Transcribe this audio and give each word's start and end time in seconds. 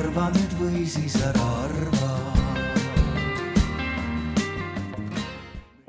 arva 0.00 0.30
nüüd 0.32 0.52
või 0.56 0.82
siis 0.88 1.14
ära 1.20 1.46
arva. 1.60 2.10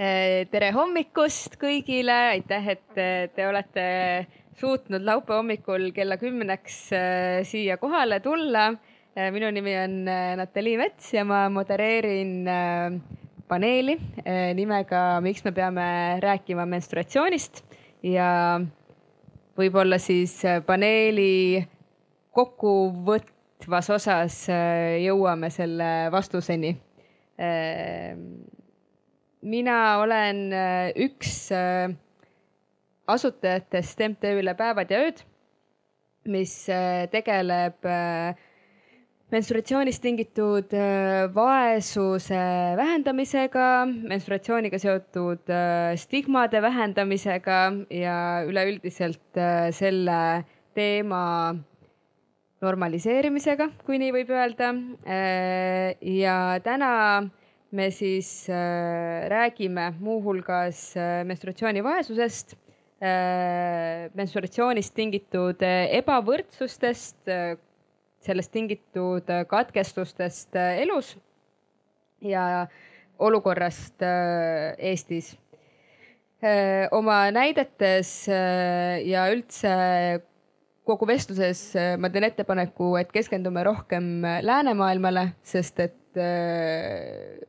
Eh, 0.02 0.48
tere 0.52 0.72
hommikust 0.76 1.56
kõigile, 1.62 2.18
aitäh, 2.34 2.68
et 2.74 3.00
eh, 3.00 3.30
te 3.32 3.46
olete 3.48 3.86
suutnud 4.60 5.06
laupäeva 5.08 5.40
hommikul 5.40 5.92
kella 5.96 6.18
kümneks 6.20 6.80
eh, 6.98 7.38
siia 7.48 7.78
kohale 7.82 8.20
tulla. 8.24 8.74
minu 9.12 9.50
nimi 9.52 9.74
on 9.76 9.96
Natalii 10.40 10.78
Mets 10.80 11.10
ja 11.14 11.26
ma 11.28 11.50
modereerin 11.52 12.46
paneeli 13.48 13.98
nimega 14.56 15.20
Miks 15.20 15.44
me 15.44 15.52
peame 15.52 15.88
rääkima 16.24 16.64
menstruatsioonist 16.64 17.60
ja 18.08 18.62
võib-olla 19.60 20.00
siis 20.00 20.38
paneeli 20.66 21.60
kokkuvõtvas 23.62 23.90
osas 23.94 24.50
äh, 24.50 24.98
jõuame 25.06 25.50
selle 25.54 26.10
vastuseni. 26.12 26.74
Äh, 27.38 28.18
mina 29.42 30.00
olen 30.02 30.52
äh, 30.54 30.92
üks 30.96 31.52
asutajatest 33.08 34.00
MTÜ-le 34.00 34.56
Päevad 34.56 34.92
ja 34.92 35.02
ööd, 35.06 35.22
mis 36.26 36.54
tegeleb 37.12 37.82
menstruatsioonist 39.32 40.02
tingitud 40.04 40.74
vaesuse 41.34 42.44
vähendamisega, 42.78 43.66
menstruatsiooniga 43.88 44.78
seotud 44.80 45.50
stigmade 45.98 46.62
vähendamisega 46.62 47.60
ja 47.90 48.16
üleüldiselt 48.48 49.42
selle 49.74 50.22
teema 50.78 51.26
normaliseerimisega, 52.62 53.70
kui 53.86 53.98
nii 54.02 54.12
võib 54.14 54.32
öelda. 54.36 54.72
Äh, 55.06 55.98
ja 56.22 56.36
täna 56.64 56.92
me 57.74 57.88
siis 57.96 58.30
äh, 58.52 59.28
räägime 59.32 59.92
muuhulgas 60.00 60.92
äh, 60.98 61.22
menstruatsioonivaesusest, 61.30 62.58
menstruatsioonist 64.14 64.94
tingitud 64.94 65.64
ebavõrdsustest, 65.66 67.32
sellest 68.22 68.52
tingitud 68.54 69.32
katkestustest 69.50 70.54
elus 70.62 71.16
ja 72.22 72.68
olukorrast 73.18 74.06
Eestis. 74.06 75.32
oma 76.94 77.18
näidetes 77.34 78.14
ja 78.30 79.26
üldse 79.34 79.74
kogu 80.88 81.08
vestluses 81.10 81.62
äh, 81.78 81.96
ma 82.02 82.10
teen 82.12 82.26
ettepaneku, 82.28 82.96
et 83.02 83.12
keskendume 83.14 83.64
rohkem 83.68 84.26
äh, 84.26 84.40
läänemaailmale, 84.46 85.28
sest 85.46 85.82
et 85.84 86.20
äh, 86.20 87.42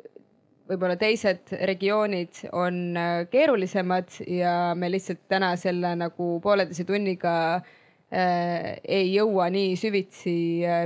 võib-olla 0.69 0.97
teised 1.00 1.53
regioonid 1.69 2.44
on 2.56 2.97
keerulisemad 3.33 4.14
ja 4.30 4.72
me 4.78 4.88
lihtsalt 4.92 5.25
täna 5.28 5.53
selle 5.60 5.91
nagu 5.98 6.36
pooleteise 6.41 6.86
tunniga 6.88 7.34
ei 8.12 9.06
jõua 9.08 9.47
nii 9.53 9.72
süvitsi 9.80 10.34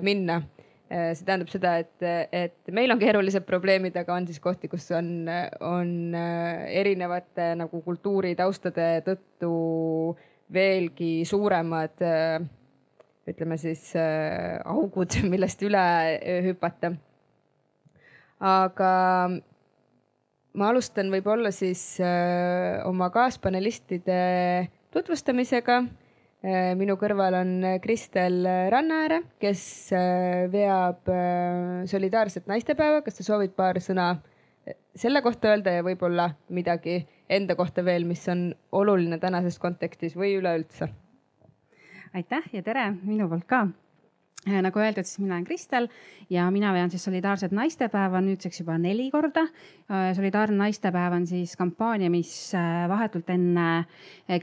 minna. 0.06 0.40
see 0.88 1.26
tähendab 1.26 1.50
seda, 1.50 1.72
et, 1.82 2.06
et 2.32 2.70
meil 2.74 2.94
on 2.94 3.00
keerulised 3.02 3.42
probleemid, 3.46 3.98
aga 3.98 4.14
on 4.14 4.26
siis 4.26 4.38
kohti, 4.42 4.70
kus 4.70 4.86
on, 4.94 5.28
on 5.66 5.92
erinevate 6.14 7.52
nagu 7.58 7.82
kultuuritaustade 7.82 8.88
tõttu 9.06 9.52
veelgi 10.52 11.24
suuremad 11.26 12.02
äh, 12.04 12.38
ütleme 13.26 13.58
siis 13.58 13.90
äh, 13.98 14.60
augud, 14.64 15.18
millest 15.32 15.62
üle 15.66 15.82
äh, 16.16 16.40
hüpata. 16.46 16.94
aga 18.40 18.90
ma 20.56 20.68
alustan 20.70 21.08
võib-olla 21.12 21.50
siis 21.52 21.98
oma 22.84 23.08
kaaspanelistide 23.12 24.18
tutvustamisega. 24.92 25.84
minu 26.76 26.94
kõrval 27.00 27.34
on 27.40 27.64
Kristel 27.82 28.44
Rannaääre, 28.70 29.22
kes 29.40 29.90
veab 30.52 31.08
solidaarset 31.88 32.46
naistepäeva. 32.46 33.00
kas 33.02 33.16
ta 33.16 33.24
soovib 33.24 33.56
paar 33.56 33.80
sõna 33.80 34.18
selle 34.94 35.22
kohta 35.24 35.48
öelda 35.48 35.78
ja 35.78 35.84
võib-olla 35.84 36.30
midagi 36.48 37.00
enda 37.28 37.56
kohta 37.56 37.84
veel, 37.84 38.04
mis 38.04 38.28
on 38.28 38.54
oluline 38.72 39.18
tänases 39.18 39.58
kontekstis 39.58 40.16
või 40.16 40.36
üleüldse? 40.38 40.92
aitäh 42.16 42.46
ja 42.52 42.62
tere 42.64 42.90
minu 43.02 43.28
poolt 43.28 43.44
ka 43.48 43.66
äh, 44.48 44.60
nagu 44.64 44.80
öeldud, 44.80 45.04
siis 45.04 45.18
mina 45.20 45.36
olen 45.36 45.44
Kristel 45.44 45.88
ja 46.32 46.46
mina 46.50 46.72
vean 46.72 46.90
siis 46.90 47.04
solidaarset 47.04 47.52
naistepäeva 47.52 48.22
nüüdseks 48.24 48.60
juba 48.62 48.78
neli 48.80 49.10
korda. 49.12 49.42
Äh, 49.90 50.12
solidaarne 50.16 50.56
naistepäev 50.56 51.16
on 51.18 51.26
siis 51.26 51.56
kampaania, 51.60 52.10
mis 52.10 52.30
äh, 52.54 52.86
vahetult 52.88 53.30
enne, 53.34 53.66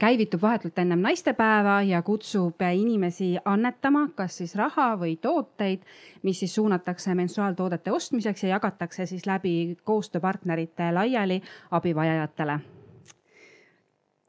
käivitub 0.00 0.42
vahetult 0.42 0.78
ennem 0.78 1.02
naistepäeva 1.02 1.80
ja 1.88 2.02
kutsub 2.02 2.62
inimesi 2.68 3.34
annetama, 3.44 4.06
kas 4.14 4.38
siis 4.42 4.54
raha 4.60 4.92
või 5.00 5.16
tooteid, 5.22 5.82
mis 6.22 6.44
siis 6.44 6.54
suunatakse 6.54 7.14
menstruaaltoodete 7.14 7.92
ostmiseks 7.92 8.46
ja 8.46 8.54
jagatakse 8.54 9.06
siis 9.06 9.26
läbi 9.26 9.76
koostööpartnerite 9.84 10.92
laiali 10.94 11.42
abivajajatele 11.70 12.60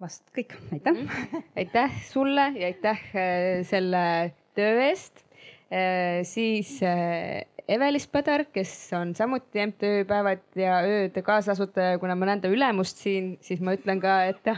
vast 0.02 0.28
kõik, 0.36 0.56
aitäh 0.74 0.94
mm. 0.94 1.08
-hmm. 1.08 1.44
aitäh 1.58 2.00
sulle 2.10 2.52
ja 2.56 2.72
aitäh 2.72 3.02
äh, 3.16 3.64
selle 3.64 4.34
töö 4.56 4.80
eest. 4.90 5.24
Äh, 5.72 6.24
siis 6.24 6.80
äh, 6.84 7.46
Evelis 7.68 8.08
Padar, 8.08 8.44
kes 8.54 8.92
on 8.94 9.16
samuti 9.16 9.64
MTÜ 9.66 10.06
Päevad 10.06 10.44
ja 10.56 10.84
ööd 10.86 11.16
kaasasutaja, 11.26 11.98
kuna 11.98 12.16
ma 12.16 12.28
näen 12.30 12.42
ta 12.42 12.48
ülemust 12.48 13.02
siin, 13.02 13.38
siis 13.42 13.62
ma 13.62 13.74
ütlen 13.74 14.02
ka, 14.02 14.20
et 14.30 14.44
ta 14.46 14.54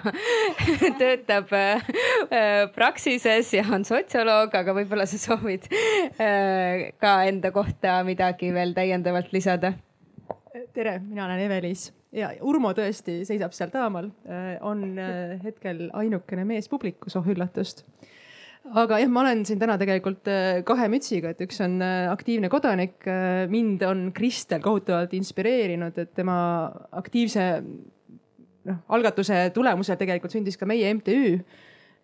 töötab 1.01 1.53
Praxises 2.75 3.53
ja 3.53 3.63
on 3.71 3.87
sotsioloog, 3.87 4.51
aga 4.51 4.75
võib-olla 4.75 5.05
sa 5.07 5.21
soovid 5.21 5.69
ka 6.99 7.13
enda 7.31 7.53
kohta 7.55 8.01
midagi 8.03 8.51
veel 8.53 8.75
täiendavalt 8.75 9.31
lisada? 9.31 9.71
tere, 10.73 10.99
mina 10.99 11.29
olen 11.29 11.39
Evelis 11.47 11.93
ja 12.15 12.29
Urmo 12.45 12.71
tõesti 12.77 13.21
seisab 13.27 13.55
seal 13.55 13.71
taamal, 13.73 14.11
äh, 14.29 14.55
on 14.65 14.83
äh, 15.01 15.35
hetkel 15.43 15.87
ainukene 15.97 16.45
mees 16.47 16.69
publikus, 16.71 17.17
oh 17.19 17.27
üllatust. 17.27 17.83
aga 18.67 18.99
jah, 18.99 19.11
ma 19.11 19.23
olen 19.23 19.45
siin 19.47 19.59
täna 19.59 19.77
tegelikult 19.79 20.27
äh, 20.31 20.61
kahe 20.67 20.89
mütsiga, 20.91 21.31
et 21.33 21.43
üks 21.43 21.61
on 21.63 21.79
aktiivne 21.83 22.49
kodanik, 22.51 22.99
mind 23.51 23.83
on 23.87 24.09
Kristel 24.15 24.63
kohutavalt 24.63 25.13
inspireerinud, 25.17 25.97
et 25.97 26.13
tema 26.15 26.37
aktiivse 26.99 27.47
noh, 28.67 28.83
algatuse 28.95 29.47
tulemusel 29.55 29.99
tegelikult 29.99 30.35
sündis 30.35 30.59
ka 30.59 30.69
meie 30.69 30.91
MTÜ 30.99 31.39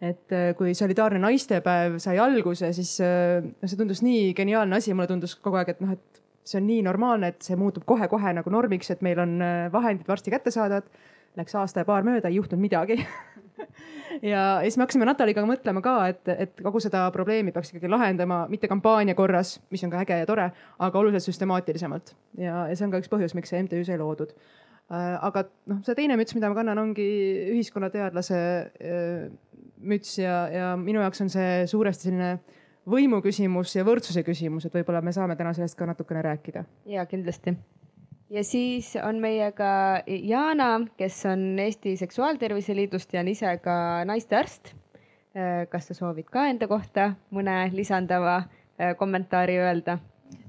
et 0.04 0.34
kui 0.60 0.74
solidaarne 0.76 1.20
naistepäev 1.24 1.94
sai 2.04 2.18
alguse, 2.20 2.74
siis 2.76 2.98
see 3.00 3.78
tundus 3.80 4.02
nii 4.04 4.34
geniaalne 4.36 4.76
asi, 4.76 4.92
mulle 4.92 5.08
tundus 5.08 5.38
kogu 5.40 5.62
aeg, 5.62 5.70
et 5.72 5.84
noh, 5.84 5.94
et 5.96 6.13
see 6.48 6.60
on 6.60 6.68
nii 6.68 6.84
normaalne, 6.86 7.34
et 7.34 7.46
see 7.46 7.58
muutub 7.60 7.86
kohe-kohe 7.88 8.34
nagu 8.38 8.54
normiks, 8.54 8.92
et 8.94 9.04
meil 9.06 9.22
on 9.24 9.38
äh, 9.42 9.68
vahendid 9.74 10.08
varsti 10.10 10.34
kättesaadavad. 10.34 10.90
Läks 11.34 11.56
aasta 11.58 11.82
ja 11.82 11.88
paar 11.88 12.06
mööda, 12.06 12.30
ei 12.30 12.36
juhtunud 12.38 12.62
midagi 12.62 13.00
ja, 14.22 14.30
ja 14.30 14.42
siis 14.62 14.78
me 14.78 14.86
hakkasime 14.86 15.08
Nataliga 15.08 15.42
mõtlema 15.50 15.82
ka, 15.82 15.96
et, 16.12 16.30
et 16.30 16.60
kogu 16.62 16.82
seda 16.84 17.08
probleemi 17.16 17.54
peaks 17.56 17.72
ikkagi 17.74 17.90
lahendama 17.90 18.44
mitte 18.52 18.70
kampaania 18.70 19.16
korras, 19.18 19.56
mis 19.74 19.82
on 19.86 19.94
ka 19.94 20.04
äge 20.04 20.20
ja 20.22 20.28
tore, 20.30 20.50
aga 20.78 21.00
oluliselt 21.00 21.32
süstemaatilisemalt. 21.32 22.14
ja, 22.38 22.68
ja 22.70 22.78
see 22.78 22.86
on 22.86 22.94
ka 22.94 23.02
üks 23.02 23.10
põhjus, 23.10 23.34
miks 23.38 23.50
see 23.54 23.64
MTÜ 23.66 23.82
sai 23.88 23.98
loodud. 24.02 24.36
Äh, 24.94 25.16
aga 25.26 25.48
noh, 25.72 25.82
see 25.88 25.98
teine 25.98 26.20
müts, 26.20 26.36
mida 26.38 26.52
ma 26.52 26.60
kannan, 26.60 26.82
ongi 26.84 27.08
ühiskonnateadlase 27.56 28.42
äh, 28.78 29.26
müts 29.84 30.18
ja, 30.20 30.36
ja 30.54 30.74
minu 30.80 31.02
jaoks 31.04 31.24
on 31.26 31.32
see 31.34 31.64
suuresti 31.72 32.10
selline 32.10 32.36
võimu 32.90 33.22
küsimus 33.24 33.76
ja 33.76 33.86
võrdsuse 33.88 34.24
küsimus, 34.26 34.66
et 34.68 34.76
võib-olla 34.76 35.02
me 35.02 35.14
saame 35.16 35.38
täna 35.40 35.54
sellest 35.56 35.78
ka 35.80 35.88
natukene 35.88 36.22
rääkida. 36.26 36.66
ja 36.86 37.06
kindlasti. 37.06 37.56
ja 38.30 38.44
siis 38.44 38.96
on 39.04 39.20
meiega 39.22 40.04
Jana, 40.08 40.82
kes 40.98 41.26
on 41.26 41.60
Eesti 41.60 41.98
Seksuaaltervise 41.98 42.76
Liidust 42.76 43.14
ja 43.14 43.20
on 43.20 43.28
ise 43.28 43.58
ka 43.64 44.04
naistearst. 44.06 44.74
Äh, 45.34 45.68
kas 45.70 45.88
sa 45.90 45.94
soovid 45.98 46.28
ka 46.30 46.46
enda 46.46 46.68
kohta 46.68 47.16
mõne 47.34 47.72
lisandava 47.74 48.44
äh, 48.44 48.96
kommentaari 48.98 49.58
öelda? 49.58 49.98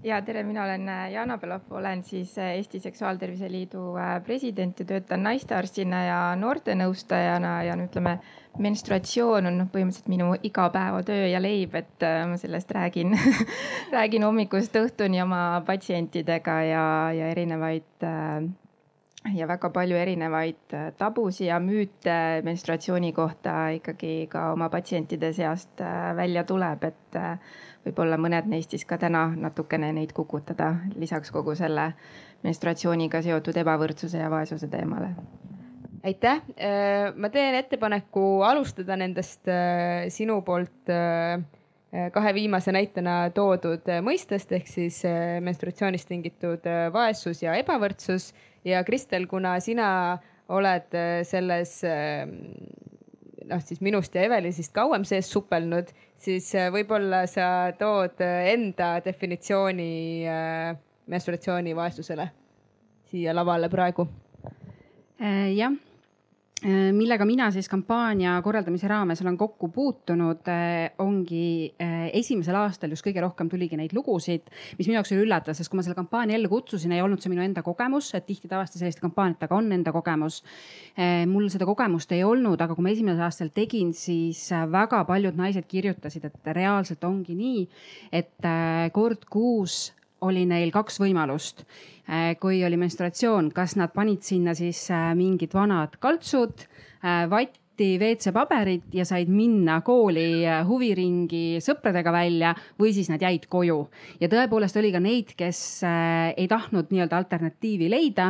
Ja 0.05 0.21
tere, 0.23 0.43
mina 0.47 0.65
olen 0.65 0.89
äh, 0.89 1.11
Jana 1.13 1.39
Belov, 1.39 1.69
olen 1.71 2.03
siis 2.03 2.37
Eesti 2.39 2.81
Seksuaaltervise 2.81 3.51
Liidu 3.51 3.95
president 4.27 4.81
ja 4.81 4.87
töötan 4.89 5.23
naistearstina 5.23 6.05
ja 6.05 6.19
noortenõustajana 6.41 7.63
ja 7.69 7.77
no 7.77 7.89
ütleme 7.89 8.19
menstruatsioon 8.63 9.49
on 9.51 9.57
noh, 9.59 9.71
põhimõtteliselt 9.73 10.11
minu 10.13 10.33
igapäevatöö 10.47 11.27
ja 11.33 11.41
leib, 11.43 11.75
et 11.79 12.07
äh, 12.07 12.23
ma 12.29 12.39
sellest 12.41 12.71
räägin 12.75 13.17
räägin 13.97 14.27
hommikust 14.27 14.77
õhtuni 14.79 15.23
oma 15.23 15.63
patsientidega 15.67 16.61
ja, 16.69 16.85
ja 17.17 17.33
erinevaid 17.35 18.07
äh, 18.07 18.45
ja 19.33 19.47
väga 19.49 19.71
palju 19.73 19.97
erinevaid 19.97 20.75
äh, 20.77 20.91
tabusid 20.99 21.49
ja 21.49 21.59
müüte 21.63 22.43
menstruatsiooni 22.45 23.13
kohta 23.17 23.71
ikkagi 23.79 24.27
ka 24.33 24.51
oma 24.53 24.69
patsientide 24.73 25.33
seast 25.33 25.81
äh, 25.81 26.13
välja 26.17 26.45
tuleb, 26.45 26.85
et 26.85 27.17
äh, 27.17 27.39
võib-olla 27.87 28.19
mõned 28.21 28.51
neist 28.51 28.75
siis 28.75 28.85
ka 28.89 28.99
täna 29.01 29.27
natukene 29.37 29.93
neid 29.97 30.13
kukutada, 30.17 30.75
lisaks 31.01 31.33
kogu 31.33 31.57
selle 31.57 31.93
menstruatsiooniga 32.45 33.23
seotud 33.25 33.57
ebavõrdsuse 33.65 34.21
ja 34.21 34.31
vaesuse 34.33 34.69
teemale. 34.69 35.15
Aitäh, 36.05 36.43
ma 37.17 37.29
teen 37.33 37.55
ettepaneku 37.57 38.43
alustada 38.45 38.93
nendest 39.01 39.49
sinu 40.13 40.43
poolt 40.45 40.91
kahe 42.13 42.33
viimase 42.37 42.75
näitena 42.77 43.15
toodud 43.33 43.89
mõistest 44.05 44.53
ehk 44.53 44.69
siis 44.69 44.99
menstruatsioonist 45.45 46.11
tingitud 46.13 46.69
vaesus 46.93 47.41
ja 47.41 47.57
ebavõrdsus 47.57 48.35
ja 48.65 48.85
Kristel, 48.85 49.27
kuna 49.27 49.59
sina 49.61 50.19
oled 50.49 50.95
äh, 50.95 51.23
selles 51.25 51.79
äh, 51.85 52.27
noh, 53.49 53.63
siis 53.65 53.81
minust 53.85 54.15
ja 54.15 54.25
Evelisist 54.27 54.75
kauem 54.77 55.05
sees 55.09 55.31
supelnud, 55.33 55.93
siis 56.21 56.51
äh, 56.55 56.71
võib-olla 56.73 57.25
sa 57.31 57.73
tood 57.79 58.21
enda 58.25 58.99
definitsiooni 59.05 59.91
menstruatsiooni 61.07 61.75
vaesusele 61.77 62.31
siia 63.11 63.35
lavale 63.37 63.69
praegu. 63.73 64.09
jah 65.55 65.75
Äh, 65.75 65.94
millega 66.65 67.27
mina 67.29 67.51
siis 67.53 67.69
kampaania 67.69 68.35
korraldamise 68.45 68.89
raames 68.89 69.21
olen 69.23 69.37
kokku 69.37 69.69
puutunud, 69.69 70.47
äh, 70.49 70.95
ongi 70.99 71.75
äh, 71.81 72.07
esimesel 72.17 72.57
aastal 72.57 72.95
just 72.95 73.05
kõige 73.05 73.21
rohkem 73.21 73.51
tuligi 73.53 73.77
neid 73.77 73.93
lugusid, 73.97 74.49
mis 74.79 74.89
minu 74.89 74.97
jaoks 74.97 75.13
oli 75.13 75.27
üllatav, 75.27 75.57
sest 75.57 75.69
kui 75.69 75.77
ma 75.77 75.85
selle 75.85 75.99
kampaania 75.99 76.39
ellu 76.39 76.49
kutsusin, 76.53 76.95
ei 76.97 77.03
olnud 77.05 77.21
see 77.21 77.33
minu 77.33 77.45
enda 77.45 77.63
kogemus, 77.67 78.09
et 78.17 78.25
tihti 78.29 78.49
tavaliselt 78.49 78.81
selliste 78.81 79.05
kampaaniatega 79.05 79.57
on 79.57 79.73
enda 79.77 79.93
kogemus. 79.93 80.41
mul 81.29 81.49
seda 81.53 81.67
kogemust 81.69 82.13
ei 82.17 82.23
olnud, 82.25 82.61
aga 82.61 82.75
kui 82.75 82.85
ma 82.87 82.93
esimesel 82.95 83.27
aastal 83.27 83.51
tegin, 83.55 83.93
siis 83.97 84.47
väga 84.71 85.03
paljud 85.09 85.37
naised 85.37 85.67
kirjutasid, 85.69 86.25
et 86.31 86.55
reaalselt 86.57 87.05
ongi 87.05 87.37
nii, 87.37 87.67
et 88.13 88.49
kord 88.95 89.29
kuus 89.31 89.93
oli 90.25 90.45
neil 90.49 90.73
kaks 90.75 90.99
võimalust. 91.03 91.65
Äh, 92.05 92.35
kui 92.41 92.61
oli 92.67 92.77
menstruatsioon, 92.81 93.51
kas 93.57 93.79
nad 93.81 93.95
panid 93.95 94.25
sinna 94.27 94.53
siis 94.57 94.83
äh, 94.93 95.13
mingid 95.17 95.55
vanad 95.57 95.97
kaltsud, 96.03 96.67
äh, 97.01 97.25
vatti, 97.31 97.95
WC-paberit 97.99 98.93
ja 98.95 99.03
said 99.09 99.31
minna 99.35 99.81
kooli 99.83 100.45
huviringi 100.69 101.63
sõpradega 101.65 102.13
välja 102.15 102.53
või 102.79 102.93
siis 102.95 103.09
nad 103.11 103.25
jäid 103.25 103.49
koju. 103.51 103.81
ja 104.21 104.29
tõepoolest 104.31 104.79
oli 104.79 104.93
ka 104.95 105.01
neid, 105.03 105.33
kes 105.35 105.83
ei 106.37 106.47
tahtnud 106.47 106.93
nii-öelda 106.95 107.19
alternatiivi 107.19 107.89
leida 107.91 108.29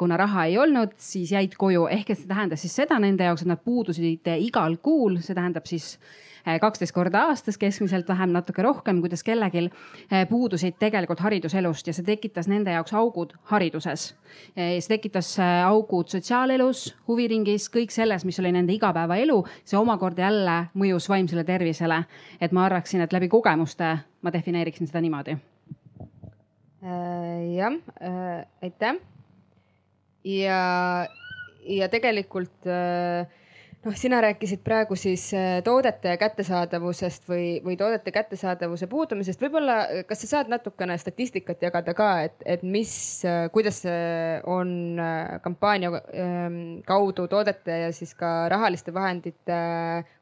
kuna 0.00 0.16
raha 0.16 0.46
ei 0.48 0.56
olnud, 0.56 0.94
siis 0.96 1.34
jäid 1.34 1.58
koju, 1.60 1.84
ehk 1.92 2.14
et 2.14 2.22
see 2.22 2.30
tähendas 2.30 2.64
siis 2.64 2.78
seda 2.80 2.96
nende 3.02 3.28
jaoks, 3.28 3.44
et 3.44 3.52
nad 3.52 3.60
puudusid 3.60 4.32
igal 4.38 4.78
kuul, 4.80 5.18
see 5.20 5.36
tähendab 5.36 5.68
siis 5.68 5.98
Eh, 5.98 6.33
kaksteist 6.60 6.92
korda 6.94 7.24
aastas 7.30 7.58
keskmiselt, 7.58 8.08
vähem 8.08 8.32
natuke 8.34 8.62
rohkem, 8.62 9.00
kuidas 9.00 9.24
kellelgi 9.24 9.64
eh, 9.64 10.26
puudusid 10.28 10.76
tegelikult 10.78 11.22
hariduselust 11.24 11.86
ja 11.86 11.94
see 11.96 12.04
tekitas 12.04 12.48
nende 12.50 12.74
jaoks 12.74 12.94
augud 12.94 13.32
hariduses. 13.52 14.10
Eh, 14.56 14.76
see 14.80 14.96
tekitas 14.96 15.34
augud 15.40 16.12
sotsiaalelus, 16.12 16.86
huviringis, 17.08 17.70
kõik 17.72 17.94
selles, 17.94 18.26
mis 18.28 18.40
oli 18.42 18.52
nende 18.52 18.76
igapäevaelu, 18.76 19.40
see 19.64 19.80
omakorda 19.80 20.28
jälle 20.28 20.58
mõjus 20.74 21.08
vaimsele 21.08 21.44
tervisele. 21.44 22.04
et 22.40 22.52
ma 22.52 22.64
arvaksin, 22.64 23.00
et 23.00 23.12
läbi 23.12 23.28
kogemuste 23.28 23.96
ma 24.22 24.32
defineeriksin 24.32 24.86
seda 24.86 25.00
niimoodi. 25.00 25.36
Jah, 26.84 27.72
äh, 28.02 28.44
aitäh. 28.62 28.98
ja, 30.24 31.06
ja 31.64 31.88
tegelikult 31.88 32.66
äh, 32.66 33.26
noh, 33.84 33.94
sina 33.96 34.20
rääkisid 34.24 34.62
praegu 34.64 34.96
siis 34.96 35.26
äh, 35.36 35.58
toodete 35.64 36.16
kättesaadavusest 36.20 37.28
või, 37.28 37.60
või 37.64 37.76
toodete 37.76 38.12
kättesaadavuse 38.14 38.86
puudumisest. 38.90 39.42
võib-olla, 39.42 39.76
kas 40.08 40.24
sa 40.24 40.30
saad 40.30 40.52
natukene 40.52 40.96
statistikat 40.98 41.62
jagada 41.62 41.94
ka, 41.96 42.08
et, 42.28 42.36
et 42.56 42.64
mis, 42.64 42.94
äh, 43.28 43.46
kuidas 43.54 43.82
on 44.50 44.74
äh, 45.00 45.36
kampaania 45.44 45.92
ähm, 45.92 46.58
kaudu 46.86 47.28
toodete 47.28 47.78
ja 47.84 47.92
siis 47.92 48.14
ka 48.18 48.48
rahaliste 48.52 48.94
vahendite 48.94 49.60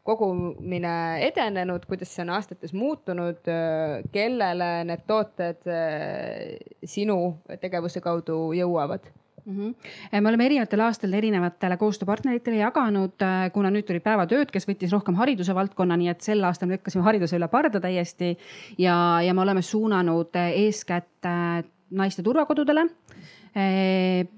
kogumine 0.03 1.23
edenenud, 1.29 1.87
kuidas 1.87 2.11
see 2.15 2.25
on 2.25 2.35
aastates 2.35 2.73
muutunud, 2.75 3.47
kellele 4.13 4.71
need 4.89 5.05
tooted 5.07 5.63
sinu 6.83 7.19
tegevuse 7.63 8.03
kaudu 8.03 8.49
jõuavad? 8.59 9.07
Mm. 9.45 9.57
-hmm. 9.57 10.21
me 10.21 10.29
oleme 10.29 10.47
erinevatel 10.47 10.81
aastatel 10.81 11.15
erinevatele 11.19 11.77
koostööpartneritele 11.77 12.57
jaganud, 12.57 13.17
äh, 13.23 13.51
kuna 13.53 13.71
nüüd 13.71 13.87
tuli 13.89 14.01
päevatööd, 14.01 14.51
kes 14.51 14.69
võttis 14.69 14.93
rohkem 14.93 15.15
hariduse 15.15 15.55
valdkonna, 15.55 15.97
nii 15.97 16.09
et 16.09 16.21
sel 16.21 16.45
aastal 16.45 16.69
me 16.69 16.79
lükkasime 16.79 17.05
hariduse 17.05 17.37
üle 17.37 17.49
parda 17.49 17.81
täiesti 17.81 18.37
ja, 18.79 19.21
ja 19.23 19.35
me 19.35 19.43
oleme 19.43 19.63
suunanud 19.63 20.37
äh, 20.37 20.51
eeskätt 20.67 21.31
naiste 21.91 22.23
turvakodudele 22.23 22.87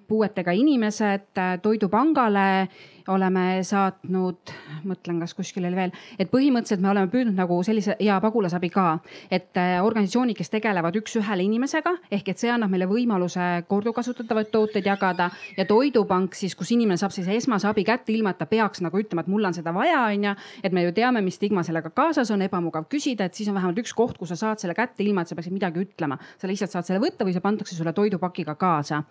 puuetega 0.09 0.51
inimesed 0.51 1.39
Toidupangale 1.63 2.69
oleme 3.13 3.61
saatnud, 3.67 4.53
mõtlen, 4.89 5.19
kas 5.21 5.35
kuskil 5.37 5.67
oli 5.69 5.77
veel, 5.77 5.93
et 6.19 6.31
põhimõtteliselt 6.33 6.83
me 6.83 6.91
oleme 6.93 7.11
püüdnud 7.13 7.37
nagu 7.37 7.59
sellise 7.67 7.97
ja 8.01 8.17
pagulasabi 8.23 8.71
ka, 8.73 8.87
et 9.33 9.57
äh, 9.61 9.77
organisatsioonid, 9.85 10.37
kes 10.39 10.53
tegelevad 10.53 10.97
üks-ühele 11.01 11.45
inimesega 11.45 11.95
ehk 12.15 12.31
et 12.33 12.41
see 12.41 12.53
annab 12.53 12.73
meile 12.73 12.89
võimaluse 12.89 13.65
korduvkasutatavaid 13.69 14.51
tooteid 14.53 14.89
jagada 14.89 15.29
ja 15.59 15.67
Toidupank 15.69 16.37
siis, 16.39 16.55
kus 16.57 16.73
inimene 16.75 16.97
saab 17.01 17.13
sellise 17.15 17.37
esmase 17.43 17.69
abi 17.69 17.85
kätte, 17.85 18.13
ilma 18.15 18.33
et 18.33 18.41
ta 18.41 18.49
peaks 18.49 18.81
nagu 18.85 19.01
ütlema, 19.01 19.25
et 19.25 19.33
mul 19.33 19.45
on 19.45 19.57
seda 19.57 19.75
vaja, 19.77 20.07
on 20.09 20.29
ju. 20.31 20.35
et 20.65 20.73
me 20.73 20.87
ju 20.87 20.95
teame, 20.97 21.21
mis 21.25 21.37
stigma 21.37 21.65
sellega 21.67 21.93
kaasas 21.95 22.33
on, 22.35 22.45
ebamugav 22.47 22.89
küsida, 22.91 23.29
et 23.29 23.37
siis 23.37 23.51
on 23.53 23.59
vähemalt 23.59 23.83
üks 23.85 23.93
koht, 23.97 24.19
kus 24.19 24.33
sa 24.33 24.41
saad 24.41 24.63
selle 24.63 24.77
kätte, 24.77 25.05
ilma 25.05 25.25
et 25.25 25.33
sa 25.33 25.37
peaksid 25.37 25.55
midagi 25.55 25.85
ütlema. 25.85 26.19
sa 26.39 26.49
lihtsalt 26.49 26.73
saad 26.73 26.89
selle 26.89 27.03
võtta 27.05 27.27
või 27.27 27.37
see 27.37 27.45
pandakse 27.45 27.77
sulle 27.77 27.93
toidupakiga 27.93 28.57
kaasa. 28.57 29.03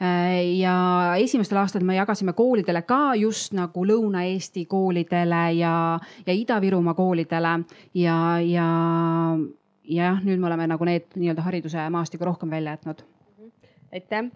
Äh, 0.00 0.58
ja 0.58 1.14
esimestel 1.20 1.60
aastatel 1.60 1.86
me 1.86 1.98
jagasime 1.98 2.32
koolidele 2.32 2.82
ka 2.88 3.14
just 3.20 3.54
nagu 3.56 3.84
Lõuna-Eesti 3.86 4.66
koolidele 4.70 5.42
ja, 5.58 5.74
ja 6.26 6.36
Ida-Virumaa 6.36 6.94
koolidele. 6.98 7.56
Ja, 7.94 8.16
ja, 8.40 8.68
ja 9.84 10.06
jah, 10.10 10.22
nüüd 10.24 10.40
me 10.40 10.48
oleme 10.50 10.68
nagu 10.70 10.86
need 10.88 11.10
nii-öelda 11.18 11.44
hariduse 11.46 11.88
maastiku 11.92 12.28
rohkem 12.28 12.50
välja 12.50 12.76
jätnud. 12.78 13.04
aitäh. 13.92 14.30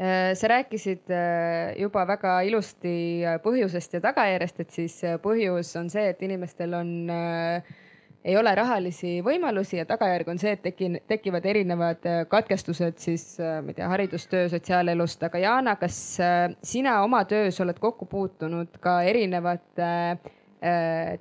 Äh, 0.00 0.32
sa 0.34 0.48
rääkisid 0.48 1.10
äh, 1.12 1.76
juba 1.76 2.06
väga 2.08 2.40
ilusti 2.48 3.20
põhjusest 3.44 3.98
ja 3.98 4.00
tagajärjest, 4.00 4.60
et 4.60 4.70
siis 4.70 4.94
põhjus 5.20 5.74
on 5.76 5.90
see, 5.92 6.06
et 6.08 6.22
inimestel 6.24 6.74
on 6.78 6.92
äh, 7.12 7.74
ei 8.24 8.36
ole 8.36 8.52
rahalisi 8.54 9.18
võimalusi 9.24 9.78
ja 9.78 9.86
tagajärg 9.88 10.28
on 10.28 10.40
see, 10.40 10.52
et 10.56 10.62
tekin, 10.64 10.98
tekivad 11.08 11.46
erinevad 11.48 12.04
äh, 12.08 12.18
katkestused 12.28 12.98
siis, 13.00 13.24
äh, 13.40 13.60
ma 13.64 13.72
ei 13.72 13.78
tea, 13.78 13.88
haridustöö, 13.88 14.48
sotsiaalelust, 14.52 15.22
aga 15.28 15.40
Jana, 15.40 15.76
kas 15.80 15.96
äh, 16.20 16.50
sina 16.62 17.00
oma 17.04 17.22
töös 17.28 17.60
oled 17.64 17.80
kokku 17.80 18.08
puutunud 18.10 18.76
ka 18.80 19.00
erinevate 19.08 19.94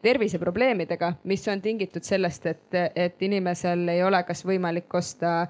terviseprobleemidega, 0.04 1.14
mis 1.32 1.46
on 1.48 1.62
tingitud 1.64 2.04
sellest, 2.04 2.44
et, 2.50 2.76
et 2.92 3.22
inimesel 3.24 3.88
ei 3.88 4.02
ole 4.04 4.20
kas 4.28 4.44
võimalik 4.44 4.92
osta 5.00 5.46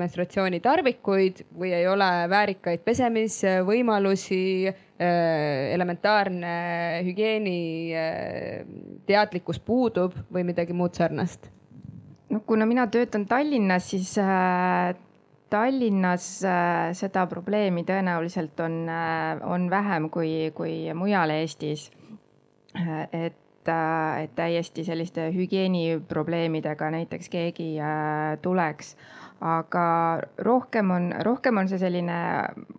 menstruatsioonitarvikuid 0.00 1.42
või 1.52 1.74
ei 1.76 1.84
ole 1.84 2.08
väärikaid 2.32 2.80
pesemisvõimalusi 2.86 4.40
Äh, 4.72 4.83
elementaarne 4.98 6.50
hügieeni 7.02 7.58
äh, 7.98 8.62
puudub 9.66 10.14
või 10.32 10.44
midagi 10.46 10.72
muud 10.72 10.94
sarnast? 10.94 11.50
no 12.30 12.40
kuna 12.46 12.66
mina 12.66 12.86
töötan 12.86 13.26
Tallinnas, 13.26 13.90
siis 13.90 14.16
äh, 14.18 14.94
Tallinnas 15.50 16.44
äh, 16.44 16.92
seda 16.94 17.26
probleemi 17.26 17.84
tõenäoliselt 17.84 18.60
on 18.64 18.84
äh,, 18.88 19.42
on 19.42 19.68
vähem 19.70 20.10
kui, 20.10 20.52
kui 20.54 20.92
mujal 20.94 21.30
Eestis 21.30 21.90
äh,. 22.76 23.08
et, 23.12 23.40
et 23.64 24.34
täiesti 24.36 24.84
selliste 24.84 25.30
hügieeniprobleemidega 25.32 26.90
näiteks 26.90 27.30
keegi 27.32 27.68
tuleks 28.42 28.96
aga 29.44 29.86
rohkem 30.40 30.90
on, 30.90 31.10
rohkem 31.26 31.58
on 31.60 31.68
see 31.68 31.78
selline 31.80 32.16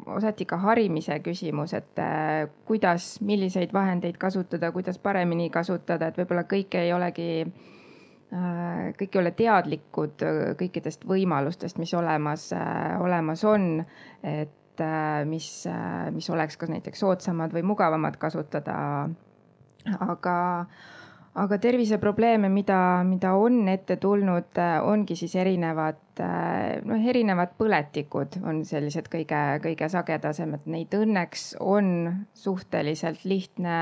osati 0.09 0.47
ka 0.49 0.57
harimise 0.63 1.19
küsimus, 1.25 1.75
et 1.77 2.01
äh, 2.01 2.47
kuidas, 2.65 3.19
milliseid 3.21 3.73
vahendeid 3.73 4.17
kasutada, 4.21 4.71
kuidas 4.73 4.97
paremini 5.01 5.51
kasutada, 5.53 6.09
et 6.09 6.17
võib-olla 6.17 6.45
kõik 6.49 6.77
ei 6.79 6.89
olegi 6.95 7.29
äh,, 7.45 8.89
kõik 8.97 9.13
ei 9.13 9.21
ole 9.21 9.33
teadlikud 9.37 10.25
kõikidest 10.61 11.05
võimalustest, 11.09 11.77
mis 11.81 11.93
olemas 11.93 12.49
äh,, 12.57 12.97
olemas 13.01 13.45
on. 13.45 13.85
et 14.23 14.81
äh, 14.81 15.21
mis, 15.29 15.67
äh, 15.69 16.09
mis 16.11 16.29
oleks 16.33 16.57
kas 16.57 16.73
näiteks 16.73 17.05
soodsamad 17.05 17.53
või 17.53 17.61
mugavamad 17.63 18.17
kasutada. 18.17 19.09
aga 20.01 20.35
aga 21.35 21.57
terviseprobleeme, 21.59 22.47
mida, 22.49 23.03
mida 23.03 23.33
on 23.35 23.67
ette 23.67 23.97
tulnud, 23.99 24.55
ongi 24.87 25.17
siis 25.19 25.33
erinevad, 25.35 26.21
noh, 26.87 27.07
erinevad 27.11 27.57
põletikud 27.59 28.37
on 28.47 28.61
sellised 28.67 29.09
kõige, 29.11 29.41
kõige 29.65 29.89
sagedasemad. 29.91 30.63
Neid 30.71 30.95
õnneks 30.95 31.49
on 31.59 31.89
suhteliselt 32.39 33.25
lihtne 33.27 33.79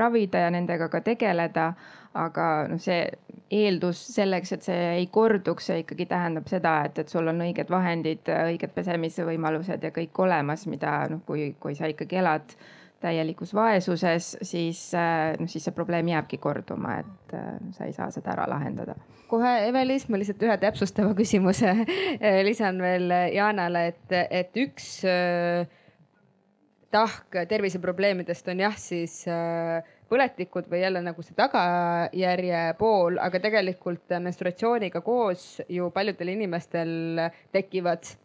ravida 0.00 0.46
ja 0.46 0.54
nendega 0.54 0.88
ka 0.92 1.04
tegeleda. 1.04 1.74
aga 2.14 2.68
noh, 2.70 2.78
see 2.78 3.08
eeldus 3.50 3.98
selleks, 4.14 4.52
et 4.54 4.62
see 4.62 4.82
ei 5.00 5.08
korduks, 5.10 5.66
see 5.66 5.80
ikkagi 5.82 6.06
tähendab 6.06 6.46
seda, 6.46 6.76
et, 6.86 7.00
et 7.02 7.10
sul 7.10 7.26
on 7.26 7.42
õiged 7.42 7.70
vahendid, 7.70 8.30
õiged 8.30 8.70
pesemisvõimalused 8.76 9.82
ja 9.82 9.90
kõik 9.90 10.20
olemas, 10.22 10.62
mida 10.70 10.94
noh, 11.10 11.24
kui, 11.26 11.48
kui 11.58 11.74
sa 11.74 11.90
ikkagi 11.90 12.22
elad 12.22 12.54
täielikus 13.04 13.54
vaesuses, 13.56 14.34
siis 14.42 14.80
noh, 14.94 15.50
siis 15.50 15.68
see 15.68 15.76
probleem 15.76 16.08
jääbki 16.12 16.38
korduma, 16.42 16.98
et 17.04 17.36
äh, 17.36 17.52
sa 17.76 17.88
ei 17.88 17.94
saa 17.96 18.10
seda 18.14 18.34
ära 18.34 18.48
lahendada. 18.50 18.96
kohe, 19.28 19.54
Eve-Liis, 19.68 20.08
ma 20.08 20.20
lihtsalt 20.20 20.42
ühe 20.46 20.56
täpsustava 20.62 21.14
küsimuse 21.18 21.72
lisan 22.48 22.80
veel 22.82 23.12
Jaanale, 23.34 23.88
et, 23.92 24.14
et 24.30 24.62
üks 24.64 24.88
äh, 25.08 25.66
tahk 26.94 27.42
terviseprobleemidest 27.50 28.48
on 28.52 28.62
jah, 28.62 28.76
siis 28.78 29.22
äh, 29.30 29.82
põletikud 30.08 30.68
või 30.70 30.84
jälle 30.84 31.02
nagu 31.02 31.24
see 31.26 31.36
tagajärje 31.36 32.66
pool, 32.78 33.18
aga 33.22 33.40
tegelikult 33.42 34.14
menstruatsiooniga 34.22 35.02
koos 35.04 35.58
ju 35.68 35.88
paljudel 35.94 36.36
inimestel 36.36 37.24
tekivad 37.52 38.04
Äh, 38.04 38.23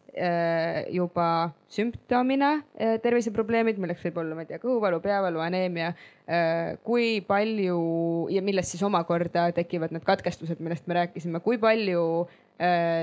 juba 0.90 1.52
sümptomina 1.70 2.56
äh, 2.74 2.96
terviseprobleemid, 3.02 3.78
milleks 3.80 4.02
võib 4.08 4.20
olla, 4.22 4.36
ma 4.36 4.44
ei 4.44 4.50
tea, 4.50 4.60
kõhuvalu, 4.62 5.00
peavalu, 5.04 5.42
aneemia. 5.44 5.92
Äh, 6.30 6.74
kui 6.86 7.20
palju 7.26 7.78
ja 8.34 8.42
millest 8.44 8.74
siis 8.74 8.84
omakorda 8.86 9.48
tekivad 9.56 9.94
need 9.94 10.06
katkestused, 10.06 10.62
millest 10.62 10.88
me 10.90 10.98
rääkisime, 11.02 11.42
kui 11.44 11.60
palju 11.62 12.04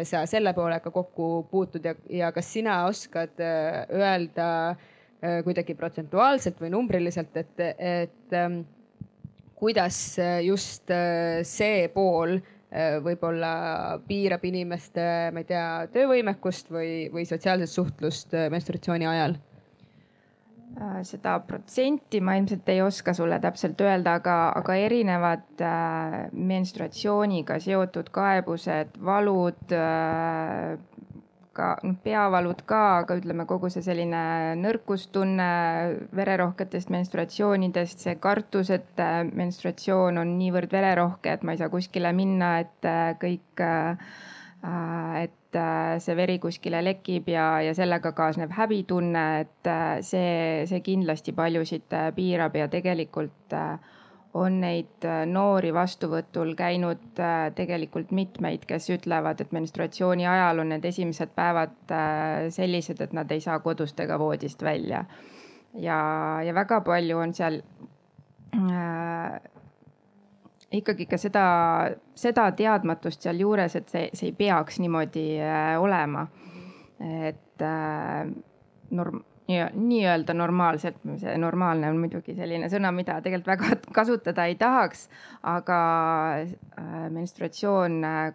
sa 0.06 0.20
selle 0.30 0.52
poolega 0.54 0.92
kokku 0.94 1.48
puutud 1.50 1.82
ja, 1.82 1.96
ja 2.14 2.28
kas 2.30 2.46
sina 2.54 2.76
oskad 2.86 3.40
öelda 3.42 4.50
kuidagi 5.18 5.74
protsentuaalselt 5.74 6.62
või 6.62 6.70
numbriliselt, 6.76 7.34
et, 7.42 7.64
et 7.66 8.36
ähm, 8.38 8.60
kuidas 9.58 9.98
just 10.46 10.94
see 11.50 11.90
pool 11.96 12.38
Äh, 12.38 12.57
võib-olla 13.04 13.52
piirab 14.08 14.44
inimeste, 14.48 15.04
ma 15.32 15.44
ei 15.44 15.48
tea, 15.48 15.68
töövõimekust 15.94 16.72
või, 16.74 17.08
või 17.14 17.24
sotsiaalset 17.28 17.72
suhtlust 17.72 18.36
äh, 18.36 18.50
menstruatsiooni 18.52 19.08
ajal? 19.08 19.38
Äh, 20.76 20.98
seda 21.08 21.38
protsenti 21.48 22.20
ma 22.20 22.36
ilmselt 22.36 22.68
ei 22.74 22.82
oska 22.84 23.16
sulle 23.16 23.40
täpselt 23.40 23.80
öelda, 23.82 24.18
aga, 24.20 24.36
aga 24.60 24.76
erinevad 24.84 25.64
menstruatsiooniga 26.36 27.60
seotud 27.64 28.12
kaebused, 28.12 29.00
valud, 29.00 29.64
ka 31.58 31.72
noh, 31.84 31.98
peavalud 32.04 32.62
ka, 32.70 32.82
aga 33.02 33.18
ütleme, 33.20 33.48
kogu 33.50 33.72
see 33.74 33.84
selline 33.86 34.22
nõrkustunne 34.62 35.50
vererohketest 36.18 36.92
menstruatsioonidest, 36.94 38.06
see 38.06 38.16
kartus, 38.24 38.72
et 38.76 39.02
äh, 39.04 39.20
menstruatsioon 39.28 40.22
on 40.22 40.38
niivõrd 40.40 40.74
vererohke, 40.74 41.34
et 41.34 41.44
ma 41.48 41.56
ei 41.56 41.62
saa 41.62 41.74
kuskile 41.74 42.14
minna, 42.18 42.58
et 42.66 42.88
äh, 42.88 43.12
kõik, 43.22 43.66
äh, 43.66 44.16
et 45.24 45.34
see 46.04 46.14
veri 46.18 46.38
kuskile 46.44 46.82
lekib 46.84 47.30
ja, 47.32 47.46
ja 47.64 47.74
sellega 47.78 48.12
kaasneb 48.14 48.52
häbitunne, 48.54 49.24
et 49.46 49.70
see, 50.06 50.66
see 50.70 50.82
kindlasti 50.86 51.34
paljusid 51.38 51.94
piirab 52.18 52.58
ja 52.60 52.68
tegelikult 52.70 53.56
äh, 53.56 53.78
on 54.34 54.60
neid 54.62 55.06
äh, 55.08 55.24
noori 55.30 55.72
vastuvõtul 55.74 56.54
käinud 56.58 57.20
äh, 57.20 57.48
tegelikult 57.56 58.12
mitmeid, 58.12 58.66
kes 58.70 58.90
ütlevad, 58.94 59.42
et 59.42 59.54
menstruatsiooni 59.56 60.28
ajal 60.28 60.64
on 60.64 60.74
need 60.76 60.86
esimesed 60.86 61.34
päevad 61.36 61.76
äh, 61.96 62.48
sellised, 62.54 63.02
et 63.02 63.14
nad 63.18 63.32
ei 63.32 63.42
saa 63.44 63.60
kodust 63.64 64.00
ega 64.00 64.20
voodist 64.20 64.64
välja. 64.64 65.06
ja, 65.74 66.00
ja 66.46 66.54
väga 66.54 66.82
palju 66.82 67.18
on 67.20 67.34
seal 67.34 67.62
äh, 68.56 69.40
ikkagi 70.72 71.08
ka 71.08 71.20
seda, 71.22 71.46
seda 72.18 72.50
teadmatust 72.58 73.24
sealjuures, 73.24 73.76
et 73.80 73.90
see, 73.90 74.10
see 74.14 74.32
ei 74.32 74.36
peaks 74.38 74.82
niimoodi 74.84 75.30
äh, 75.40 75.76
olema. 75.82 76.28
et 77.00 77.62
äh, 77.62 78.26
norm-, 78.92 79.24
nii-öelda 79.48 80.34
normaalselt, 80.36 80.98
see 81.22 81.36
normaalne 81.40 81.88
on 81.92 82.02
muidugi 82.02 82.36
selline 82.36 82.68
sõna, 82.72 82.92
mida 82.96 83.20
tegelikult 83.24 83.54
väga 83.54 83.78
kasutada 84.00 84.48
ei 84.50 84.58
tahaks, 84.60 85.08
aga 85.48 85.78
äh, 86.44 86.98
menstruatsioon 87.16 88.02
äh, 88.04 88.34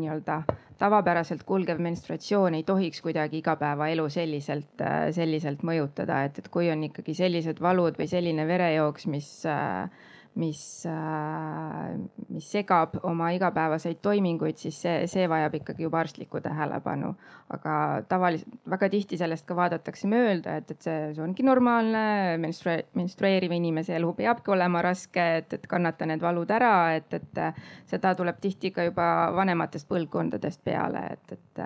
nii-öelda 0.00 0.40
tavapäraselt 0.78 1.44
kulgev 1.48 1.80
menstruatsioon 1.80 2.54
ei 2.54 2.62
tohiks 2.62 3.00
kuidagi 3.04 3.38
igapäevaelu 3.38 4.08
selliselt, 4.12 4.80
äh, 4.80 5.08
selliselt 5.16 5.64
mõjutada, 5.64 6.22
et, 6.28 6.38
et 6.38 6.48
kui 6.52 6.70
on 6.72 6.84
ikkagi 6.88 7.14
sellised 7.16 7.60
valud 7.62 7.96
või 7.98 8.08
selline 8.10 8.46
verejooks, 8.48 9.08
mis 9.12 9.30
äh, 9.48 9.88
mis, 10.36 10.86
äh, 10.86 11.96
mis 12.28 12.48
segab 12.52 12.98
oma 13.08 13.30
igapäevaseid 13.36 14.02
toiminguid, 14.04 14.58
siis 14.60 14.78
see, 14.84 15.06
see 15.10 15.24
vajab 15.30 15.56
ikkagi 15.60 15.86
juba 15.86 16.02
arstlikku 16.04 16.40
tähelepanu. 16.44 17.14
aga 17.46 18.02
tavaliselt 18.08 18.56
väga 18.70 18.88
tihti 18.90 19.16
sellest 19.16 19.44
ka 19.46 19.54
vaadatakse 19.54 20.08
mööda, 20.10 20.56
et, 20.58 20.70
et 20.70 20.82
see, 20.82 21.12
see 21.14 21.22
ongi 21.22 21.44
normaalne, 21.46 22.00
menstrue-, 22.42 22.88
menstrueeriva 22.98 23.54
inimese 23.54 23.94
elu 23.94 24.10
peabki 24.18 24.50
olema 24.50 24.82
raske, 24.82 25.26
et, 25.38 25.54
et 25.54 25.68
kannata 25.70 26.08
need 26.10 26.24
valud 26.24 26.50
ära, 26.50 26.74
et, 26.98 27.14
et 27.14 27.40
seda 27.86 28.16
tuleb 28.18 28.42
tihti 28.42 28.72
ka 28.74 28.88
juba 28.88 29.06
vanematest 29.36 29.86
põlvkondadest 29.88 30.64
peale, 30.66 31.06
et, 31.14 31.38
et 31.38 31.64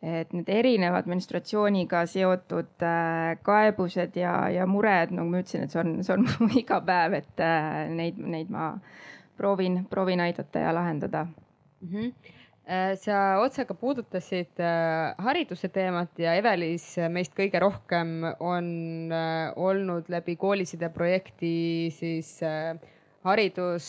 et 0.00 0.32
need 0.32 0.48
erinevad 0.48 1.08
menstruatsiooniga 1.10 2.06
seotud 2.08 2.84
äh, 2.86 3.36
kaebused 3.44 4.16
ja, 4.16 4.34
ja 4.48 4.66
mured, 4.66 5.12
nagu 5.12 5.28
ma 5.28 5.42
ütlesin, 5.42 5.66
et 5.66 5.74
see 5.74 5.82
on, 5.82 5.94
see 6.06 6.16
on 6.16 6.26
mu 6.40 6.50
iga 6.60 6.80
päev, 6.84 7.18
et 7.20 7.44
äh, 7.44 7.84
neid, 7.92 8.20
neid 8.20 8.52
ma 8.52 8.72
proovin, 9.36 9.82
proovin 9.90 10.24
aidata 10.24 10.66
ja 10.66 10.74
lahendada 10.76 11.26
mm. 11.30 11.88
-hmm 11.88 12.36
sa 13.02 13.40
otsaga 13.42 13.74
puudutasid 13.74 14.60
hariduse 15.18 15.68
teemat 15.74 16.18
ja 16.22 16.36
Evelis 16.38 16.84
meist 17.10 17.32
kõige 17.34 17.58
rohkem 17.58 18.22
on 18.38 19.10
olnud 19.56 20.06
läbi 20.08 20.36
kooliside 20.36 20.88
projekti 20.94 21.90
siis 21.90 22.38
haridus 23.24 23.88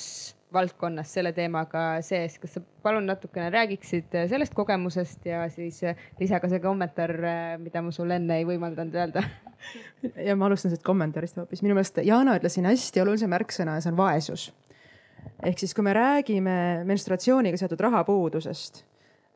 valdkonnas 0.53 1.13
selle 1.15 1.31
teemaga 1.35 1.83
sees. 2.05 2.37
kas 2.39 2.57
sa 2.57 2.61
palun 2.83 3.05
natukene 3.07 3.49
räägiksid 3.53 4.15
sellest 4.29 4.55
kogemusest 4.57 5.25
ja 5.25 5.43
siis 5.49 5.81
lisa 6.19 6.39
ka 6.43 6.49
see 6.51 6.59
kommentaar, 6.63 7.13
mida 7.61 7.81
ma 7.81 7.93
sulle 7.95 8.17
enne 8.19 8.41
ei 8.41 8.47
võimaldanud 8.47 8.97
öelda? 8.97 9.23
ja 10.27 10.35
ma 10.35 10.49
alustan 10.49 10.71
sellest 10.71 10.87
kommentaarist 10.87 11.39
hoopis. 11.39 11.63
minu 11.65 11.77
meelest 11.77 12.01
Jana 12.05 12.35
ütles 12.39 12.57
siin 12.57 12.67
hästi 12.69 13.03
olulise 13.03 13.29
märksõna 13.31 13.77
ja 13.77 13.85
see 13.85 13.93
on 13.93 13.99
vaesus. 13.99 14.49
ehk 15.43 15.61
siis, 15.61 15.73
kui 15.77 15.85
me 15.85 15.93
räägime 15.95 16.57
menstruatsiooniga 16.89 17.57
seotud 17.61 17.79
rahapuudusest 17.87 18.83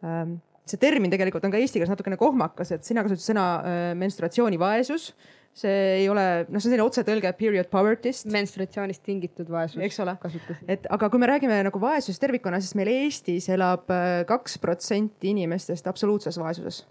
ähm, 0.04 0.38
see 0.66 0.82
termin 0.82 1.14
tegelikult 1.14 1.46
on 1.46 1.54
ka 1.54 1.62
eesti 1.62 1.80
keeles 1.80 1.94
natukene 1.94 2.18
kohmakas, 2.18 2.74
et 2.76 2.88
sina 2.88 3.06
kasutasid 3.06 3.34
sõna 3.34 3.48
äh, 3.56 3.90
menstruatsioonivaesus 4.00 5.12
see 5.56 5.76
ei 6.02 6.08
ole, 6.12 6.24
noh, 6.50 6.60
see 6.60 6.68
on 6.68 6.74
selline 6.74 6.84
otsetõlge 6.84 7.32
period 7.40 7.70
poverty'st. 7.72 8.28
menstratsioonist 8.34 9.04
tingitud 9.06 9.50
vaesus. 9.52 9.80
eks 9.88 10.00
ole, 10.04 10.16
et 10.68 10.88
aga 10.92 11.10
kui 11.12 11.22
me 11.22 11.30
räägime 11.32 11.62
nagu 11.70 11.80
vaesusest 11.82 12.22
tervikuna, 12.24 12.60
siis 12.60 12.76
meil 12.76 12.92
Eestis 12.92 13.48
elab 13.54 13.92
äh, 13.94 14.26
kaks 14.28 14.60
protsenti 14.64 15.32
inimestest 15.32 15.88
absoluutses 15.88 16.40
vaesuses. 16.42 16.84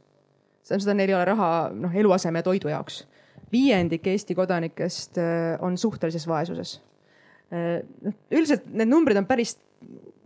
see 0.64 0.72
tähendab 0.72 0.86
seda, 0.86 0.96
neil 0.96 1.12
ei 1.12 1.18
ole 1.18 1.28
raha 1.28 1.50
noh, 1.76 1.92
eluaseme 1.92 2.40
ja 2.40 2.48
toidu 2.48 2.72
jaoks. 2.72 3.04
viiendik 3.52 4.06
Eesti 4.08 4.34
kodanikest 4.34 5.20
äh, 5.20 5.60
on 5.60 5.76
suhtelises 5.78 6.24
vaesuses. 6.28 6.80
Äh, 7.52 7.84
noh, 8.02 8.16
üldiselt 8.32 8.64
need 8.72 8.88
numbrid 8.88 9.20
on 9.20 9.28
päris 9.28 9.58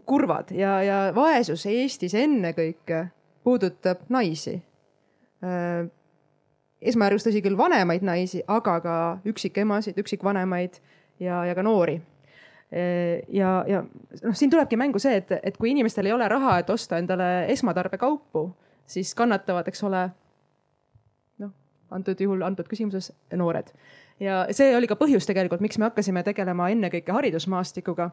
kurvad 0.07 0.54
ja, 0.54 0.78
ja 0.87 1.04
vaesus 1.14 1.66
Eestis 1.66 2.14
ennekõike 2.14 3.09
puudutab 3.42 4.07
naisi 4.09 4.61
esmajärgus 6.82 7.26
tõsi 7.26 7.42
küll 7.44 7.58
vanemaid 7.58 8.04
naisi, 8.06 8.42
aga 8.47 8.78
ka 8.85 8.94
üksikemasid, 9.28 9.99
üksikvanemaid 9.99 10.78
ja, 11.23 11.42
ja 11.49 11.56
ka 11.58 11.64
noori. 11.66 11.99
ja, 13.32 13.52
ja 13.66 13.82
noh, 13.82 14.35
siin 14.37 14.50
tulebki 14.52 14.76
mängu 14.76 15.00
see, 15.00 15.16
et, 15.23 15.30
et 15.42 15.56
kui 15.56 15.70
inimestel 15.73 16.06
ei 16.06 16.12
ole 16.12 16.28
raha, 16.28 16.58
et 16.61 16.70
osta 16.70 16.99
endale 17.00 17.47
esmatarbekaupu, 17.52 18.42
siis 18.87 19.14
kannatavad, 19.16 19.68
eks 19.73 19.82
ole. 19.88 20.02
noh, 21.40 21.54
antud 21.90 22.20
juhul, 22.20 22.44
antud 22.44 22.68
küsimuses 22.68 23.12
noored 23.32 23.73
ja 24.20 24.42
see 24.54 24.75
oli 24.76 24.88
ka 24.90 24.99
põhjus 24.99 25.26
tegelikult, 25.28 25.62
miks 25.64 25.78
me 25.78 25.88
hakkasime 25.88 26.23
tegelema 26.26 26.68
ennekõike 26.75 27.14
haridusmaastikuga. 27.14 28.11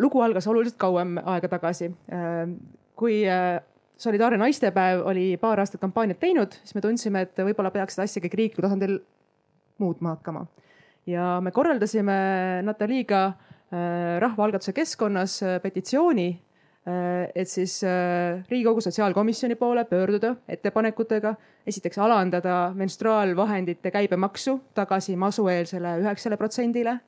lugu 0.00 0.20
algas 0.24 0.46
oluliselt 0.46 0.78
kauem 0.80 1.18
aega 1.24 1.48
tagasi, 1.48 1.90
kui 2.96 3.22
solidaarne 3.96 4.38
naistepäev 4.40 5.06
oli 5.08 5.36
paar 5.40 5.60
aastat 5.60 5.80
kampaaniat 5.80 6.20
teinud, 6.20 6.52
siis 6.62 6.74
me 6.76 6.84
tundsime, 6.84 7.26
et 7.26 7.44
võib-olla 7.48 7.72
peaks 7.74 7.96
seda 7.96 8.04
asja 8.04 8.22
kõik 8.24 8.36
riiklikul 8.40 8.68
tasandil 8.68 8.98
muutma 9.78 10.16
hakkama. 10.16 10.46
ja 11.06 11.40
me 11.40 11.50
korraldasime 11.50 12.16
Nataliga 12.66 13.32
rahvaalgatuse 14.18 14.72
keskkonnas 14.72 15.40
petitsiooni, 15.62 16.28
et 17.34 17.48
siis 17.48 17.80
Riigikogu 18.50 18.80
sotsiaalkomisjoni 18.80 19.54
poole 19.58 19.84
pöörduda 19.84 20.36
ettepanekutega, 20.48 21.34
esiteks 21.66 21.98
alandada 21.98 22.72
menstruaalvahendite 22.74 23.90
käibemaksu 23.90 24.60
tagasi 24.74 25.16
masueelsele 25.16 25.96
üheksale 26.04 26.36
protsendile 26.36 26.98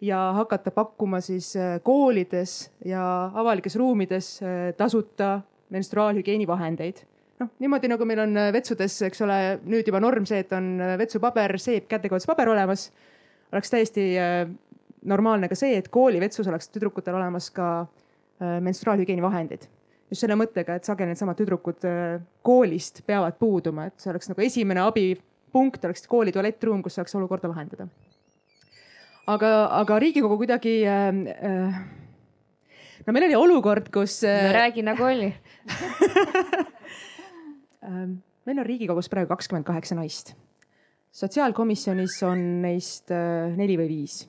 ja 0.00 0.32
hakata 0.36 0.70
pakkuma 0.70 1.20
siis 1.20 1.54
koolides 1.82 2.70
ja 2.84 3.30
avalikes 3.34 3.76
ruumides 3.76 4.40
tasuta 4.76 5.40
menstruaalhügieenivahendeid 5.74 7.04
noh, 7.42 7.50
niimoodi 7.62 7.90
nagu 7.90 8.06
meil 8.08 8.22
on 8.22 8.36
äh, 8.38 8.50
vetsudes, 8.54 8.98
eks 9.08 9.22
ole, 9.26 9.38
nüüd 9.68 9.88
juba 9.88 10.00
norm 10.02 10.26
see, 10.28 10.42
et 10.44 10.52
on 10.56 10.74
äh, 10.82 10.96
vetsupaber, 11.00 11.56
seep, 11.62 11.88
kätekoodispaber 11.90 12.50
olemas. 12.54 12.88
oleks 13.52 13.70
täiesti 13.72 14.10
äh, 14.20 14.42
normaalne 15.08 15.48
ka 15.48 15.56
see, 15.58 15.78
et 15.78 15.88
koolivetsus 15.88 16.48
oleks 16.50 16.68
tüdrukutel 16.74 17.16
olemas 17.16 17.50
ka 17.54 17.86
menstruaalhügieenivahendid. 18.38 19.64
just 20.10 20.22
selle 20.22 20.36
mõttega, 20.38 20.76
et 20.78 20.86
sageli 20.86 21.10
needsamad 21.10 21.36
tüdrukud 21.36 21.82
koolist 22.46 23.00
peavad 23.06 23.34
puuduma, 23.38 23.88
et 23.88 23.98
see 23.98 24.12
oleks 24.12 24.30
nagu 24.30 24.44
esimene 24.44 24.84
abipunkt 24.86 25.84
oleks 25.84 26.06
kooli 26.06 26.32
tualettruum, 26.32 26.82
kus 26.82 26.98
saaks 26.98 27.16
olukorda 27.18 27.50
lahendada. 27.50 27.88
aga, 29.26 29.50
aga 29.80 29.98
Riigikogu 29.98 30.38
kuidagi 30.38 30.76
äh, 30.86 31.82
no 33.08 33.16
meil 33.16 33.30
oli 33.30 33.38
olukord, 33.40 33.88
kus. 33.94 34.20
no 34.28 34.52
räägi 34.52 34.84
nagu 34.84 35.08
oli 35.08 35.32
Ähm, 37.88 38.18
meil 38.46 38.58
on 38.58 38.66
Riigikogus 38.66 39.08
praegu 39.08 39.30
kakskümmend 39.32 39.66
kaheksa 39.66 39.96
naist. 39.96 40.34
sotsiaalkomisjonis 41.18 42.18
on 42.22 42.40
neist 42.62 43.10
äh, 43.10 43.48
neli 43.56 43.78
või 43.80 43.88
viis. 43.88 44.20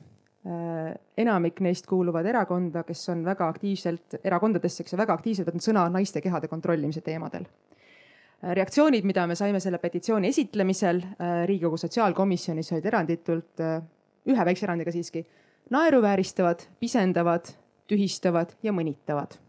Äh, 0.47 0.93
enamik 1.19 1.59
neist 1.61 1.89
kuuluvad 1.89 2.25
erakonda, 2.25 2.85
kes 2.87 3.01
on 3.11 3.25
väga 3.25 3.49
aktiivselt, 3.51 4.21
erakondadesse, 4.23 4.85
kes 4.85 4.95
on 4.95 5.01
väga 5.01 5.17
aktiivselt 5.17 5.49
võtnud 5.49 5.65
sõna 5.65 5.83
naiste 5.91 6.21
kehade 6.23 6.47
kontrollimise 6.47 7.03
teemadel. 7.05 7.45
Äh, 7.45 8.53
reaktsioonid, 8.61 9.05
mida 9.05 9.27
me 9.27 9.35
saime 9.35 9.59
selle 9.59 9.81
petitsiooni 9.81 10.31
esitlemisel 10.31 11.03
Riigikogu 11.49 11.77
sotsiaalkomisjonis 11.77 12.71
olid 12.77 12.87
eranditult, 12.93 13.65
ühe 14.29 14.45
väikse 14.51 14.69
erandiga 14.69 14.93
siiski, 14.95 15.25
naeruvääristavad, 15.75 16.63
pisendavad, 16.79 17.51
tühistavad 17.89 18.53
ja 18.63 18.73
mõnitavad 18.75 19.39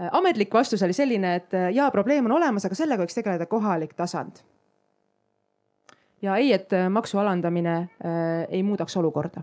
Äh, 0.00 0.08
ametlik 0.12 0.54
vastus 0.54 0.82
oli 0.82 0.94
selline, 0.96 1.34
et 1.36 1.54
äh, 1.54 1.68
jaa, 1.76 1.90
probleem 1.92 2.24
on 2.24 2.38
olemas, 2.38 2.64
aga 2.64 2.76
sellega 2.78 3.04
võiks 3.04 3.16
tegeleda 3.18 3.46
kohalik 3.50 3.92
tasand. 3.98 4.40
ja 6.22 6.36
ei, 6.36 6.52
et 6.52 6.72
äh, 6.72 6.88
maksu 6.88 7.18
alandamine 7.18 7.74
äh, 7.76 8.46
ei 8.48 8.62
muudaks 8.62 8.96
olukorda. 8.96 9.42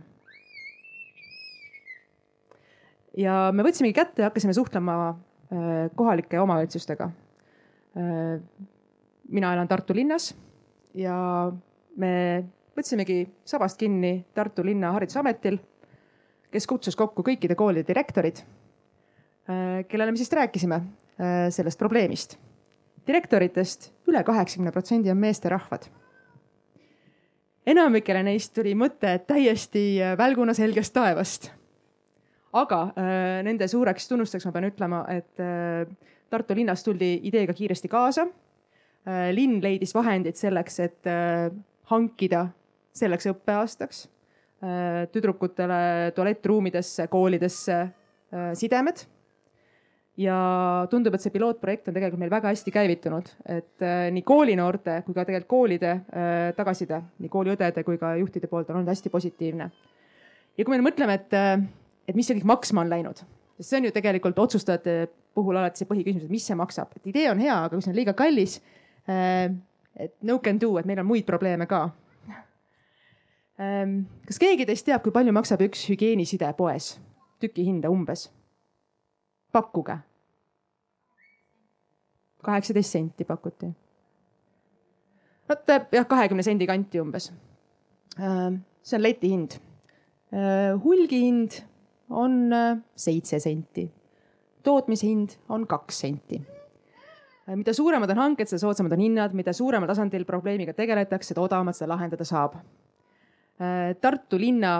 ja 3.18 3.52
me 3.54 3.66
võtsimegi 3.66 3.94
kätte 3.94 4.22
ja 4.22 4.32
hakkasime 4.32 4.54
suhtlema 4.54 4.98
äh, 5.10 5.92
kohalike 5.96 6.40
omavalitsustega 6.40 7.12
äh,. 7.98 8.42
mina 9.30 9.54
elan 9.54 9.68
Tartu 9.68 9.94
linnas 9.94 10.34
ja 10.96 11.52
me 11.98 12.46
võtsimegi 12.78 13.28
sabast 13.46 13.78
kinni 13.78 14.26
Tartu 14.34 14.66
linna 14.66 14.92
haridusametil, 14.96 15.60
kes 16.52 16.68
kutsus 16.68 16.96
kokku 16.96 17.24
kõikide 17.24 17.56
koolide 17.56 17.88
direktorid 17.88 18.44
Äh, 19.50 19.86
kellele 19.88 20.12
me 20.12 20.18
siis 20.18 20.32
rääkisime 20.32 20.76
äh, 20.76 21.48
sellest 21.50 21.80
probleemist. 21.80 22.38
direktoritest 23.08 23.94
üle 24.12 24.20
kaheksakümne 24.24 24.72
protsendi 24.72 25.12
on 25.12 25.18
meesterahvad. 25.18 25.86
enamikele 27.66 28.24
neist 28.24 28.54
tuli 28.54 28.74
mõte 28.76 29.14
täiesti 29.28 30.02
äh, 30.04 30.18
välguna 30.18 30.54
selgest 30.54 30.94
taevast. 30.94 31.52
aga 32.54 32.92
nende 33.44 33.68
suureks 33.68 34.08
tunnustuseks 34.08 34.46
ma 34.46 34.52
pean 34.52 34.68
ütlema, 34.68 35.06
et 35.08 35.40
Tartu 36.30 36.56
linnas 36.56 36.84
tuldi 36.84 37.20
ideega 37.24 37.54
kiiresti 37.54 37.88
kaasa. 37.88 38.28
linn 39.32 39.62
leidis 39.64 39.94
vahendid 39.96 40.36
selleks, 40.36 40.80
et 40.80 41.04
hankida 41.84 42.48
selleks 42.94 43.28
õppeaastaks 43.32 44.08
tüdrukutele 45.14 46.12
tualettruumidesse, 46.18 47.06
koolidesse 47.14 47.76
sidemed 48.58 49.04
ja 50.18 50.38
tundub, 50.90 51.16
et 51.16 51.24
see 51.24 51.34
pilootprojekt 51.34 51.90
on 51.90 51.96
tegelikult 51.96 52.22
meil 52.22 52.32
väga 52.34 52.52
hästi 52.52 52.74
käivitunud, 52.74 53.30
et 53.54 53.86
äh, 53.86 54.08
nii 54.14 54.26
koolinooorte 54.26 55.02
kui 55.06 55.16
ka 55.16 55.26
tegelikult 55.28 55.52
koolide 55.52 55.92
äh, 55.94 56.32
tagasiside, 56.58 57.02
nii 57.22 57.32
kooliõdede 57.34 57.84
kui 57.86 58.00
ka 58.02 58.16
juhtide 58.22 58.50
poolt 58.50 58.72
on 58.72 58.80
olnud 58.80 58.92
hästi 58.92 59.14
positiivne. 59.14 59.70
ja 60.58 60.66
kui 60.66 60.78
me 60.78 60.90
mõtleme, 60.90 61.20
et, 61.22 61.38
äh, 61.38 61.62
et 62.10 62.18
mis 62.18 62.28
see 62.28 62.40
kõik 62.40 62.50
maksma 62.50 62.84
on 62.86 62.92
läinud, 62.96 63.22
sest 63.60 63.70
see 63.70 63.82
on 63.82 63.90
ju 63.90 63.94
tegelikult 63.94 64.42
otsustajate 64.48 64.98
puhul 65.38 65.62
alati 65.62 65.84
see 65.84 65.90
põhiküsimus, 65.90 66.26
et 66.26 66.34
mis 66.34 66.50
see 66.50 66.58
maksab, 66.58 66.98
et 66.98 67.14
idee 67.14 67.30
on 67.30 67.42
hea, 67.42 67.62
aga 67.68 67.76
kui 67.76 67.86
see 67.86 67.94
on 67.94 68.00
liiga 68.00 68.18
kallis, 68.18 68.58
et 69.08 70.14
no 70.26 70.40
can 70.42 70.58
do, 70.60 70.74
et 70.82 70.90
meil 70.90 71.04
on 71.04 71.08
muid 71.14 71.26
probleeme 71.30 71.70
ka. 71.70 71.86
Kas 73.58 74.38
keegi 74.38 74.68
teist 74.70 74.86
teab, 74.86 75.02
kui 75.02 75.12
palju 75.12 75.34
maksab 75.34 75.64
üks 75.66 75.88
hügieeniside 75.90 76.52
poes, 76.58 76.96
tükihinda 77.42 77.90
umbes? 77.90 78.30
pakkuge 79.52 79.98
kaheksateist 82.48 82.96
senti 82.96 83.26
pakuti. 83.26 83.70
vot 85.50 85.72
jah, 85.92 86.08
kahekümne 86.08 86.44
sendi 86.44 86.68
kanti 86.68 87.02
umbes. 87.02 87.32
Äh, 88.20 88.60
see 88.84 88.98
on 88.98 89.04
leti 89.04 89.32
hind. 89.32 89.58
Äh, 90.34 90.76
hulgihind 90.84 91.62
on 92.10 92.54
äh, 92.54 92.78
seitse 92.96 93.40
senti. 93.40 93.92
tootmishind 94.64 95.38
on 95.50 95.68
kaks 95.68 96.00
senti. 96.00 96.42
mida 97.56 97.74
suuremad 97.74 98.10
on 98.12 98.18
hanked, 98.18 98.50
seda 98.50 98.60
soodsamad 98.60 98.92
on 98.92 99.00
hinnad, 99.00 99.34
mida 99.34 99.54
suuremal 99.54 99.88
tasandil 99.88 100.26
probleemiga 100.28 100.74
tegeletakse, 100.76 101.30
seda 101.32 101.46
odavamalt 101.46 101.78
seda 101.78 101.94
lahendada 101.94 102.26
saab. 102.28 102.58
Tartu 104.02 104.38
linna 104.38 104.72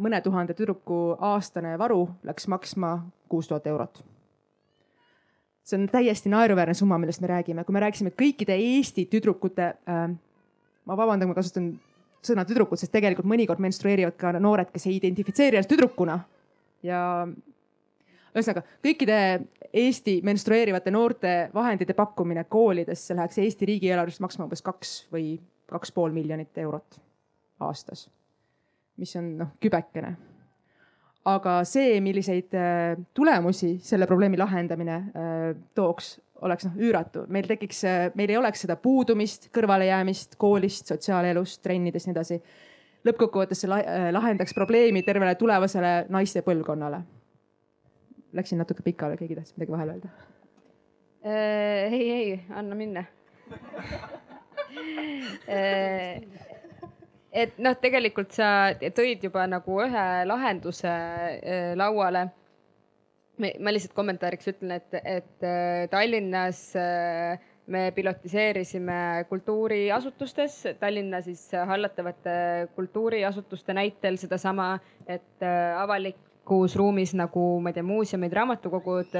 mõne 0.00 0.20
tuhande 0.24 0.54
tüdruku 0.56 1.00
aastane 1.32 1.74
varu 1.80 2.06
läks 2.24 2.48
maksma 2.48 2.94
kuus 3.28 3.50
tuhat 3.50 3.66
eurot. 3.70 4.00
See 5.64 5.76
on 5.78 5.86
täiesti 5.92 6.32
naeruväärne 6.32 6.74
summa, 6.74 6.98
millest 6.98 7.20
me 7.22 7.28
räägime, 7.30 7.64
kui 7.64 7.76
me 7.76 7.82
rääkisime 7.84 8.14
kõikide 8.16 8.56
Eesti 8.56 9.04
tüdrukute 9.12 9.66
äh,, 9.86 10.06
ma 10.88 10.96
vabandan, 10.98 11.28
ma 11.30 11.36
kasutan 11.36 11.74
sõna 12.24 12.46
tüdrukud, 12.48 12.80
sest 12.80 12.92
tegelikult 12.92 13.28
mõnikord 13.28 13.60
menstrueerivad 13.62 14.16
ka 14.18 14.32
noored, 14.40 14.72
kes 14.72 14.88
ei 14.88 14.96
identifitseeri 14.96 15.60
ennast 15.60 15.70
tüdrukuna. 15.70 16.18
ja 16.82 17.28
ühesõnaga 18.32 18.64
kõikide 18.82 19.20
Eesti 19.76 20.16
menstrueerivate 20.24 20.90
noorte 20.90 21.34
vahendite 21.54 21.94
pakkumine 21.94 22.44
koolidesse 22.48 23.14
läheks 23.14 23.38
Eesti 23.38 23.68
riigieelarvest 23.68 24.24
maksma 24.24 24.48
umbes 24.48 24.64
kaks 24.64 24.94
või 25.12 25.36
kaks 25.70 25.92
pool 25.92 26.10
miljonit 26.16 26.58
eurot 26.58 26.98
aastas. 27.60 28.08
mis 29.00 29.16
on 29.16 29.36
noh, 29.38 29.54
kübekene 29.60 30.16
aga 31.28 31.60
see, 31.68 31.98
milliseid 32.04 32.54
äh, 32.56 32.96
tulemusi 33.14 33.74
selle 33.84 34.06
probleemi 34.08 34.38
lahendamine 34.40 34.96
äh, 34.96 35.04
tooks, 35.76 36.14
oleks 36.46 36.64
noh 36.68 36.78
üüratu, 36.80 37.26
meil 37.32 37.48
tekiks, 37.48 37.82
äh, 37.88 38.08
meil 38.16 38.32
ei 38.32 38.38
oleks 38.40 38.60
seda 38.64 38.76
puudumist, 38.80 39.50
kõrvalejäämist 39.54 40.38
koolist, 40.40 40.86
sotsiaalelust, 40.92 41.60
trennidest, 41.64 42.06
nii 42.08 42.16
edasi. 42.16 42.36
lõppkokkuvõttes 43.08 43.62
see 43.62 43.70
lahendaks 44.12 44.52
probleemi 44.56 45.02
tervele 45.02 45.34
tulevasele 45.40 45.92
naiste 46.12 46.42
põlvkonnale. 46.44 47.00
Läksin 48.36 48.60
natuke 48.60 48.82
pikale, 48.86 49.16
keegi 49.18 49.34
tahtis 49.34 49.56
midagi 49.56 49.72
vahele 49.72 49.92
öelda? 49.96 50.08
ei, 51.20 52.10
ei, 52.10 52.44
anna 52.56 52.74
minna 52.74 53.04
et 57.32 57.58
noh, 57.62 57.76
tegelikult 57.78 58.34
sa 58.34 58.72
tõid 58.96 59.22
juba 59.26 59.46
nagu 59.50 59.80
ühe 59.84 60.06
lahenduse 60.26 60.90
äh, 60.90 61.72
lauale. 61.78 62.28
ma 63.40 63.72
lihtsalt 63.72 63.94
kommentaariks 63.96 64.50
ütlen, 64.52 64.74
et, 64.76 64.96
et 65.00 65.46
äh, 65.46 65.86
Tallinnas 65.88 66.74
äh, 66.76 67.38
me 67.70 67.86
pilotiseerisime 67.96 69.24
kultuuriasutustes, 69.30 70.58
Tallinna 70.80 71.22
siis 71.22 71.46
hallatavate 71.54 72.68
kultuuriasutuste 72.74 73.74
näitel 73.78 74.18
sedasama, 74.18 74.74
et 75.06 75.44
avalikus 75.78 76.74
ruumis 76.76 77.14
nagu 77.14 77.44
ma 77.62 77.70
ei 77.70 77.78
tea, 77.78 77.86
muuseumid, 77.86 78.34
raamatukogud 78.34 79.14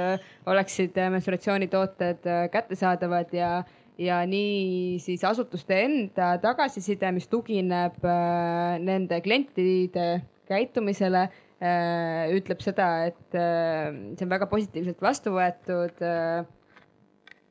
oleksid 0.51 0.99
menstruatsioonitooted 1.15 2.27
kättesaadavad 2.51 3.31
ja 3.33 3.53
ja 4.01 4.21
nii 4.27 4.97
siis 5.01 5.23
asutuste 5.27 5.77
enda 5.85 6.33
tagasiside, 6.41 7.11
mis 7.15 7.29
tugineb 7.31 8.01
äh, 8.05 8.79
nende 8.81 9.21
klientide 9.23 10.07
käitumisele, 10.49 11.27
äh, 11.61 12.33
ütleb 12.35 12.63
seda, 12.63 12.89
et 13.11 13.37
äh, 13.37 13.91
see 14.17 14.27
on 14.27 14.33
väga 14.33 14.49
positiivselt 14.51 15.01
vastu 15.03 15.35
võetud. 15.37 16.03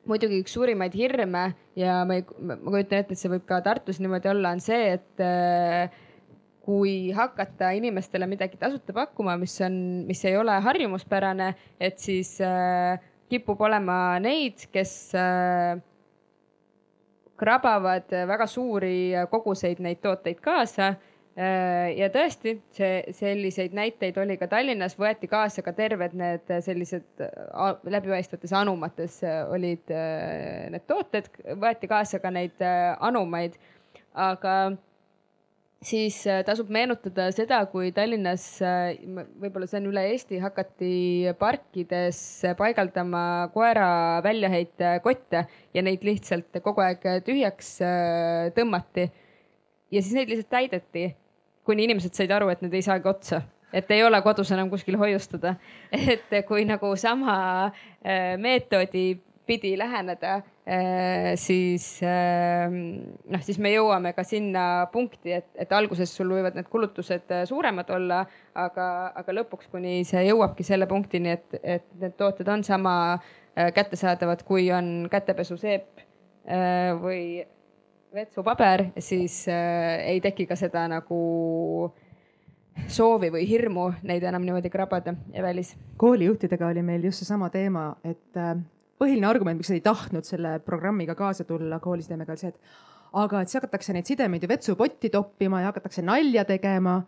muidugi 0.01 0.39
üks 0.41 0.55
suurimaid 0.55 0.95
hirme 0.97 1.51
ja 1.77 1.99
ma 2.09 2.15
ei, 2.17 2.23
ma 2.41 2.55
kujutan 2.57 3.03
ette, 3.03 3.13
et 3.13 3.19
see 3.21 3.29
võib 3.29 3.43
ka 3.45 3.59
Tartus 3.61 3.99
niimoodi 4.01 4.31
olla, 4.31 4.49
on 4.55 4.63
see, 4.63 4.95
et 4.97 5.21
kui 6.65 7.11
hakata 7.13 7.69
inimestele 7.77 8.25
midagi 8.29 8.57
tasuta 8.57 8.95
pakkuma, 8.97 9.35
mis 9.37 9.53
on, 9.61 9.75
mis 10.09 10.25
ei 10.25 10.39
ole 10.41 10.57
harjumuspärane, 10.65 11.51
et 11.77 12.01
siis 12.01 12.33
kipub 13.31 13.61
olema 13.63 14.17
neid, 14.23 14.65
kes 14.73 14.95
äh, 15.15 15.77
krabavad 17.41 18.13
väga 18.29 18.47
suuri 18.47 19.13
koguseid 19.31 19.81
neid 19.81 19.99
tooteid 20.05 20.39
kaasa 20.45 20.93
Äh, 21.31 21.93
ja 21.95 22.09
tõesti, 22.11 22.57
see, 22.75 23.13
selliseid 23.15 23.71
näiteid 23.75 24.17
oli 24.19 24.35
ka 24.35 24.49
Tallinnas, 24.51 24.97
võeti 24.99 25.29
kaasa 25.31 25.63
ka 25.63 25.71
terved 25.71 26.11
need 26.19 26.51
sellised 26.65 27.23
läbipaistvates 27.87 28.51
anumates 28.59 29.21
olid 29.47 29.93
need 30.73 30.83
tooted, 30.91 31.29
võeti 31.61 31.87
kaasa 31.87 32.19
ka 32.19 32.33
neid 32.35 32.59
anumaid. 32.99 33.55
aga 34.13 34.73
siis 35.81 36.19
tasub 36.45 36.69
meenutada 36.73 37.29
seda, 37.33 37.61
kui 37.71 37.89
Tallinnas, 37.95 38.43
võib-olla 39.41 39.69
see 39.69 39.79
on 39.81 39.89
üle 39.89 40.03
Eesti, 40.11 40.37
hakati 40.43 40.91
parkides 41.39 42.19
paigaldama 42.59 43.23
koera 43.55 43.87
väljaheitekotte 44.25 45.45
ja 45.73 45.85
neid 45.85 46.05
lihtsalt 46.05 46.61
kogu 46.61 46.85
aeg 46.85 47.07
tühjaks 47.25 47.73
tõmmati 48.57 49.09
ja 49.91 50.03
siis 50.03 50.13
neid 50.15 50.29
lihtsalt 50.29 50.53
täideti 50.53 51.09
kuni 51.67 51.85
inimesed 51.87 52.15
said 52.17 52.31
aru, 52.33 52.49
et 52.51 52.61
need 52.63 52.73
ei 52.77 52.85
saagi 52.85 53.09
otsa, 53.09 53.41
et 53.73 53.89
ei 53.93 54.03
ole 54.03 54.19
kodus 54.25 54.51
enam 54.53 54.69
kuskil 54.71 54.97
hoiustada. 54.99 55.55
et 56.13 56.33
kui 56.47 56.65
nagu 56.69 56.93
sama 56.99 57.35
äh, 57.67 58.33
meetodi 58.41 59.21
pidi 59.47 59.75
läheneda, 59.79 60.39
äh, 60.41 60.50
siis 61.41 61.85
ähm, 62.05 62.75
noh, 63.33 63.41
siis 63.41 63.57
me 63.57 63.71
jõuame 63.73 64.11
ka 64.13 64.21
sinna 64.27 64.85
punkti, 64.93 65.33
et, 65.39 65.47
et 65.57 65.71
alguses 65.73 66.11
sul 66.13 66.29
võivad 66.35 66.57
need 66.57 66.69
kulutused 66.69 67.33
äh, 67.33 67.45
suuremad 67.49 67.89
olla, 67.95 68.19
aga, 68.53 68.85
aga 69.17 69.35
lõpuks, 69.39 69.71
kuni 69.73 70.03
see 70.07 70.21
jõuabki 70.27 70.65
selle 70.67 70.85
punktini, 70.91 71.33
et, 71.33 71.57
et 71.63 71.87
need 72.01 72.13
tooted 72.19 72.47
on 72.53 72.63
sama 72.67 72.93
kättesaadavad, 73.51 74.45
kui 74.47 74.69
on 74.71 75.09
kätepesuseep 75.11 76.05
või 77.01 77.41
vetsupaber, 78.13 78.85
siis 78.99 79.45
äh, 79.47 80.07
ei 80.07 80.21
teki 80.21 80.45
ka 80.49 80.55
seda 80.59 80.85
nagu 80.91 81.91
soovi 82.91 83.29
või 83.31 83.45
hirmu 83.47 83.87
neid 84.07 84.23
enam 84.27 84.43
niimoodi 84.45 84.71
krabada 84.71 85.13
ja 85.33 85.43
välis. 85.43 85.75
koolijuhtidega 85.97 86.67
oli 86.67 86.81
meil 86.81 87.03
just 87.03 87.23
seesama 87.23 87.49
teema, 87.49 87.95
et 88.03 88.37
äh, 88.37 88.55
põhiline 89.01 89.27
argument, 89.27 89.59
miks 89.59 89.71
nad 89.73 89.79
ei 89.79 89.85
tahtnud 89.85 90.27
selle 90.27 90.55
programmiga 90.65 91.15
kaasa 91.17 91.47
tulla 91.49 91.81
koolisidemega 91.81 92.35
oli 92.35 92.43
see, 92.43 92.53
et 92.53 93.17
aga 93.21 93.41
et 93.41 93.51
siis 93.51 93.59
hakatakse 93.59 93.97
neid 93.97 94.07
sidemeid 94.07 94.45
ju 94.45 94.51
vetsupotti 94.51 95.11
toppima 95.11 95.63
ja 95.63 95.73
hakatakse 95.73 96.05
nalja 96.05 96.45
tegema. 96.45 97.01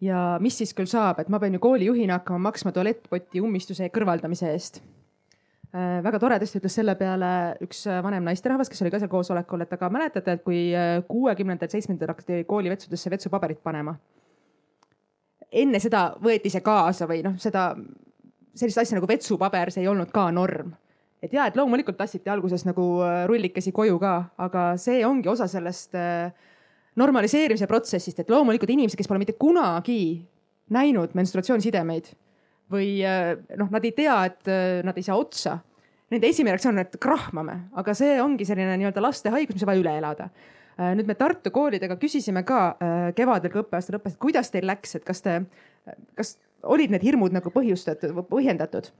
ja 0.00 0.36
mis 0.40 0.58
siis 0.58 0.74
küll 0.76 0.88
saab, 0.90 1.20
et 1.20 1.28
ma 1.32 1.38
pean 1.40 1.54
ju 1.56 1.62
koolijuhina 1.62 2.18
hakkama 2.18 2.50
maksma 2.50 2.72
tualettpoti 2.72 3.40
ummistuse 3.40 3.88
kõrvaldamise 3.94 4.50
eest 4.52 4.82
Äh, 5.76 5.98
väga 6.04 6.18
toredasti 6.22 6.60
ütles 6.60 6.76
selle 6.78 6.94
peale 6.96 7.28
üks 7.64 7.82
äh, 7.90 7.98
vanem 8.04 8.24
naisterahvas, 8.24 8.70
kes 8.70 8.80
oli 8.84 8.92
ka 8.92 9.00
seal 9.02 9.10
koosolekul, 9.12 9.64
et 9.64 9.72
aga 9.74 9.90
mäletate, 9.92 10.36
et 10.38 10.44
kui 10.46 10.60
äh, 10.72 11.00
kuuekümnendatel, 11.08 11.72
seitsmendatel 11.74 12.12
hakati 12.14 12.44
koolivetsudesse 12.48 13.10
vetsupaberit 13.12 13.60
panema. 13.64 13.96
enne 15.50 15.80
seda 15.80 16.06
võeti 16.22 16.50
see 16.52 16.62
kaasa 16.64 17.06
või 17.10 17.20
noh, 17.26 17.36
seda 17.40 17.68
sellist 18.54 18.78
asja 18.78 18.96
nagu 18.96 19.08
vetsupaber, 19.10 19.70
see 19.74 19.82
ei 19.84 19.90
olnud 19.90 20.10
ka 20.14 20.30
norm. 20.30 20.72
Et 21.26 21.34
ja, 21.36 21.46
et 21.46 21.56
loomulikult 21.58 21.98
tassiti 21.98 22.30
alguses 22.32 22.64
nagu 22.66 22.84
rullikesi 23.28 23.72
koju 23.74 23.98
ka, 24.02 24.14
aga 24.46 24.68
see 24.80 25.02
ongi 25.06 25.28
osa 25.32 25.48
sellest 25.50 25.94
normaliseerimise 26.96 27.68
protsessist, 27.68 28.22
et 28.22 28.30
loomulikult 28.32 28.72
inimesed, 28.72 28.98
kes 28.98 29.10
pole 29.10 29.20
mitte 29.20 29.36
kunagi 29.38 30.00
näinud 30.72 31.14
menstruatsioonisidemeid 31.16 32.10
või 32.72 32.98
äh, 33.06 33.36
noh, 33.58 33.70
nad 33.70 33.84
ei 33.86 33.94
tea, 33.94 34.16
et 34.26 34.50
äh, 34.50 34.82
nad 34.86 34.96
ei 34.98 35.06
saa 35.06 35.18
otsa. 35.20 35.58
Nende 36.10 36.30
esimene 36.30 36.54
reaktsioon 36.54 36.76
on, 36.76 36.84
et 36.84 36.98
krahmame, 37.02 37.56
aga 37.78 37.94
see 37.98 38.18
ongi 38.22 38.46
selline 38.46 38.76
nii-öelda 38.78 39.02
laste 39.02 39.30
haigus, 39.34 39.56
mis 39.56 39.64
on 39.66 39.70
vaja 39.70 39.82
üle 39.82 39.94
elada. 40.00 40.28
Äh, 40.76 40.92
nüüd 40.98 41.08
me 41.08 41.16
Tartu 41.18 41.52
koolidega 41.54 41.98
küsisime 42.00 42.44
ka 42.46 42.60
kevadel, 43.16 43.52
kui 43.52 43.62
õppeaasta 43.62 43.96
lõppes, 43.96 44.16
et 44.16 44.22
kuidas 44.22 44.52
teil 44.54 44.66
läks, 44.68 44.98
et 44.98 45.06
kas 45.06 45.22
te, 45.24 45.40
kas 46.18 46.36
olid 46.66 46.94
need 46.94 47.06
hirmud 47.06 47.34
nagu 47.34 47.52
põhjustatud, 47.54 48.14
põhjendatud? 48.30 48.90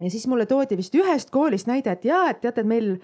Ja 0.00 0.10
siis 0.10 0.26
mulle 0.26 0.46
toodi 0.46 0.78
vist 0.80 0.94
ühest 0.96 1.30
koolist 1.30 1.68
näide, 1.70 1.92
et 1.92 2.04
ja, 2.08 2.26
et 2.30 2.40
teate, 2.44 2.64
et 2.64 2.68
meil 2.68 2.94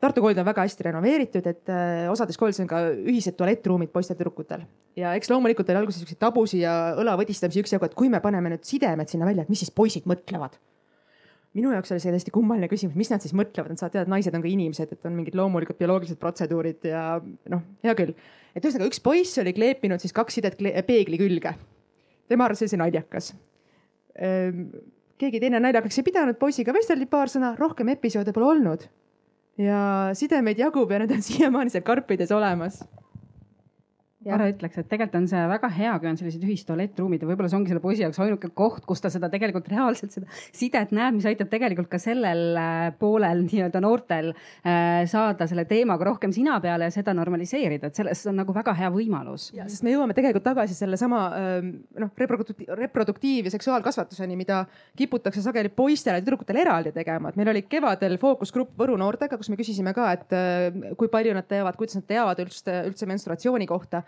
Tartu 0.00 0.22
koolid 0.24 0.38
on 0.40 0.46
väga 0.48 0.64
hästi 0.64 0.86
renoveeritud, 0.86 1.46
et 1.50 1.68
äh, 1.68 2.06
osades 2.08 2.38
koolides 2.40 2.62
on 2.62 2.68
ka 2.70 2.78
ühised 2.96 3.36
tualettruumid 3.36 3.90
poistel-tüdrukutel 3.92 4.62
ja 4.96 5.12
eks 5.18 5.28
loomulikult 5.30 5.68
oli 5.68 5.82
alguses 5.82 6.00
siukseid 6.00 6.20
tabusid 6.22 6.62
ja 6.62 6.72
õlavõdistamisi 6.96 7.60
üksjagu, 7.60 7.84
et 7.84 7.96
kui 7.98 8.08
me 8.12 8.22
paneme 8.24 8.54
nüüd 8.54 8.64
sidemed 8.64 9.12
sinna 9.12 9.28
välja, 9.28 9.44
et 9.44 9.52
mis 9.52 9.60
siis 9.60 9.74
poisid 9.74 10.08
mõtlevad. 10.08 10.56
minu 11.56 11.70
jaoks 11.72 11.92
oli 11.92 12.00
see 12.00 12.12
täiesti 12.12 12.32
kummaline 12.32 12.68
küsimus, 12.68 12.96
mis 12.96 13.08
nad 13.12 13.20
siis 13.24 13.32
mõtlevad, 13.36 13.72
nad 13.72 13.80
saavad 13.80 13.94
teada, 13.94 14.04
et 14.04 14.12
naised 14.12 14.34
on 14.36 14.42
ka 14.44 14.48
inimesed, 14.48 14.90
et 14.92 15.06
on 15.08 15.14
mingid 15.16 15.36
loomulikud 15.36 15.78
bioloogilised 15.78 16.18
protseduurid 16.20 16.84
ja 16.88 17.04
noh, 17.52 17.62
hea 17.84 17.94
küll. 17.96 18.16
et 18.56 18.64
ühesõnaga 18.64 18.88
üks 18.88 19.00
poiss 19.04 19.40
oli 19.40 19.54
kleepinud 19.56 20.00
siis 20.00 20.16
kaks 20.16 20.40
sidet 20.40 20.60
peegli 20.88 21.20
külge. 21.20 21.54
tema 22.28 22.48
arvas, 22.48 22.64
et 22.64 22.72
see 22.72 22.80
naljakas 22.80 23.32
ehm, 24.16 24.68
keegi 25.20 25.40
teine 25.40 25.60
naljakaks 25.62 26.00
ei 26.00 26.06
pidanud, 26.06 26.38
poisiga 26.40 26.74
vesteldi 26.76 27.08
paar 27.10 27.32
sõna, 27.32 27.54
rohkem 27.58 27.88
episoode 27.94 28.34
pole 28.36 28.50
olnud. 28.52 28.86
Ja 29.60 30.12
sidemeid 30.16 30.60
jagub 30.60 30.90
ja 30.92 31.00
need 31.00 31.14
on 31.16 31.24
siiamaani 31.28 31.72
seal 31.72 31.84
karpides 31.86 32.32
olemas 32.36 32.82
Mare 34.32 34.48
ütleks, 34.50 34.80
et 34.80 34.88
tegelikult 34.90 35.20
on 35.20 35.26
see 35.30 35.42
väga 35.50 35.68
hea, 35.76 35.92
kui 36.02 36.08
on 36.10 36.18
sellised 36.18 36.42
ühistualettruumid 36.42 37.22
ja 37.22 37.28
võib-olla 37.28 37.50
see 37.50 37.58
ongi 37.60 37.70
selle 37.70 37.82
poisi 37.84 38.02
jaoks 38.02 38.18
ainuke 38.24 38.50
koht, 38.58 38.82
kus 38.88 39.02
ta 39.02 39.10
seda 39.12 39.30
tegelikult 39.32 39.68
reaalselt 39.70 40.14
seda 40.14 40.26
sidet 40.54 40.94
näeb, 40.96 41.18
mis 41.18 41.28
aitab 41.28 41.50
tegelikult 41.52 41.90
ka 41.92 42.00
sellel 42.02 42.58
äh, 42.58 42.88
poolel 42.98 43.44
nii-öelda 43.46 43.82
noortel 43.84 44.32
äh, 44.32 45.04
saada 45.10 45.46
selle 45.50 45.66
teemaga 45.70 46.08
rohkem 46.08 46.34
sina 46.34 46.58
peale 46.64 46.88
ja 46.88 46.94
seda 46.94 47.14
normaliseerida, 47.16 47.90
et 47.90 48.00
selles 48.00 48.24
on 48.30 48.38
nagu 48.40 48.54
väga 48.56 48.74
hea 48.78 48.90
võimalus. 48.94 49.50
sest 49.54 49.86
me 49.86 49.94
jõuame 49.94 50.16
tegelikult 50.16 50.46
tagasi 50.48 50.74
sellesama 50.78 51.22
ähm, 51.38 51.70
noh, 52.02 52.12
reproduktiiv, 52.18 52.72
reproduktiiv 52.82 53.50
ja 53.50 53.54
seksuaalkasvatuseni, 53.54 54.38
mida 54.38 54.64
kiputakse 54.98 55.44
sageli 55.44 55.70
poistele 55.70 56.20
ja 56.20 56.26
tüdrukutele 56.26 56.64
eraldi 56.64 56.94
tegema, 56.96 57.30
et 57.30 57.38
meil 57.38 57.52
oli 57.54 57.66
kevadel 57.70 58.18
fookusgrupp 58.22 58.74
Võru 58.76 58.98
noortega, 59.00 59.38
kus 59.38 59.48
me 59.48 59.56
küsisime 59.56 59.94
ka, 59.96 60.10
et 60.16 60.34
äh, 60.36 60.92
kui 60.98 61.08
palju 61.12 61.32
nad 61.36 61.46
teavad, 61.48 61.78
kuidas 61.78 62.00
nad 62.00 62.08
teavad 62.08 62.42
üldse, 62.42 62.82
üldse 62.90 63.08
menstruatsiooni 63.08 63.68
kohta 63.68 64.02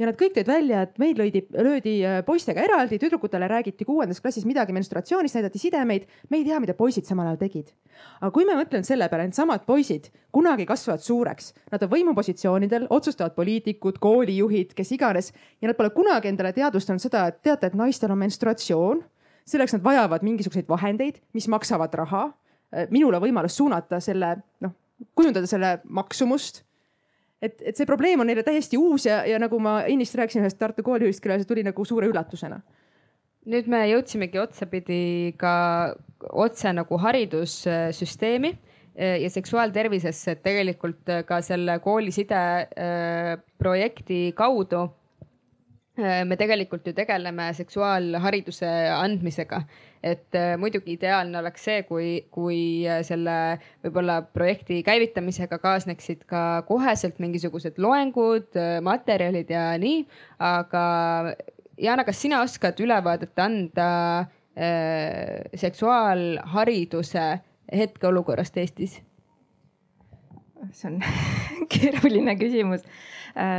ja 0.00 0.08
nad 0.08 0.16
kõik 0.18 0.34
tõid 0.36 0.48
välja, 0.48 0.82
et 0.86 0.98
meil 1.00 1.14
löödi, 1.18 1.42
löödi 1.52 1.94
äh, 2.06 2.20
poistega 2.26 2.62
eraldi, 2.64 2.98
tüdrukutele 3.00 3.48
räägiti 3.50 3.86
kuuendas 3.88 4.20
klassis 4.24 4.46
midagi 4.48 4.74
menstruatsioonist, 4.74 5.36
näidati 5.36 5.60
sidemeid. 5.60 6.06
me 6.30 6.40
ei 6.40 6.44
tea, 6.44 6.60
mida 6.60 6.74
poisid 6.74 7.06
samal 7.08 7.28
ajal 7.30 7.40
tegid. 7.42 7.72
aga 8.20 8.30
kui 8.34 8.46
me 8.48 8.56
mõtleme 8.58 8.86
selle 8.86 9.08
peale, 9.08 9.28
needsamad 9.28 9.66
poisid 9.68 10.08
kunagi 10.32 10.66
kasvavad 10.66 11.04
suureks, 11.04 11.52
nad 11.72 11.82
on 11.82 11.92
võimupositsioonidel, 11.92 12.86
otsustavad 12.90 13.34
poliitikud, 13.36 14.00
koolijuhid, 14.00 14.74
kes 14.74 14.92
iganes 14.96 15.32
ja 15.60 15.68
nad 15.68 15.76
pole 15.76 15.90
kunagi 15.90 16.32
endale 16.32 16.52
teadvustanud 16.56 17.02
seda, 17.02 17.26
et 17.28 17.42
teate, 17.42 17.66
et 17.66 17.78
naistel 17.78 18.10
on 18.10 18.22
menstruatsioon. 18.24 19.04
selleks 19.44 19.72
nad 19.74 19.82
vajavad 19.82 20.22
mingisuguseid 20.22 20.68
vahendeid, 20.68 21.16
mis 21.34 21.48
maksavad 21.48 21.94
raha. 21.94 22.30
Äh, 22.72 22.86
minul 22.90 23.14
on 23.14 23.22
võimalus 23.22 23.56
suunata 23.58 24.00
selle, 24.00 24.36
noh, 24.60 24.72
kujundada 25.14 25.46
selle 25.46 25.80
maksumust 25.84 26.62
et, 27.42 27.58
et 27.60 27.78
see 27.78 27.88
probleem 27.88 28.22
on 28.22 28.28
neile 28.30 28.44
täiesti 28.46 28.78
uus 28.78 29.06
ja, 29.08 29.22
ja 29.28 29.40
nagu 29.42 29.58
ma 29.62 29.80
ennist 29.90 30.14
rääkisin 30.18 30.44
ühest 30.44 30.60
Tartu 30.60 30.84
koolijuhist, 30.86 31.22
kellele 31.22 31.42
see 31.42 31.50
tuli 31.50 31.66
nagu 31.66 31.86
suure 31.88 32.08
üllatusena. 32.10 32.62
nüüd 33.52 33.66
me 33.66 33.80
jõudsimegi 33.90 34.38
otsapidi 34.38 35.34
ka 35.38 35.54
otse 36.30 36.70
nagu 36.70 36.98
haridussüsteemi 37.02 38.52
eh, 38.94 39.16
ja 39.24 39.30
seksuaaltervisesse, 39.34 40.36
et 40.36 40.42
tegelikult 40.44 41.10
ka 41.26 41.40
selle 41.42 41.80
kooliside 41.82 42.42
eh, 42.70 43.32
projekti 43.58 44.20
kaudu 44.38 44.84
eh, 45.98 46.22
me 46.22 46.38
tegelikult 46.38 46.86
ju 46.86 46.94
tegeleme 46.94 47.50
seksuaalhariduse 47.58 48.70
andmisega 48.94 49.64
et 50.02 50.34
äh, 50.34 50.56
muidugi 50.58 50.96
ideaalne 50.96 51.38
oleks 51.38 51.64
see, 51.68 51.82
kui, 51.86 52.06
kui 52.34 52.58
äh, 52.90 53.00
selle 53.06 53.36
võib-olla 53.84 54.18
projekti 54.34 54.80
käivitamisega 54.86 55.60
kaasneksid 55.62 56.24
ka 56.30 56.64
koheselt 56.66 57.20
mingisugused 57.22 57.78
loengud, 57.82 58.50
äh, 58.58 58.80
materjalid 58.84 59.50
ja 59.54 59.70
nii. 59.78 60.02
aga 60.42 60.84
Jana, 61.82 62.04
kas 62.04 62.20
sina 62.20 62.42
oskad 62.44 62.78
ülevaadet 62.82 63.38
anda 63.40 63.88
äh, 64.58 65.46
seksuaalhariduse 65.54 67.30
hetkeolukorrast 67.72 68.58
Eestis? 68.60 69.00
see 70.70 70.92
on 70.92 71.00
keeruline 71.72 72.36
küsimus 72.38 72.84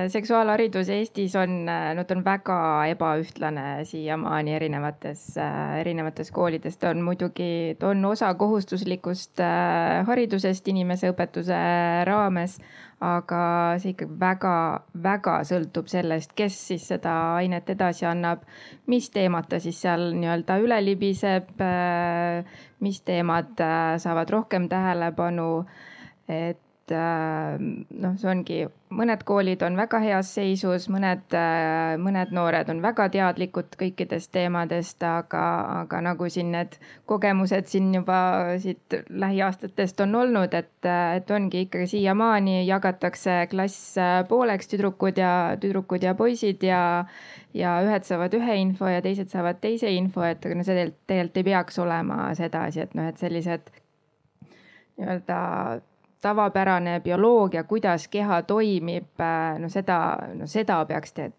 seksuaalharidus 0.08 0.90
Eestis 0.94 1.34
on, 1.40 1.66
no 1.66 2.04
ta 2.06 2.14
on 2.14 2.24
väga 2.26 2.58
ebaühtlane 2.92 3.86
siiamaani 3.90 4.54
erinevates, 4.54 5.24
erinevates 5.80 6.30
koolides. 6.32 6.78
ta 6.78 6.92
on 6.94 7.02
muidugi, 7.02 7.76
ta 7.80 7.90
on 7.90 8.06
osa 8.06 8.34
kohustuslikust 8.38 9.42
haridusest 10.06 10.68
inimeseõpetuse 10.74 11.58
raames 12.06 12.60
aga 13.04 13.44
see 13.82 13.94
ikkagi 13.94 14.16
väga-väga 14.20 15.38
sõltub 15.48 15.90
sellest, 15.92 16.34
kes 16.38 16.56
siis 16.70 16.86
seda 16.94 17.14
ainet 17.40 17.70
edasi 17.74 18.08
annab, 18.08 18.46
mis 18.88 19.10
teemad 19.14 19.50
ta 19.52 19.60
siis 19.64 19.82
seal 19.84 20.12
nii-öelda 20.16 20.58
üle 20.64 20.80
libiseb, 20.84 21.52
mis 22.84 23.02
teemad 23.08 23.60
äh, 23.64 23.96
saavad 24.04 24.32
rohkem 24.32 24.70
tähelepanu. 24.72 25.66
et 26.28 26.60
äh, 26.92 27.56
noh, 27.60 28.16
see 28.20 28.28
ongi, 28.28 28.56
mõned 28.94 29.22
koolid 29.28 29.62
on 29.64 29.78
väga 29.80 30.02
heas 30.04 30.32
seisus, 30.36 30.90
mõned, 30.92 31.24
äh, 31.38 31.94
mõned 32.02 32.34
noored 32.36 32.68
on 32.74 32.82
väga 32.84 33.06
teadlikud 33.14 33.78
kõikidest 33.80 34.34
teemadest, 34.36 35.04
aga, 35.08 35.44
aga 35.84 36.02
nagu 36.04 36.28
siin 36.34 36.52
need 36.56 36.76
kogemused 37.10 37.70
siin 37.72 37.94
juba 37.96 38.18
siit 38.64 38.98
lähiaastatest 39.10 40.04
on 40.04 40.18
olnud, 40.24 40.58
et, 40.60 40.90
et 40.90 41.32
ongi 41.32 41.64
ikkagi 41.68 41.88
siiamaani 41.94 42.66
jagatakse 42.68 43.38
klass 43.54 43.96
pooleks, 44.28 44.68
tüdrukud 44.74 45.22
ja, 45.22 45.32
tüdrukud 45.62 46.04
ja 46.04 46.16
poisid 46.20 46.66
ja, 46.68 46.82
ja 47.56 47.78
ühed 47.86 48.10
saavad 48.10 48.36
ühe 48.36 48.60
info 48.66 48.92
ja 48.92 49.00
teised 49.06 49.32
saavad 49.32 49.64
teise 49.64 49.94
info, 49.94 50.26
et 50.28 50.44
no 50.52 50.68
see 50.68 50.90
tegelikult 51.08 51.40
ei 51.40 51.48
peaks 51.54 51.80
olema 51.80 52.28
sedasi, 52.36 52.84
et 52.84 52.94
noh, 53.00 53.08
et 53.08 53.22
sellised 53.22 53.72
nii-öelda 54.98 55.40
tavapärane 56.24 57.00
bioloogia, 57.04 57.64
kuidas 57.68 58.08
keha 58.08 58.42
toimib, 58.48 59.12
äh, 59.20 59.60
no 59.60 59.70
seda, 59.70 60.00
no 60.40 60.48
seda 60.48 60.80
peaks 60.90 61.14
te 61.14 61.32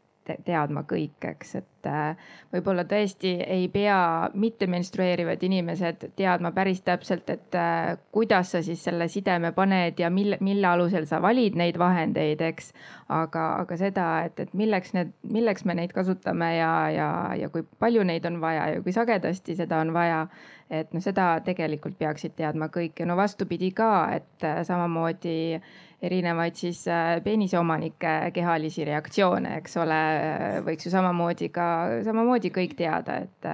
teadma 0.44 0.84
kõik, 0.88 1.24
eks, 1.28 1.54
et 1.60 1.88
äh, 1.90 2.30
võib-olla 2.54 2.84
tõesti 2.88 3.34
ei 3.42 3.68
pea 3.72 4.30
mittemenstrueerivad 4.34 5.42
inimesed 5.44 6.08
teadma 6.16 6.52
päris 6.56 6.80
täpselt, 6.86 7.28
et 7.30 7.58
äh, 7.58 7.94
kuidas 8.14 8.54
sa 8.54 8.62
siis 8.64 8.84
selle 8.84 9.08
sideme 9.12 9.52
paned 9.56 10.00
ja 10.00 10.10
mille, 10.10 10.38
mille 10.40 10.66
alusel 10.70 11.06
sa 11.10 11.20
valid 11.22 11.58
neid 11.60 11.78
vahendeid, 11.78 12.40
eks. 12.50 12.72
aga, 13.08 13.46
aga 13.62 13.78
seda, 13.80 14.08
et, 14.28 14.40
et 14.40 14.54
milleks 14.56 14.94
need, 14.96 15.12
milleks 15.22 15.64
me 15.64 15.76
neid 15.78 15.92
kasutame 15.92 16.54
ja, 16.56 16.72
ja, 16.94 17.08
ja 17.38 17.52
kui 17.52 17.66
palju 17.78 18.04
neid 18.04 18.26
on 18.26 18.40
vaja 18.40 18.68
ja 18.74 18.82
kui 18.82 18.96
sagedasti 18.96 19.56
seda 19.60 19.82
on 19.84 19.92
vaja 19.94 20.26
et 20.72 20.92
noh, 20.94 21.02
seda 21.02 21.38
tegelikult 21.44 21.96
peaksid 22.00 22.34
teadma 22.38 22.70
kõik 22.72 23.00
ja 23.00 23.08
no 23.08 23.16
vastupidi 23.18 23.70
ka, 23.76 23.90
et 24.16 24.46
äh, 24.46 24.62
samamoodi 24.66 25.60
erinevaid 26.04 26.58
siis 26.58 26.84
äh, 26.90 27.16
peeniseomanike 27.24 28.14
kehalisi 28.36 28.86
reaktsioone, 28.88 29.58
eks 29.60 29.76
ole, 29.82 30.00
äh, 30.20 30.60
võiks 30.66 30.88
ju 30.88 30.92
samamoodi 30.94 31.50
ka, 31.54 31.66
samamoodi 32.06 32.52
kõik 32.54 32.76
teada, 32.78 33.20
et, 33.24 33.50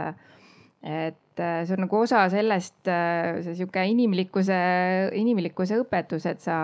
et 0.86 1.40
see 1.40 1.76
on 1.76 1.84
nagu 1.86 2.00
osa 2.02 2.26
sellest, 2.32 2.82
see 2.84 3.54
sihuke 3.56 3.84
inimlikkuse, 3.92 4.58
inimlikkuse 5.16 5.78
õpetus, 5.80 6.26
et 6.28 6.42
sa 6.44 6.58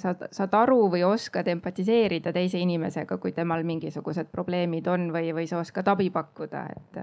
saad, 0.00 0.26
saad 0.34 0.58
aru 0.58 0.90
või 0.92 1.06
oskad 1.08 1.48
empatiseerida 1.48 2.34
teise 2.36 2.60
inimesega, 2.60 3.16
kui 3.22 3.32
temal 3.36 3.64
mingisugused 3.68 4.28
probleemid 4.34 4.90
on 4.92 5.08
või, 5.14 5.32
või 5.36 5.48
sa 5.48 5.62
oskad 5.62 5.88
abi 5.88 6.10
pakkuda, 6.12 6.66
et 6.76 7.02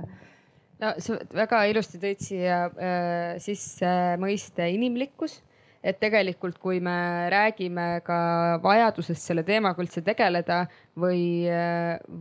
no 0.81 0.93
sa 1.01 1.17
väga 1.35 1.63
ilusti 1.71 1.99
tõid 2.01 2.23
siia 2.23 2.65
äh, 2.67 3.35
sisse 3.43 3.89
mõiste 4.21 4.67
inimlikkus, 4.73 5.39
et 5.85 5.99
tegelikult, 6.01 6.57
kui 6.61 6.79
me 6.83 6.97
räägime 7.29 8.01
ka 8.05 8.17
vajadusest 8.63 9.29
selle 9.29 9.43
teemaga 9.45 9.83
üldse 9.83 10.01
tegeleda 10.05 10.63
või, 10.97 11.45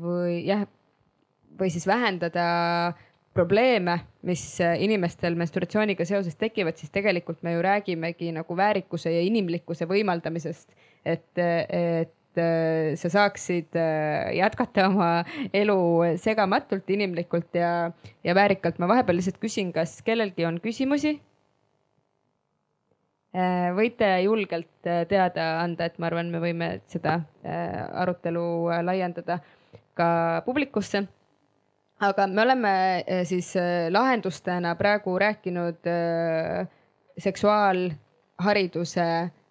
või 0.05 0.42
jah, 0.44 0.66
või 1.59 1.72
siis 1.72 1.87
vähendada 1.88 2.46
probleeme, 3.35 3.98
mis 4.27 4.42
inimestel 4.61 5.35
menstruatsiooniga 5.38 6.07
seoses 6.07 6.37
tekivad, 6.38 6.77
siis 6.79 6.92
tegelikult 6.94 7.40
me 7.42 7.57
ju 7.57 7.64
räägimegi 7.64 8.31
nagu 8.37 8.57
väärikuse 8.57 9.11
ja 9.11 9.24
inimlikkuse 9.27 9.88
võimaldamisest. 9.90 10.77
et, 11.05 11.27
et 11.38 12.14
sa 12.98 13.11
saaksid 13.11 13.77
jätkata 14.35 14.88
oma 14.90 15.11
elu 15.55 15.79
segamatult, 16.22 16.88
inimlikult 16.90 17.55
ja, 17.59 17.90
ja 18.24 18.35
väärikalt. 18.35 18.79
ma 18.79 18.88
vahepeal 18.88 19.18
lihtsalt 19.18 19.38
küsin, 19.42 19.72
kas 19.72 20.00
kellelgi 20.07 20.46
on 20.46 20.61
küsimusi? 20.62 21.18
Äh, 23.35 23.70
võite 23.75 24.07
julgelt 24.23 24.70
teada 25.11 25.47
anda, 25.62 25.88
et 25.88 25.99
ma 25.99 26.07
arvan, 26.07 26.31
me 26.31 26.38
võime 26.42 26.68
seda 26.87 27.18
arutelu 28.05 28.44
laiendada 28.87 29.40
ka 29.99 30.42
publikusse. 30.47 31.07
aga 32.01 32.27
me 32.27 32.42
oleme 32.42 32.70
siis 33.25 33.55
lahendustena 33.90 34.75
praegu 34.77 35.14
rääkinud 35.18 35.88
seksuaalhariduse 37.27 39.07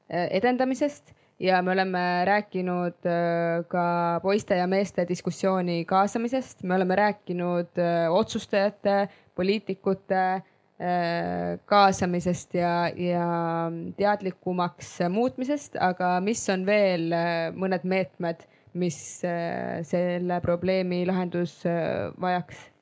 edendamisest 0.09 1.13
ja 1.43 1.61
me 1.61 1.71
oleme 1.71 2.25
rääkinud 2.25 3.05
äh, 3.05 3.65
ka 3.67 4.19
poiste 4.23 4.55
ja 4.55 4.67
meeste 4.67 5.05
diskussiooni 5.09 5.85
kaasamisest, 5.85 6.63
me 6.63 6.75
oleme 6.75 6.95
rääkinud 6.95 7.79
äh, 7.79 8.11
otsustajate, 8.13 9.09
poliitikute 9.35 10.21
äh, 10.21 10.43
kaasamisest 11.69 12.55
ja, 12.57 12.73
ja 12.97 13.27
teadlikumaks 13.95 14.97
muutmisest, 15.13 15.77
aga 15.79 16.17
mis 16.25 16.41
on 16.51 16.65
veel 16.67 17.13
mõned 17.55 17.85
meetmed, 17.87 18.43
mis 18.81 18.97
selle 19.21 20.41
probleemi 20.43 21.03
lahendus 21.07 21.59
vajaks? 22.19 22.73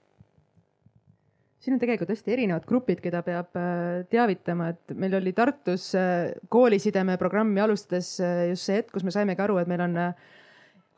siin 1.61 1.77
on 1.77 1.81
tegelikult 1.81 2.09
hästi 2.09 2.33
erinevad 2.33 2.65
grupid, 2.69 3.01
keda 3.03 3.21
peab 3.25 3.57
äh, 3.59 4.01
teavitama, 4.11 4.71
et 4.73 4.93
meil 4.97 5.13
oli 5.19 5.33
Tartus 5.37 5.91
äh, 5.97 6.31
koolisideme 6.49 7.17
programmi 7.21 7.61
alustades 7.61 8.15
äh, 8.23 8.47
just 8.51 8.65
see 8.67 8.79
hetk, 8.79 8.91
kus 8.95 9.05
me 9.05 9.13
saimegi 9.13 9.45
aru, 9.45 9.59
et 9.61 9.69
meil 9.69 9.85
on 9.85 9.99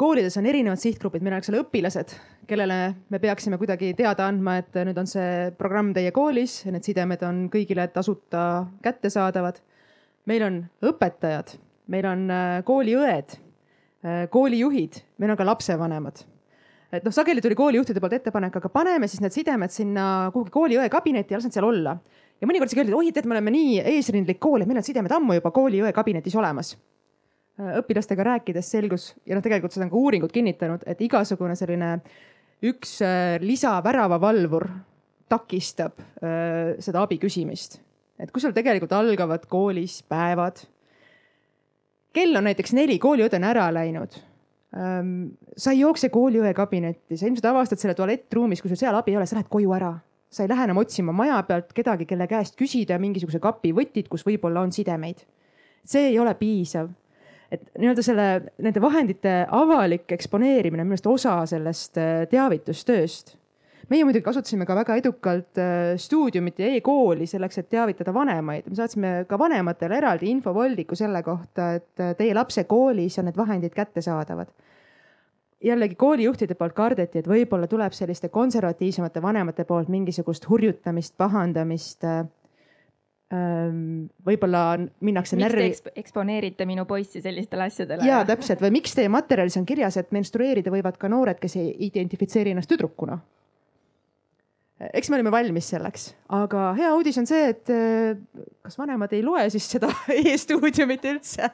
koolides 0.03 0.35
on 0.39 0.47
erinevad 0.49 0.81
sihtgrupid, 0.81 1.23
meil 1.23 1.37
on, 1.37 1.43
eks 1.43 1.51
ole, 1.53 1.61
õpilased, 1.63 2.15
kellele 2.49 2.79
me 3.13 3.19
peaksime 3.23 3.59
kuidagi 3.61 3.93
teada 3.97 4.27
andma, 4.27 4.57
et 4.59 4.75
nüüd 4.89 4.99
on 4.99 5.07
see 5.09 5.53
programm 5.59 5.93
teie 5.95 6.11
koolis, 6.15 6.59
need 6.67 6.83
sidemed 6.83 7.23
on 7.23 7.45
kõigile 7.53 7.87
tasuta 7.93 8.65
kättesaadavad. 8.83 9.61
meil 10.27 10.43
on 10.43 10.59
õpetajad, 10.83 11.55
meil 11.91 12.05
on 12.07 12.27
kooliõed, 12.67 13.33
koolijuhid, 14.31 15.01
meil 15.19 15.33
on 15.33 15.39
ka 15.39 15.47
lapsevanemad 15.47 16.23
et 16.93 17.05
noh, 17.05 17.13
sageli 17.13 17.41
tuli 17.41 17.57
koolijuhtide 17.57 18.01
poolt 18.01 18.19
ettepanek, 18.19 18.59
aga 18.59 18.69
paneme 18.69 19.07
siis 19.09 19.21
need 19.23 19.33
sidemed 19.33 19.73
sinna 19.73 20.29
kuhugi 20.33 20.53
kooliõe 20.53 20.89
kabinetti 20.93 21.33
ja 21.33 21.39
las 21.39 21.47
nad 21.47 21.55
seal 21.55 21.65
olla. 21.65 21.95
ja 22.41 22.49
mõnikord 22.49 22.69
isegi 22.69 22.83
öeldi, 22.83 22.93
oi, 22.97 23.11
tead, 23.15 23.25
me 23.29 23.37
oleme 23.37 23.53
nii 23.55 23.79
eesrindlik 23.95 24.39
kool, 24.43 24.61
et 24.61 24.69
meil 24.69 24.81
on 24.81 24.85
sidemed 24.85 25.13
ammu 25.15 25.39
juba 25.39 25.51
kooliõe 25.55 25.93
kabinetis 25.95 26.35
olemas. 26.37 26.75
Õpilastega 27.59 28.25
rääkides 28.25 28.71
selgus 28.73 29.11
ja 29.29 29.37
noh, 29.37 29.43
tegelikult 29.45 29.75
seda 29.75 29.85
on 29.85 29.93
ka 29.93 29.99
uuringud 29.99 30.33
kinnitanud, 30.33 30.85
et 30.89 31.01
igasugune 31.05 31.55
selline 31.59 31.95
üks 32.65 32.97
äh, 33.05 33.37
lisaväravavalvur 33.43 34.67
takistab 35.29 35.99
äh, 35.99 36.75
seda 36.81 37.03
abi 37.05 37.19
küsimist. 37.21 37.79
et 38.19 38.31
kui 38.31 38.41
sul 38.41 38.55
tegelikult 38.55 38.93
algavad 38.97 39.45
koolis 39.49 40.01
päevad, 40.09 40.63
kell 42.13 42.37
on 42.37 42.49
näiteks 42.49 42.73
neli, 42.77 42.99
kooliõde 43.01 43.37
on 43.37 43.49
ära 43.53 43.71
läinud 43.73 44.21
Ehm, 44.73 45.35
sa 45.53 45.73
ei 45.73 45.83
jookse 45.83 46.09
kooliõe 46.13 46.49
kabinetti, 46.57 47.17
sa 47.17 47.27
ilmselt 47.27 47.45
avastad 47.45 47.81
selle 47.81 47.93
tualettruumis, 47.97 48.61
kui 48.61 48.71
sul 48.71 48.79
seal 48.79 48.95
abi 48.97 49.13
ei 49.13 49.19
ole, 49.19 49.27
sa 49.29 49.37
lähed 49.37 49.51
koju 49.51 49.75
ära. 49.77 49.93
sa 50.33 50.41
ei 50.41 50.49
lähe 50.49 50.63
enam 50.65 50.79
otsima 50.81 51.13
maja 51.13 51.35
pealt 51.45 51.75
kedagi, 51.77 52.07
kelle 52.09 52.25
käest 52.25 52.55
küsida 52.57 52.95
mingisuguse 52.97 53.37
kapi 53.37 53.69
võtid, 53.69 54.07
kus 54.09 54.25
võib-olla 54.25 54.63
on 54.65 54.71
sidemeid. 54.73 55.21
see 55.85 56.07
ei 56.09 56.17
ole 56.19 56.33
piisav. 56.33 56.89
Et 57.53 57.69
nii-öelda 57.77 58.03
selle, 58.05 58.27
nende 58.65 58.81
vahendite 58.81 59.37
avalik 59.53 60.11
eksponeerimine 60.15 60.83
on 60.83 60.89
minu 60.89 60.97
arust 60.97 61.09
osa 61.11 61.37
sellest 61.53 61.99
äh, 62.01 62.25
teavitustööst 62.31 63.35
meie 63.91 64.05
muidugi 64.07 64.23
kasutasime 64.25 64.65
ka 64.67 64.75
väga 64.77 64.97
edukalt 64.99 65.59
äh, 65.61 65.93
stuudiumit 65.99 66.59
ja 66.61 66.69
e-kooli 66.77 67.27
selleks, 67.29 67.59
et 67.59 67.69
teavitada 67.69 68.13
vanemaid. 68.15 68.69
me 68.69 68.77
saatsime 68.79 69.13
ka 69.29 69.39
vanematele 69.39 69.97
eraldi 69.99 70.29
infovoldiku 70.31 70.95
selle 70.99 71.23
kohta, 71.23 71.73
et 71.79 72.03
äh, 72.03 72.13
teie 72.19 72.35
lapse 72.35 72.63
koolis 72.69 73.19
on 73.19 73.29
need 73.29 73.37
vahendid 73.37 73.75
kättesaadavad. 73.75 74.53
jällegi 75.63 75.95
koolijuhtide 75.95 76.55
poolt 76.59 76.73
kardeti, 76.75 77.19
et 77.19 77.27
võib-olla 77.27 77.67
tuleb 77.71 77.93
selliste 77.95 78.29
konservatiivsemate 78.29 79.21
vanemate 79.21 79.63
poolt 79.63 79.87
mingisugust 79.87 80.49
hurjutamist, 80.49 81.15
pahandamist 81.17 82.03
võib-olla 83.33 84.63
minnakse 85.01 85.37
miks 85.37 85.45
närvi. 85.47 85.67
Eksp 85.71 85.91
eksponeerite 86.03 86.67
minu 86.69 86.85
poissi 86.89 87.21
sellistele 87.21 87.69
asjadele? 87.69 88.05
ja 88.07 88.23
täpselt 88.27 88.61
või 88.63 88.75
miks 88.79 88.95
teie 88.97 89.11
materjalis 89.11 89.57
on 89.57 89.65
kirjas, 89.69 89.97
et 90.01 90.11
menstrueerida 90.15 90.73
võivad 90.73 90.99
ka 91.01 91.09
noored, 91.11 91.39
kes 91.41 91.57
ei 91.61 91.71
identifitseeri 91.87 92.53
ennast 92.53 92.71
tüdrukuna 92.71 93.19
eks 94.93 95.09
me 95.09 95.17
olime 95.17 95.31
valmis 95.33 95.67
selleks, 95.71 96.07
aga 96.33 96.71
hea 96.77 96.89
uudis 96.95 97.17
on 97.21 97.27
see, 97.29 97.49
et 97.53 97.71
äh, 97.73 98.15
kas 98.63 98.77
vanemad 98.79 99.11
ei 99.15 99.23
loe 99.25 99.43
siis 99.53 99.67
seda 99.75 99.89
e-stuudiumit 100.33 101.05
üldse? 101.11 101.49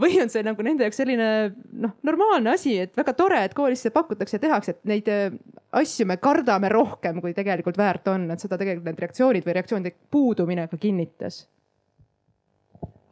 Või 0.00 0.18
on 0.22 0.30
see 0.32 0.44
nagu 0.46 0.64
nende 0.66 0.86
jaoks 0.86 1.00
selline 1.00 1.28
noh, 1.82 1.94
normaalne 2.06 2.52
asi, 2.54 2.76
et 2.84 2.96
väga 2.96 3.14
tore, 3.18 3.42
et 3.46 3.56
koolis 3.56 3.84
seda 3.84 3.94
pakutakse 3.96 4.38
ja 4.38 4.44
tehakse, 4.46 4.76
et 4.76 4.88
neid 4.90 5.10
äh, 5.12 5.28
asju 5.76 6.06
me 6.08 6.18
kardame 6.22 6.70
rohkem, 6.72 7.20
kui 7.24 7.34
tegelikult 7.36 7.78
väärt 7.80 8.08
on, 8.12 8.30
et 8.32 8.42
seda 8.42 8.58
tegelikult 8.60 8.88
need 8.90 9.04
reaktsioonid 9.04 9.46
või 9.46 9.58
reaktsioonide 9.58 9.94
puudumine 10.12 10.66
ka 10.70 10.80
kinnitas. 10.80 11.44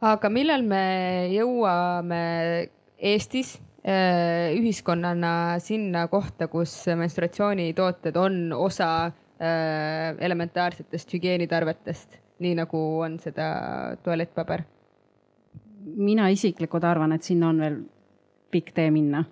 aga 0.05 0.29
millal 0.29 0.65
me 0.65 0.85
jõuame 1.33 2.25
Eestis 2.95 3.57
äh, 3.83 4.55
ühiskonnana 4.55 5.59
sinna 5.59 6.07
kohta, 6.07 6.47
kus 6.47 6.73
menstruatsioonitooted 6.95 8.15
on 8.17 8.53
osa 8.55 9.11
elementaarsetest 9.39 11.11
hügieenitarvetest, 11.13 12.15
nii 12.39 12.53
nagu 12.55 12.79
on 13.03 13.19
seda 13.19 13.49
tualettpaber? 14.03 14.63
mina 15.85 16.27
isiklikult 16.33 16.83
arvan, 16.83 17.11
et 17.13 17.23
sinna 17.23 17.49
on 17.49 17.59
veel 17.61 17.75
pikk 18.51 18.71
tee 18.75 18.91
minna. 18.91 19.23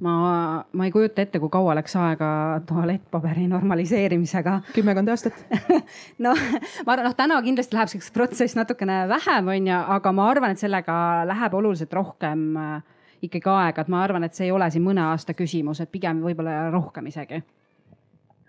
ma, 0.00 0.64
ma 0.72 0.84
ei 0.86 0.92
kujuta 0.92 1.20
ette, 1.22 1.38
kui 1.42 1.50
kaua 1.52 1.74
läks 1.76 1.96
aega 2.00 2.28
tualettpaberi 2.68 3.48
normaliseerimisega. 3.48 4.60
kümmekond 4.74 5.08
aastat 5.12 5.36
noh, 6.24 6.44
ma 6.86 6.92
arvan, 6.92 7.04
noh, 7.08 7.16
täna 7.16 7.40
kindlasti 7.42 7.76
läheb 7.76 7.92
see 7.92 8.14
protsess 8.14 8.56
natukene 8.56 9.02
vähem, 9.10 9.50
onju, 9.56 9.82
aga 9.98 10.12
ma 10.16 10.28
arvan, 10.30 10.54
et 10.54 10.62
sellega 10.62 10.96
läheb 11.28 11.56
oluliselt 11.58 11.92
rohkem 11.92 12.46
äh, 12.56 12.76
ikkagi 13.22 13.50
aega, 13.52 13.82
et 13.82 13.92
ma 13.92 14.04
arvan, 14.04 14.24
et 14.24 14.36
see 14.36 14.48
ei 14.48 14.54
ole 14.54 14.70
siin 14.70 14.86
mõne 14.86 15.04
aasta 15.10 15.34
küsimus, 15.36 15.82
et 15.82 15.92
pigem 15.92 16.22
võib-olla 16.24 16.70
rohkem 16.70 17.10
isegi 17.10 17.42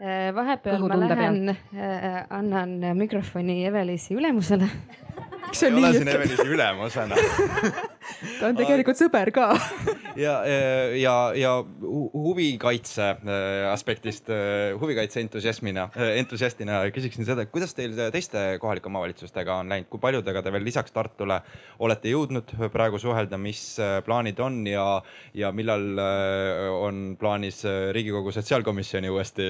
Äh, 0.01 0.33
vahepeal 0.33 0.79
ma 0.81 0.95
lähen, 0.95 1.49
äh, 1.49 2.23
annan 2.29 2.97
mikrofoni 2.97 3.65
Evelisi 3.65 4.15
ülemusele 4.15 4.65
miks 5.51 5.63
ei 5.63 5.73
ole 5.73 5.91
siin 5.93 6.07
Evelisi 6.07 6.47
ülemusena. 6.47 7.17
Ta 8.39 8.49
on 8.49 8.57
tegelikult 8.57 8.99
sõber 8.99 9.31
ka. 9.35 9.51
Ja, 10.11 10.41
ja, 10.99 11.31
ja 11.39 11.51
huvikaitse 11.87 13.05
äh, 13.13 13.69
aspektist, 13.71 14.27
äh, 14.27 14.73
huvikaitse 14.75 15.21
entusiasmina, 15.21 15.85
äh, 15.95 16.17
entusiastina 16.19 16.81
küsiksin 16.91 17.23
seda, 17.23 17.45
kuidas 17.47 17.71
teil 17.77 17.95
teiste 18.11 18.41
kohalike 18.59 18.89
omavalitsustega 18.91 19.55
on 19.63 19.71
läinud, 19.71 19.87
kui 19.87 20.01
paljudega 20.03 20.41
te 20.43 20.51
veel 20.51 20.67
lisaks 20.67 20.91
Tartule 20.91 21.37
olete 21.79 22.11
jõudnud 22.11 22.51
praegu 22.73 22.99
suhelda, 22.99 23.39
mis 23.39 23.63
plaanid 24.03 24.41
on 24.43 24.59
ja, 24.67 24.83
ja 25.31 25.53
millal 25.55 26.03
on 26.75 26.99
plaanis 27.21 27.63
Riigikogu 27.95 28.35
sotsiaalkomisjoni 28.35 29.13
uuesti 29.15 29.47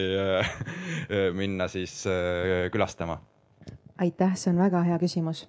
minna 1.42 1.66
siis 1.74 2.04
külastama? 2.70 3.18
aitäh, 3.98 4.38
see 4.38 4.54
on 4.54 4.62
väga 4.62 4.86
hea 4.86 5.02
küsimus 5.02 5.48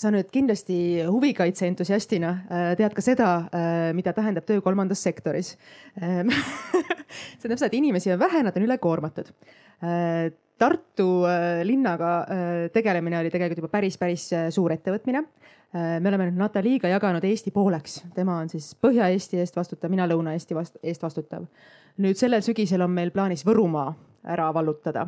sa 0.00 0.10
nüüd 0.14 0.30
kindlasti 0.32 0.76
huvikaitse 1.08 1.66
entusiastina 1.68 2.30
äh, 2.30 2.68
tead 2.78 2.94
ka 2.96 3.02
seda, 3.04 3.30
äh, 3.52 3.88
mida 3.96 4.14
tähendab 4.16 4.46
töö 4.48 4.62
kolmandas 4.64 5.02
sektoris. 5.04 5.56
Ehm, 6.00 6.30
see 7.38 7.48
tähendab 7.48 7.58
seda, 7.60 7.70
et 7.70 7.80
inimesi 7.80 8.12
on 8.14 8.20
vähe, 8.20 8.44
nad 8.46 8.56
on 8.56 8.68
ülekoormatud. 8.68 9.34
Äh, 9.82 10.30
Tartu 10.60 11.22
linnaga 11.64 12.26
tegelemine 12.68 13.16
oli 13.16 13.30
tegelikult 13.32 13.62
juba 13.62 13.70
päris, 13.72 13.94
päris 13.96 14.26
suur 14.52 14.74
ettevõtmine. 14.74 15.22
me 15.72 16.10
oleme 16.10 16.26
nüüd 16.26 16.36
Nataliiga 16.36 16.90
jaganud 16.92 17.24
Eesti 17.24 17.48
pooleks, 17.54 17.94
tema 18.12 18.34
on 18.42 18.52
siis 18.52 18.66
Põhja-Eesti 18.76 19.40
eest 19.40 19.56
vastutav, 19.56 19.88
mina 19.88 20.04
Lõuna-Eesti 20.04 20.58
eest 20.82 21.00
vastutav. 21.00 21.48
nüüd 21.96 22.20
sellel 22.20 22.44
sügisel 22.44 22.84
on 22.84 22.92
meil 22.92 23.08
plaanis 23.08 23.46
Võrumaa 23.48 23.94
ära 24.36 24.50
vallutada 24.52 25.06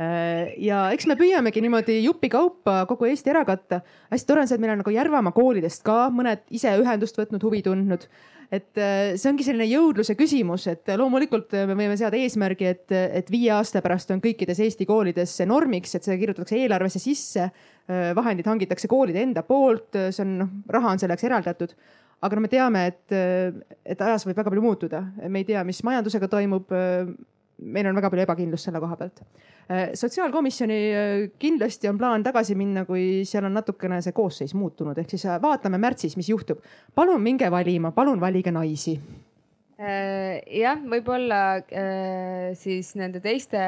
ja 0.00 0.80
eks 0.94 1.04
me 1.10 1.16
püüamegi 1.18 1.60
niimoodi 1.60 1.98
jupikaupa 2.00 2.84
kogu 2.88 3.08
Eesti 3.10 3.32
ära 3.34 3.42
katta. 3.44 3.82
hästi 4.08 4.28
tore 4.28 4.44
on 4.44 4.48
see, 4.48 4.56
et 4.56 4.62
meil 4.62 4.72
on 4.72 4.80
nagu 4.80 4.92
Järvamaa 4.94 5.34
koolidest 5.36 5.82
ka 5.84 6.06
mõned 6.14 6.46
ise 6.48 6.72
ühendust 6.80 7.18
võtnud, 7.20 7.42
huvi 7.44 7.60
tundnud. 7.66 8.06
et 8.50 8.80
äh, 8.80 9.12
see 9.20 9.28
ongi 9.30 9.44
selline 9.44 9.66
jõudluse 9.68 10.16
küsimus, 10.16 10.64
et 10.72 10.88
loomulikult 10.96 11.52
me 11.68 11.76
võime 11.76 11.98
seada 12.00 12.16
eesmärgi, 12.16 12.66
et, 12.66 12.86
et 12.90 13.28
viie 13.30 13.52
aasta 13.54 13.82
pärast 13.84 14.10
on 14.10 14.22
kõikides 14.24 14.62
Eesti 14.64 14.86
koolides 14.88 15.36
see 15.36 15.46
normiks, 15.46 15.92
et 15.94 16.08
see 16.08 16.16
kirjutatakse 16.18 16.56
eelarvesse 16.58 17.02
sisse. 17.02 17.50
Äh, 17.90 18.10
vahendid 18.16 18.48
hangitakse 18.48 18.88
koolide 18.88 19.20
enda 19.20 19.44
poolt, 19.44 19.92
see 19.92 20.24
on 20.24 20.38
noh, 20.40 20.54
raha 20.72 20.94
on 20.94 21.02
selleks 21.02 21.28
eraldatud 21.28 21.76
aga 22.20 22.36
no 22.36 22.42
me 22.44 22.48
teame, 22.52 22.86
et, 22.90 23.12
et 23.84 24.00
ajas 24.04 24.26
võib 24.26 24.36
väga 24.36 24.50
palju 24.52 24.64
muutuda, 24.64 24.98
me 25.28 25.40
ei 25.40 25.46
tea, 25.48 25.62
mis 25.64 25.80
majandusega 25.84 26.28
toimub 26.28 26.72
meil 27.60 27.88
on 27.90 27.96
väga 27.98 28.10
palju 28.12 28.24
ebakindlust 28.24 28.68
selle 28.68 28.80
koha 28.82 28.96
pealt. 28.98 29.22
Äh, 29.70 29.92
sotsiaalkomisjoni 29.98 30.78
äh, 30.90 31.24
kindlasti 31.40 31.90
on 31.90 31.98
plaan 32.00 32.24
tagasi 32.26 32.56
minna, 32.58 32.84
kui 32.88 33.22
seal 33.28 33.46
on 33.48 33.56
natukene 33.58 34.00
see 34.04 34.14
koosseis 34.16 34.54
muutunud, 34.58 34.98
ehk 34.98 35.12
siis 35.14 35.26
äh, 35.28 35.40
vaatame 35.42 35.80
märtsis, 35.82 36.16
mis 36.18 36.30
juhtub. 36.32 36.62
palun 36.94 37.22
minge 37.22 37.50
valima, 37.50 37.92
palun 37.96 38.20
valige 38.20 38.52
naisi 38.54 38.98
jah, 39.80 40.76
võib-olla 40.92 41.62
siis 42.60 42.90
nende 43.00 43.22
teiste 43.24 43.60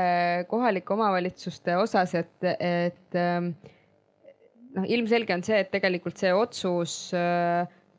kohalike 0.51 0.93
omavalitsuste 0.93 1.79
osas, 1.81 2.13
et, 2.19 2.35
et 2.53 3.17
ähm, 3.17 3.55
noh, 4.77 4.85
ilmselge 4.85 5.33
on 5.33 5.47
see, 5.47 5.63
et 5.65 5.71
tegelikult 5.73 6.21
see 6.21 6.35
otsus, 6.37 6.99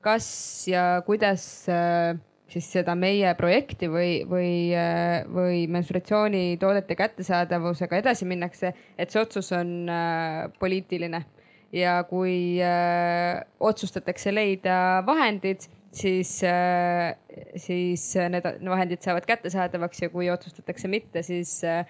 kas 0.05 0.27
ja 0.69 0.85
kuidas 1.07 1.47
siis 2.53 2.69
seda 2.75 2.95
meie 2.97 3.33
projekti 3.37 3.89
või, 3.89 4.23
või, 4.29 4.71
või 5.33 5.63
mensuratsioonitoodete 5.73 6.97
kättesaadavusega 6.99 8.01
edasi 8.03 8.27
minnakse, 8.29 8.73
et 8.97 9.13
see 9.13 9.21
otsus 9.23 9.51
on 9.57 9.89
äh, 9.89 10.43
poliitiline 10.61 11.23
ja 11.73 11.97
kui 12.09 12.61
äh, 12.61 13.41
otsustatakse 13.59 14.33
leida 14.33 15.01
vahendid, 15.07 15.65
siis 15.93 16.39
äh,, 16.45 17.15
siis 17.57 18.05
need 18.29 18.45
vahendid 18.69 19.01
saavad 19.05 19.25
kättesaadavaks 19.29 20.05
ja 20.05 20.13
kui 20.13 20.29
otsustatakse 20.33 20.89
mitte, 20.89 21.25
siis 21.25 21.59
äh, 21.65 21.83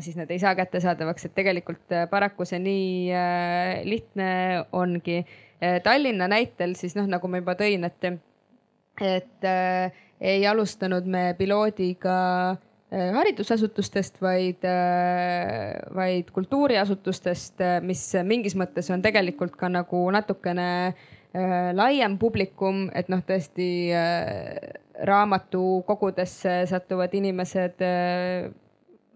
siis 0.00 0.16
nad 0.16 0.30
ei 0.30 0.38
saa 0.38 0.54
kättesaadavaks, 0.54 1.24
et 1.26 1.34
tegelikult 1.34 1.92
äh, 1.92 2.08
paraku 2.10 2.46
see 2.46 2.60
nii 2.62 3.10
äh, 3.10 3.80
lihtne 3.84 4.28
ongi. 4.72 5.22
Äh, 5.62 5.80
Tallinna 5.82 6.28
näitel 6.30 6.76
siis 6.78 6.94
noh, 6.98 7.08
nagu 7.10 7.28
ma 7.28 7.42
juba 7.42 7.56
tõin, 7.58 7.86
et 7.88 8.06
et 9.02 9.46
äh, 9.46 9.92
ei 10.22 10.44
alustanud 10.46 11.06
me 11.10 11.32
piloodiga 11.38 12.16
äh, 12.52 13.08
haridusasutustest, 13.16 14.20
vaid 14.22 14.64
äh,, 14.68 15.80
vaid 15.94 16.30
kultuuriasutustest, 16.34 17.60
äh, 17.60 17.80
mis 17.82 18.04
mingis 18.24 18.56
mõttes 18.58 18.90
on 18.94 19.02
tegelikult 19.02 19.56
ka 19.58 19.70
nagu 19.72 20.04
natukene 20.14 20.68
äh, 20.86 21.72
laiem 21.74 22.18
publikum, 22.22 22.86
et 22.94 23.10
noh, 23.12 23.24
tõesti 23.26 23.68
äh, 23.96 24.72
raamatukogudesse 25.08 26.62
satuvad 26.70 27.14
inimesed 27.16 27.80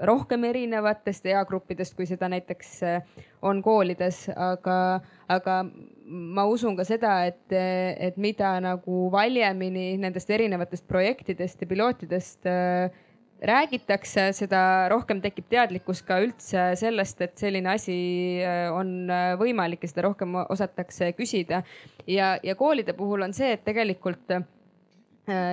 rohkem 0.05 0.45
erinevatest 0.45 1.27
eagruppidest, 1.31 1.95
kui 1.97 2.07
seda 2.09 2.29
näiteks 2.29 2.73
on 3.47 3.63
koolides, 3.65 4.27
aga, 4.37 5.01
aga 5.33 5.57
ma 6.07 6.45
usun 6.51 6.77
ka 6.77 6.85
seda, 6.85 7.17
et, 7.31 7.49
et 7.53 8.19
mida 8.21 8.57
nagu 8.61 9.07
valjemini 9.13 9.95
nendest 10.03 10.31
erinevatest 10.31 10.87
projektidest 10.89 11.63
ja 11.63 11.71
pilootidest 11.71 12.51
äh, 12.51 12.91
räägitakse, 13.43 14.31
seda 14.37 14.89
rohkem 14.89 15.21
tekib 15.25 15.49
teadlikkus 15.53 16.03
ka 16.07 16.19
üldse 16.25 16.71
sellest, 16.79 17.21
et 17.25 17.37
selline 17.39 17.75
asi 17.75 17.97
on 18.73 19.11
võimalik 19.41 19.85
ja 19.85 19.93
seda 19.93 20.07
rohkem 20.09 20.39
osatakse 20.47 21.13
küsida. 21.19 21.63
ja, 22.07 22.37
ja 22.43 22.55
koolide 22.57 22.93
puhul 22.97 23.27
on 23.27 23.35
see, 23.37 23.53
et 23.53 23.65
tegelikult 23.65 24.33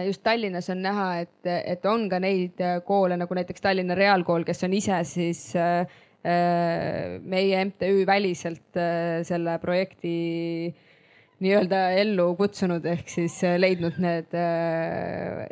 just 0.06 0.24
Tallinnas 0.24 0.70
on 0.70 0.82
näha, 0.86 1.06
et, 1.24 1.48
et 1.50 1.86
on 1.90 2.08
ka 2.10 2.20
neid 2.22 2.62
koole 2.86 3.18
nagu 3.18 3.36
näiteks 3.36 3.62
Tallinna 3.62 3.96
Reaalkool, 3.98 4.44
kes 4.46 4.64
on 4.68 4.74
ise 4.78 5.00
siis 5.10 5.48
äh, 5.58 5.88
Äh, 6.24 7.20
meie 7.20 7.66
MTÜ 7.66 8.06
väliselt 8.08 8.78
äh, 8.80 9.26
selle 9.28 9.58
projekti 9.60 10.14
nii-öelda 11.44 11.82
ellu 12.00 12.30
kutsunud, 12.40 12.86
ehk 12.88 13.12
siis 13.12 13.42
äh, 13.44 13.58
leidnud 13.60 13.98
need 14.00 14.32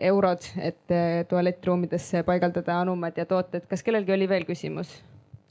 eurod, 0.08 0.48
et 0.64 0.96
tualettruumidesse 1.28 2.24
paigaldada 2.24 2.78
anumad 2.86 3.20
ja 3.20 3.28
tooted. 3.28 3.68
kas 3.68 3.84
kellelgi 3.84 4.16
oli 4.16 4.30
veel 4.32 4.48
küsimus? 4.48 4.96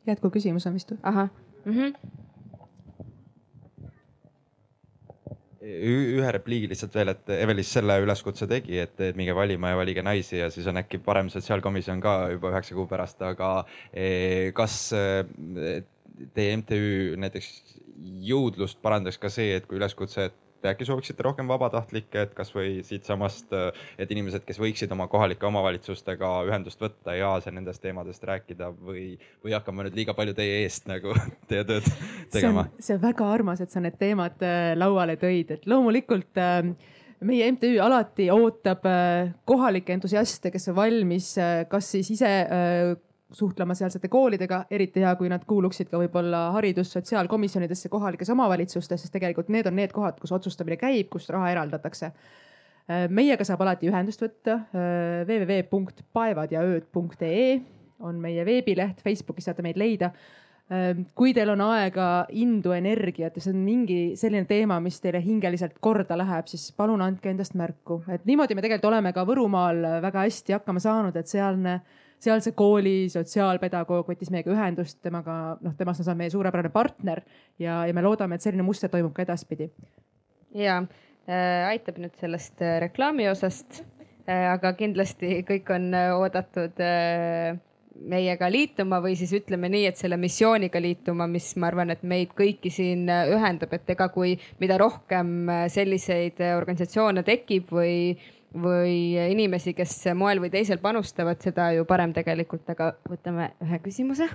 jätkuküsimus 0.08 0.64
on 0.70 0.80
vist 0.80 0.94
või? 0.94 1.02
ahah 1.12 1.28
mm. 1.66 1.76
-hmm 1.76 2.16
ühe 5.60 6.30
repliigi 6.32 6.70
lihtsalt 6.70 6.94
veel, 6.96 7.12
et 7.12 7.32
Evelis 7.34 7.70
selle 7.74 7.98
üleskutse 8.00 8.48
tegi, 8.48 8.78
et 8.80 9.02
minge 9.18 9.34
valima 9.36 9.74
ja 9.74 9.80
valige 9.80 10.04
naisi 10.04 10.38
ja 10.38 10.48
siis 10.52 10.68
on 10.70 10.80
äkki 10.80 11.00
parem 11.04 11.28
sotsiaalkomisjon 11.32 12.00
ka 12.00 12.14
juba 12.32 12.54
üheksa 12.54 12.76
kuu 12.78 12.86
pärast, 12.88 13.20
aga 13.22 13.50
eh, 13.92 14.52
kas 14.56 14.78
eh, 14.96 15.82
teie 16.36 16.56
MTÜ 16.60 16.80
näiteks 17.20 17.50
jõudlust 18.24 18.80
parandaks 18.80 19.20
ka 19.20 19.28
see, 19.32 19.52
et 19.58 19.68
kui 19.68 19.76
üleskutse, 19.80 20.30
et 20.30 20.49
äkki 20.68 20.86
sooviksite 20.88 21.24
rohkem 21.24 21.48
vabatahtlikke, 21.50 22.26
et 22.26 22.34
kasvõi 22.36 22.80
siitsamast, 22.86 23.52
et 23.98 24.12
inimesed, 24.12 24.44
kes 24.46 24.60
võiksid 24.60 24.92
oma 24.94 25.06
kohalike 25.10 25.46
omavalitsustega 25.48 26.32
ühendust 26.48 26.80
võtta 26.82 27.14
ja 27.16 27.32
nendest 27.50 27.82
teemadest 27.82 28.24
rääkida 28.26 28.70
või, 28.74 29.14
või 29.44 29.56
hakkame 29.56 29.86
nüüd 29.86 29.98
liiga 30.00 30.14
palju 30.16 30.34
teie 30.36 30.62
eest 30.64 30.88
nagu 30.90 31.14
teie 31.50 31.64
tööd 31.68 31.88
tegema? 32.32 32.68
see 32.78 32.96
on 32.96 33.04
väga 33.04 33.28
armas, 33.32 33.62
et 33.64 33.72
sa 33.72 33.82
need 33.82 33.98
teemad 34.00 34.40
äh, 34.46 34.72
lauale 34.78 35.16
tõid, 35.20 35.56
et 35.56 35.68
loomulikult 35.70 36.40
äh, 36.40 36.62
meie 37.26 37.52
MTÜ 37.52 37.76
alati 37.84 38.30
ootab 38.32 38.86
äh, 38.88 39.30
kohalikke 39.48 39.96
entusiaste, 39.96 40.52
kes 40.52 40.70
on 40.72 40.78
valmis 40.80 41.34
kas 41.70 41.94
siis 41.96 42.14
ise 42.16 42.34
suhtlema 43.32 43.74
sealsete 43.78 44.08
koolidega, 44.10 44.64
eriti 44.70 45.00
hea, 45.04 45.14
kui 45.18 45.28
nad 45.30 45.44
kuuluksid 45.48 45.88
ka 45.90 45.98
võib-olla 46.00 46.38
haridus, 46.56 46.92
sotsiaalkomisjonidesse 46.96 47.88
kohalikes 47.92 48.30
omavalitsustes, 48.34 49.00
sest 49.04 49.12
tegelikult 49.14 49.48
need 49.54 49.66
on 49.70 49.76
need 49.78 49.92
kohad, 49.94 50.16
kus 50.20 50.32
otsustamine 50.36 50.76
käib, 50.80 51.06
kust 51.12 51.28
raha 51.30 51.46
eraldatakse. 51.54 52.06
meiega 53.08 53.44
saab 53.46 53.60
alati 53.62 53.86
ühendust 53.86 54.20
võtta 54.24 54.52
www.paevadjaööd.ee 55.28 57.60
on 58.00 58.20
meie 58.20 58.44
veebileht, 58.44 59.00
Facebookis 59.04 59.44
saate 59.46 59.62
meid 59.62 59.76
leida 59.78 60.12
kui 61.18 61.32
teil 61.34 61.50
on 61.50 61.62
aega, 61.64 62.26
indu, 62.38 62.70
energiat 62.76 63.34
ja 63.34 63.42
see 63.42 63.50
on 63.50 63.62
mingi 63.64 63.98
selline 64.18 64.46
teema, 64.46 64.76
mis 64.82 65.00
teile 65.02 65.18
hingeliselt 65.24 65.80
korda 65.82 66.14
läheb, 66.18 66.46
siis 66.50 66.68
palun 66.78 67.02
andke 67.02 67.32
endast 67.32 67.56
märku, 67.58 67.98
et 68.06 68.22
niimoodi 68.28 68.54
me 68.54 68.62
tegelikult 68.62 68.92
oleme 68.92 69.10
ka 69.16 69.24
Võrumaal 69.26 69.82
väga 70.04 70.22
hästi 70.28 70.54
hakkama 70.60 70.82
saanud, 70.82 71.18
et 71.18 71.30
sealne 71.30 71.80
sealse 72.20 72.52
kooli 72.56 73.08
sotsiaalpedagoog 73.12 74.10
võttis 74.10 74.30
meiega 74.32 74.52
ühendust, 74.54 75.00
temaga, 75.04 75.56
noh, 75.64 75.76
temast 75.78 76.02
on 76.02 76.08
saanud 76.08 76.22
meie 76.24 76.32
suurepärane 76.32 76.72
partner 76.74 77.22
ja, 77.60 77.82
ja 77.88 77.96
me 77.96 78.04
loodame, 78.04 78.36
et 78.36 78.44
selline 78.44 78.66
muster 78.66 78.92
toimub 78.92 79.14
ka 79.16 79.24
edaspidi. 79.24 79.70
ja 80.56 80.82
äh, 80.82 81.70
aitab 81.70 82.00
nüüd 82.02 82.16
sellest 82.20 82.60
äh, 82.62 82.78
reklaami 82.84 83.30
osast 83.30 83.82
äh,, 84.26 84.50
aga 84.52 84.74
kindlasti 84.78 85.40
kõik 85.48 85.72
on 85.74 85.90
äh, 85.94 86.12
oodatud 86.16 86.80
äh, 86.84 87.56
meiega 88.00 88.48
liituma 88.48 89.00
või 89.04 89.16
siis 89.18 89.32
ütleme 89.36 89.68
nii, 89.72 89.86
et 89.90 90.00
selle 90.00 90.16
missiooniga 90.20 90.80
liituma, 90.80 91.26
mis 91.28 91.50
ma 91.60 91.68
arvan, 91.68 91.90
et 91.92 92.04
meid 92.06 92.34
kõiki 92.36 92.72
siin 92.72 93.08
äh, 93.12 93.32
ühendab, 93.32 93.72
et 93.76 93.96
ega 93.96 94.10
kui 94.12 94.36
mida 94.60 94.76
rohkem 94.80 95.48
selliseid 95.72 96.40
organisatsioone 96.56 97.24
tekib 97.24 97.72
või 97.72 97.96
või 98.54 99.14
inimesi, 99.30 99.74
kes 99.76 99.96
moel 100.18 100.40
või 100.42 100.50
teisel 100.50 100.80
panustavad, 100.82 101.40
seda 101.42 101.70
ju 101.76 101.84
parem 101.88 102.14
tegelikult, 102.16 102.66
aga 102.72 102.94
võtame 103.08 103.52
ühe 103.62 103.82
küsimuse. 103.84 104.30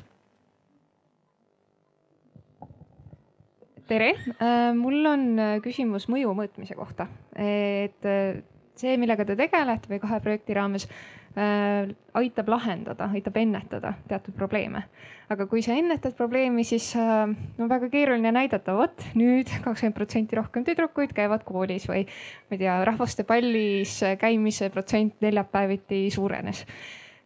tere, 3.85 4.15
äh, 4.41 4.73
mul 4.73 5.05
on 5.05 5.25
äh, 5.37 5.51
küsimus 5.61 6.07
mõju 6.09 6.31
mõõtmise 6.33 6.73
kohta, 6.73 7.05
et 7.37 8.07
äh, 8.09 8.39
see, 8.79 8.95
millega 8.97 9.27
te 9.27 9.35
tegelete 9.37 9.91
või 9.91 9.99
kahe 10.01 10.17
projekti 10.23 10.55
raames 10.57 10.87
aitab 11.35 12.47
lahendada, 12.47 13.09
aitab 13.11 13.37
ennetada 13.37 13.93
teatud 14.07 14.35
probleeme. 14.37 14.85
aga 15.29 15.47
kui 15.49 15.61
sa 15.65 15.73
ennetad 15.73 16.13
probleemi, 16.15 16.63
siis 16.63 16.91
äh, 16.95 17.25
no 17.57 17.67
väga 17.67 17.89
keeruline 17.89 18.31
näidata, 18.31 18.75
vot 18.77 19.03
nüüd 19.17 19.49
kakskümmend 19.65 19.97
protsenti 19.97 20.37
rohkem 20.37 20.63
tüdrukuid 20.67 21.15
käivad 21.17 21.43
koolis 21.43 21.89
või 21.89 22.05
ma 22.05 22.55
ei 22.55 22.61
tea, 22.61 22.77
rahvaste 22.87 23.25
pallis 23.27 23.97
käimise 24.21 24.69
protsent 24.69 25.17
neljapäeviti 25.25 26.05
suurenes 26.13 26.63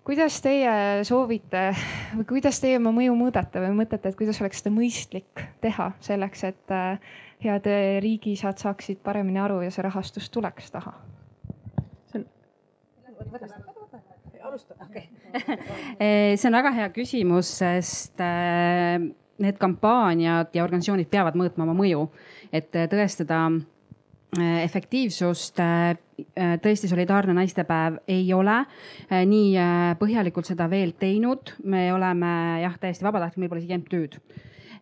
kuidas 0.09 0.39
teie 0.41 1.03
soovite 1.05 1.67
või 2.15 2.25
kuidas 2.31 2.57
teie 2.63 2.79
oma 2.79 2.89
mõju 2.95 3.13
mõõdate 3.19 3.61
või 3.61 3.75
mõtlete, 3.83 4.09
et 4.09 4.17
kuidas 4.17 4.39
oleks 4.41 4.63
seda 4.63 4.71
mõistlik 4.73 5.43
teha 5.61 5.91
selleks, 6.01 6.47
et 6.49 6.73
äh, 6.73 7.11
head 7.43 7.67
riigisad 8.01 8.57
saaksid 8.57 9.03
paremini 9.05 9.39
aru 9.43 9.61
ja 9.61 9.71
see 9.75 9.85
rahastus 9.85 10.31
tuleks 10.33 10.71
taha? 10.73 10.95
Alusta, 14.59 14.75
okei. 14.85 15.09
Eh, 15.99 16.35
see 16.37 16.49
on 16.49 16.57
väga 16.57 16.73
hea 16.75 16.91
küsimus, 16.95 17.49
sest 17.61 18.21
eh, 18.23 18.99
need 19.39 19.59
kampaaniad 19.61 20.55
ja 20.55 20.65
organisatsioonid 20.65 21.09
peavad 21.11 21.37
mõõtma 21.39 21.65
oma 21.67 21.75
mõju, 21.77 22.07
et 22.51 22.75
eh, 22.75 22.89
tõestada 22.91 23.49
efektiivsust. 24.37 25.57
tõesti, 26.61 26.85
solidaarne 26.85 27.33
naistepäev 27.33 27.95
ei 28.13 28.27
ole 28.33 28.59
nii 29.09 29.55
põhjalikult 29.97 30.45
seda 30.45 30.67
veel 30.69 30.91
teinud, 31.01 31.55
me 31.65 31.87
oleme 31.89 32.29
jah, 32.61 32.75
täiesti 32.77 33.07
vabatahtlik, 33.07 33.41
meil 33.41 33.49
pole 33.49 33.63
isegi 33.63 33.79
MTÜ-d 33.79 34.19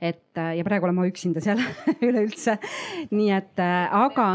et 0.03 0.35
ja 0.35 0.65
praegu 0.67 0.89
olen 0.89 0.97
ma 0.99 1.07
üksinda 1.07 1.39
seal 1.39 1.63
üleüldse. 2.09 2.57
nii 3.15 3.31
et 3.37 3.63
aga 3.63 4.27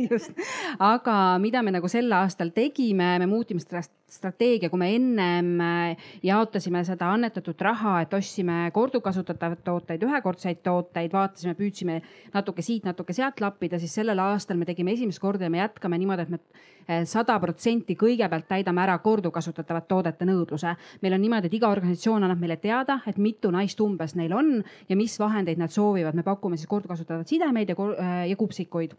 just, 0.10 0.36
aga 0.78 1.14
mida 1.42 1.62
me 1.62 1.74
nagu 1.74 1.88
sel 1.90 2.12
aastal 2.12 2.52
tegime, 2.56 3.16
me 3.20 3.28
muutsime 3.30 3.62
strateegia, 4.10 4.70
kui 4.70 4.78
me 4.80 4.88
ennem 4.96 5.50
äh, 5.62 6.08
jaotasime 6.26 6.82
seda 6.86 7.10
annetatud 7.14 7.60
raha, 7.62 8.00
et 8.04 8.14
ostsime 8.16 8.70
korduvkasutatavaid 8.74 9.62
tooteid, 9.66 10.04
ühekordseid 10.06 10.62
tooteid, 10.66 11.12
vaatasime, 11.14 11.54
püüdsime 11.58 12.00
natuke 12.34 12.64
siit, 12.66 12.86
natuke 12.88 13.14
sealt 13.16 13.40
lappida, 13.42 13.78
siis 13.82 13.94
sellel 14.00 14.18
aastal 14.24 14.58
me 14.58 14.68
tegime 14.68 14.94
esimest 14.96 15.22
korda 15.22 15.46
ja 15.46 15.52
me 15.52 15.62
jätkame 15.62 16.00
niimoodi, 16.00 16.26
et 16.26 16.34
me 16.34 16.40
äh, 16.40 17.04
sada 17.08 17.38
protsenti 17.42 17.96
kõigepealt 18.00 18.48
täidame 18.50 18.82
ära 18.84 18.98
korduvkasutatavate 19.04 19.90
toodete 19.90 20.28
nõudluse. 20.28 20.74
meil 21.02 21.16
on 21.16 21.24
niimoodi, 21.26 21.50
et 21.50 21.58
iga 21.60 21.70
organisatsioon 21.70 22.26
annab 22.26 22.42
meile 22.42 22.58
teada, 22.62 23.00
et 23.06 23.18
mitu 23.18 23.52
naist 23.54 23.80
umbes 23.80 24.16
neil 24.18 24.34
on 24.34 24.56
ja 24.88 24.98
mis 24.98 25.18
vahendeid 25.18 25.58
nad 25.58 25.70
soovivad. 25.70 26.14
me 26.14 26.26
pakume 26.26 26.56
siis 26.56 26.70
korduvkasutavaid 26.70 27.30
sidemeid 27.30 27.70
ja, 27.70 27.78
äh, 27.78 28.28
ja 28.32 28.36
kupsikuid 28.36 28.98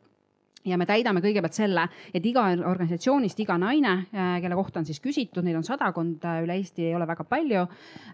ja 0.65 0.77
me 0.77 0.85
täidame 0.89 1.21
kõigepealt 1.23 1.55
selle, 1.57 1.85
et 2.13 2.25
iga 2.25 2.43
organisatsioonist 2.69 3.39
iga 3.43 3.57
naine, 3.61 3.93
äh, 4.13 4.33
kelle 4.43 4.57
kohta 4.57 4.81
on 4.81 4.87
siis 4.87 5.01
küsitud, 5.03 5.43
neid 5.45 5.57
on 5.57 5.65
sadakond 5.65 6.25
äh, 6.27 6.41
üle 6.45 6.57
Eesti, 6.59 6.85
ei 6.89 6.95
ole 6.95 7.07
väga 7.09 7.25
palju. 7.27 7.65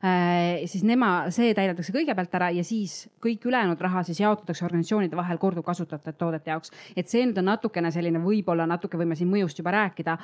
Äh, 0.01 0.65
siis 0.69 0.85
nema, 0.87 1.29
see 1.33 1.53
täidetakse 1.57 1.95
kõigepealt 1.95 2.37
ära 2.39 2.49
ja 2.55 2.63
siis 2.67 2.99
kõik 3.23 3.47
ülejäänud 3.49 3.81
raha 3.81 4.03
siis 4.07 4.21
jaotatakse 4.23 4.65
organisatsioonide 4.67 5.19
vahel 5.19 5.41
korduvkasutatavate 5.41 6.17
toodete 6.17 6.53
jaoks. 6.53 6.71
et 6.95 7.09
see 7.09 7.25
nüüd 7.25 7.39
on 7.41 7.49
natukene 7.51 7.91
selline, 7.91 8.21
võib-olla 8.23 8.67
natuke 8.69 8.99
võime 8.99 9.15
siin 9.15 9.31
mõjust 9.31 9.59
juba 9.59 9.73
rääkida, 9.75 10.17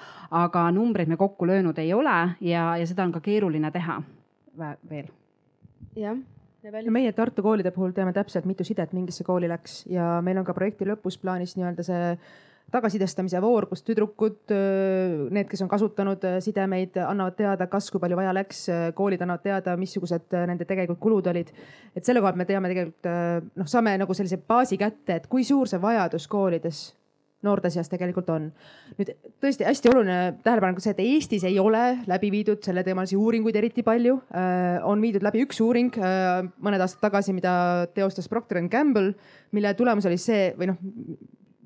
aga 0.43 0.67
numbreid 0.71 1.11
me 1.11 1.17
kokku 1.17 1.47
löönud 1.47 1.79
ei 1.79 1.93
ole 1.93 2.17
ja, 2.41 2.73
ja 2.77 2.85
seda 2.87 3.03
on 3.03 3.11
ka 3.11 3.23
keeruline 3.23 3.71
teha 3.71 3.99
veel. 4.89 5.09
jah 5.95 6.17
no 6.63 6.95
meie 6.95 7.11
Tartu 7.15 7.43
koolide 7.43 7.73
puhul 7.75 7.91
teame 7.95 8.13
täpselt, 8.15 8.47
mitu 8.47 8.63
sidet 8.67 8.93
mingisse 8.95 9.25
kooli 9.27 9.49
läks 9.51 9.83
ja 9.91 10.17
meil 10.23 10.39
on 10.39 10.47
ka 10.47 10.55
projekti 10.55 10.87
lõpus 10.87 11.19
plaanis 11.19 11.57
nii-öelda 11.57 11.85
see 11.85 12.09
tagasisidestamise 12.73 13.41
voor, 13.43 13.67
kus 13.69 13.83
tüdrukud, 13.85 14.49
need, 15.35 15.45
kes 15.51 15.61
on 15.61 15.69
kasutanud 15.69 16.23
sidemeid, 16.41 16.95
annavad 17.03 17.35
teada, 17.37 17.67
kas, 17.69 17.91
kui 17.91 18.01
palju 18.01 18.17
vaja 18.17 18.31
läks, 18.33 18.63
koolid 18.97 19.21
annavad 19.21 19.43
teada, 19.43 19.75
missugused 19.77 20.33
nende 20.49 20.65
tegelikult 20.65 21.01
kulud 21.03 21.27
olid. 21.29 21.51
et 21.93 22.01
selle 22.05 22.23
koha 22.23 22.31
pealt 22.31 22.41
me 22.41 22.49
teame 22.49 22.71
tegelikult 22.71 23.11
noh, 23.59 23.69
saame 23.69 23.97
nagu 23.99 24.17
sellise 24.17 24.39
baasi 24.47 24.79
kätte, 24.81 25.19
et 25.19 25.29
kui 25.29 25.45
suur 25.45 25.69
see 25.69 25.81
vajadus 25.83 26.25
koolides 26.31 26.85
noorte 27.43 27.71
seas 27.73 27.91
tegelikult 27.91 28.29
on. 28.33 28.47
nüüd 28.97 29.11
tõesti 29.43 29.67
hästi 29.67 29.91
oluline 29.91 30.17
tähelepanek 30.45 30.79
on 30.79 30.85
see, 30.85 30.95
et 30.95 31.03
Eestis 31.03 31.45
ei 31.47 31.59
ole 31.61 31.83
läbi 32.09 32.31
viidud 32.33 32.63
selleteemalisi 32.65 33.19
uuringuid 33.19 33.59
eriti 33.59 33.83
palju. 33.85 34.19
Äh, 34.33 34.79
on 34.87 35.01
viidud 35.03 35.25
läbi 35.25 35.43
üks 35.45 35.61
uuring 35.63 35.93
äh, 35.99 36.41
mõned 36.63 36.83
aastad 36.83 37.03
tagasi, 37.03 37.35
mida 37.35 37.53
teostas 37.95 38.29
Procter 38.31 38.61
and 38.61 38.71
Gamble, 38.73 39.13
mille 39.51 39.73
tulemus 39.79 40.07
oli 40.09 40.19
see 40.21 40.51
või 40.59 40.71
noh, 40.71 40.79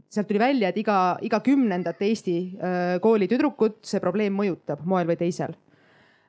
sealt 0.09 0.29
tuli 0.29 0.41
välja, 0.41 0.71
et 0.71 0.81
iga, 0.81 1.17
iga 1.25 1.41
kümnendat 1.45 2.01
Eesti 2.01 2.37
äh, 2.57 2.97
kooli 3.03 3.29
tüdrukut 3.29 3.83
see 3.87 4.03
probleem 4.03 4.35
mõjutab 4.37 4.85
moel 4.87 5.09
või 5.09 5.19
teisel 5.19 5.55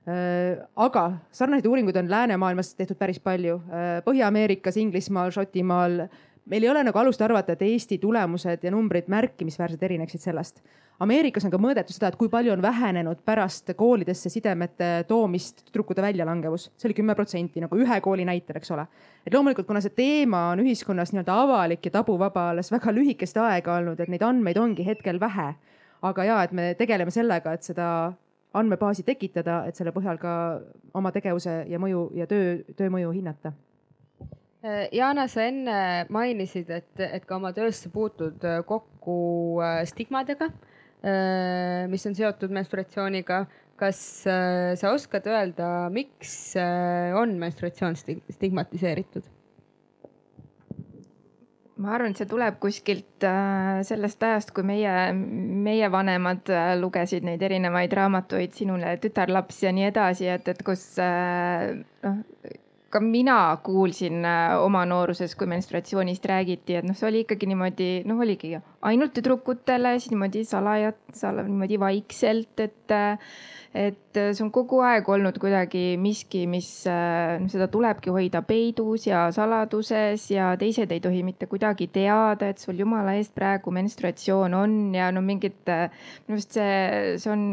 aga 0.09 1.03
sarnaseid 1.37 1.67
uuringuid 1.69 1.99
on 2.01 2.07
läänemaailmas 2.09 2.71
tehtud 2.79 2.97
päris 2.97 3.19
palju. 3.21 3.59
Põhja-Ameerikas, 4.07 4.79
Inglismaal, 4.81 5.29
Šotimaal 5.35 6.07
meil 6.49 6.65
ei 6.65 6.71
ole 6.71 6.83
nagu 6.87 6.99
alust 6.99 7.23
arvata, 7.23 7.55
et 7.55 7.63
Eesti 7.63 7.99
tulemused 8.01 8.65
ja 8.65 8.71
numbrid 8.73 9.09
märkimisväärselt 9.13 9.83
erineksid 9.83 10.23
sellest. 10.23 10.63
Ameerikas 11.05 11.45
on 11.47 11.53
ka 11.53 11.61
mõõdetud 11.63 11.95
seda, 11.95 12.09
et 12.11 12.17
kui 12.19 12.31
palju 12.33 12.51
on 12.57 12.63
vähenenud 12.63 13.21
pärast 13.27 13.71
koolidesse 13.79 14.33
sidemete 14.33 15.05
toomist 15.09 15.63
tüdrukute 15.69 16.03
väljalangevus. 16.03 16.71
see 16.77 16.89
oli 16.89 16.95
kümme 16.95 17.15
protsenti 17.15 17.61
nagu 17.61 17.77
ühe 17.77 18.01
kooli 18.01 18.25
näitel, 18.25 18.57
eks 18.57 18.71
ole. 18.71 18.87
et 19.27 19.35
loomulikult, 19.35 19.67
kuna 19.67 19.81
see 19.81 19.95
teema 19.95 20.49
on 20.51 20.65
ühiskonnas 20.65 21.13
nii-öelda 21.13 21.37
avalik 21.43 21.85
ja 21.85 21.91
tabuvaba 21.91 22.51
alles 22.51 22.73
väga 22.73 22.93
lühikest 22.93 23.37
aega 23.37 23.77
olnud, 23.77 24.01
et 24.01 24.09
neid 24.09 24.23
andmeid 24.23 24.57
ongi 24.57 24.87
hetkel 24.87 25.21
vähe. 25.21 25.55
aga 26.03 26.25
ja, 26.25 26.43
et 26.43 26.53
me 26.53 26.75
tegeleme 26.75 27.11
sellega, 27.11 27.53
et 27.53 27.63
seda 27.63 28.13
andmebaasi 28.55 29.03
tekitada, 29.03 29.65
et 29.69 29.77
selle 29.77 29.93
põhjal 29.93 30.19
ka 30.19 30.61
oma 30.95 31.13
tegevuse 31.13 31.65
ja 31.69 31.79
mõju 31.79 32.11
ja 32.17 32.27
töö, 32.27 32.59
töö 32.75 32.91
mõju 32.91 33.13
hinnata 33.13 33.53
Jana, 34.93 35.29
sa 35.31 35.45
enne 35.47 35.79
mainisid, 36.11 36.71
et, 36.75 36.91
et 36.99 37.25
ka 37.25 37.37
oma 37.37 37.53
töös 37.55 37.79
sa 37.85 37.93
puutud 37.95 38.43
äh, 38.43 38.59
kokku 38.67 39.19
äh, 39.63 39.85
stigmadega, 39.87 40.51
mis 41.87 42.03
on 42.11 42.17
seotud 42.19 42.51
menstruatsiooniga. 42.51 43.47
kas 43.79 43.99
sa 44.27 44.91
oskad 44.91 45.29
öelda, 45.31 45.87
miks 45.95 46.57
on 46.59 47.37
menstruatsioon 47.39 47.95
stigmatiseeritud? 48.35 49.29
ma 51.79 51.95
arvan, 51.95 52.13
et 52.13 52.21
see 52.21 52.29
tuleb 52.29 52.59
kuskilt 52.63 53.25
äh, 53.27 53.81
sellest 53.87 54.23
ajast, 54.27 54.51
kui 54.55 54.67
meie, 54.67 54.93
meie 55.15 55.91
vanemad 55.93 56.51
äh, 56.51 56.73
lugesid 56.81 57.27
neid 57.27 57.43
erinevaid 57.47 57.95
raamatuid, 57.95 58.55
Sinule 58.59 58.97
tütarlaps 59.03 59.63
ja 59.63 59.73
nii 59.75 59.87
edasi, 59.93 60.27
et, 60.33 60.51
et 60.51 60.65
kus 60.67 60.85
äh, 61.03 61.77
noh, 62.05 62.19
ka 62.91 63.01
mina 63.05 63.57
kuulsin 63.63 64.25
oma 64.63 64.85
nooruses, 64.89 65.35
kui 65.37 65.47
menstruatsioonist 65.51 66.25
räägiti, 66.25 66.79
et 66.79 66.87
noh, 66.89 66.97
see 66.97 67.09
oli 67.11 67.25
ikkagi 67.27 67.49
niimoodi, 67.51 67.89
noh, 68.09 68.21
oligi 68.25 68.55
ainult 68.87 69.15
tüdrukutele, 69.17 69.97
siis 69.99 70.13
niimoodi 70.13 70.45
salajat-, 70.47 71.15
sala-, 71.19 71.47
niimoodi 71.49 71.81
vaikselt, 71.81 72.61
et 72.63 72.99
et 73.79 74.17
see 74.17 74.41
on 74.41 74.49
kogu 74.51 74.79
aeg 74.81 75.07
olnud 75.13 75.37
kuidagi 75.39 75.99
miski, 76.01 76.47
mis 76.51 76.71
noh, 76.89 77.51
seda 77.53 77.67
tulebki 77.71 78.11
hoida 78.11 78.41
peidus 78.47 79.05
ja 79.07 79.27
saladuses 79.35 80.25
ja 80.33 80.55
teised 80.59 80.91
ei 80.95 81.03
tohi 81.05 81.21
mitte 81.23 81.47
kuidagi 81.51 81.91
teada, 81.93 82.49
et 82.49 82.63
sul 82.65 82.81
jumala 82.81 83.13
eest 83.21 83.35
praegu 83.37 83.71
menstruatsioon 83.77 84.57
on 84.57 84.79
ja 84.97 85.11
no 85.13 85.21
mingid, 85.23 85.61
minu 85.69 86.39
arust 86.39 86.57
see, 86.57 87.15
see 87.21 87.35
on 87.35 87.45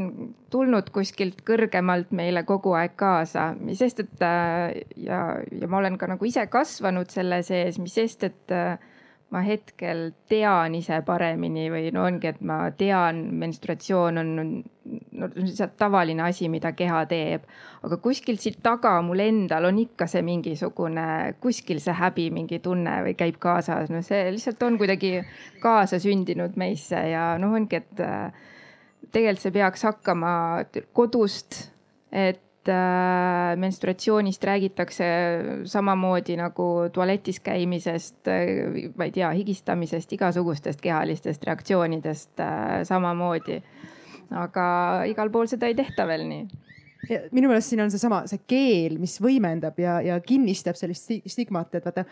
tulnud 0.55 0.89
kuskilt 0.95 1.43
kõrgemalt 1.45 2.15
meile 2.15 2.45
kogu 2.47 2.77
aeg 2.79 2.95
kaasa, 2.95 3.49
mis 3.59 3.83
sest, 3.83 4.05
et 4.07 4.25
ja, 4.25 5.21
ja 5.35 5.67
ma 5.67 5.83
olen 5.83 5.99
ka 5.99 6.09
nagu 6.15 6.31
ise 6.31 6.47
kasvanud 6.47 7.11
selle 7.11 7.43
sees, 7.43 7.77
mis 7.81 7.99
sest, 7.99 8.23
et 8.23 8.59
ma 9.35 9.41
hetkel 9.43 10.07
tean 10.31 10.77
ise 10.77 11.01
paremini 11.05 11.67
või 11.73 11.91
no 11.91 12.05
ongi, 12.07 12.29
et 12.31 12.39
ma 12.45 12.69
tean, 12.77 13.19
menstruatsioon 13.41 14.21
on 14.21 14.31
no, 14.39 15.29
lihtsalt 15.35 15.75
tavaline 15.81 16.23
asi, 16.23 16.47
mida 16.51 16.71
keha 16.77 17.03
teeb. 17.11 17.43
aga 17.83 17.97
kuskilt 18.01 18.41
siit 18.41 18.61
taga 18.63 18.95
mul 19.05 19.19
endal 19.25 19.67
on 19.67 19.81
ikka 19.83 20.07
see 20.09 20.23
mingisugune, 20.25 21.35
kuskil 21.43 21.81
see 21.83 21.95
häbi 21.99 22.29
mingi 22.33 22.61
tunne 22.63 23.01
või 23.05 23.15
käib 23.19 23.37
kaasas, 23.43 23.91
no 23.91 24.01
see 24.05 24.31
lihtsalt 24.31 24.63
on 24.63 24.79
kuidagi 24.81 25.19
kaasasündinud 25.63 26.55
meisse 26.61 27.01
ja 27.11 27.33
noh, 27.41 27.53
ongi, 27.59 27.83
et 27.83 28.03
äh, 28.05 28.31
tegelikult 29.11 29.43
see 29.43 29.55
peaks 29.59 29.85
hakkama 29.89 30.33
kodust, 30.95 31.65
et 32.11 32.41
äh, 32.71 33.55
menstruatsioonist 33.59 34.43
räägitakse 34.43 35.05
samamoodi 35.69 36.37
nagu 36.39 36.67
tualetis 36.93 37.39
käimisest, 37.45 38.21
äh, 38.27 38.91
ma 38.97 39.07
ei 39.07 39.13
tea, 39.15 39.31
higistamisest, 39.37 40.13
igasugustest 40.17 40.81
kehalistest 40.81 41.43
reaktsioonidest 41.43 42.39
äh, 42.39 42.83
samamoodi. 42.83 43.61
aga 44.31 44.63
igal 45.05 45.29
pool 45.29 45.45
seda 45.45 45.67
ei 45.69 45.75
tehta 45.77 46.07
veel 46.09 46.23
nii 46.25 46.45
minu 47.31 47.51
meelest 47.51 47.69
siin 47.69 47.83
on 47.83 47.91
seesama, 47.93 48.23
see 48.25 48.41
keel, 48.49 48.95
mis 48.97 49.19
võimendab 49.21 49.77
ja, 49.77 49.99
ja 50.01 50.15
kinnistab 50.25 50.77
sellist 50.79 51.11
stigmat, 51.29 51.75
et 51.77 51.85
vaata 51.85 52.05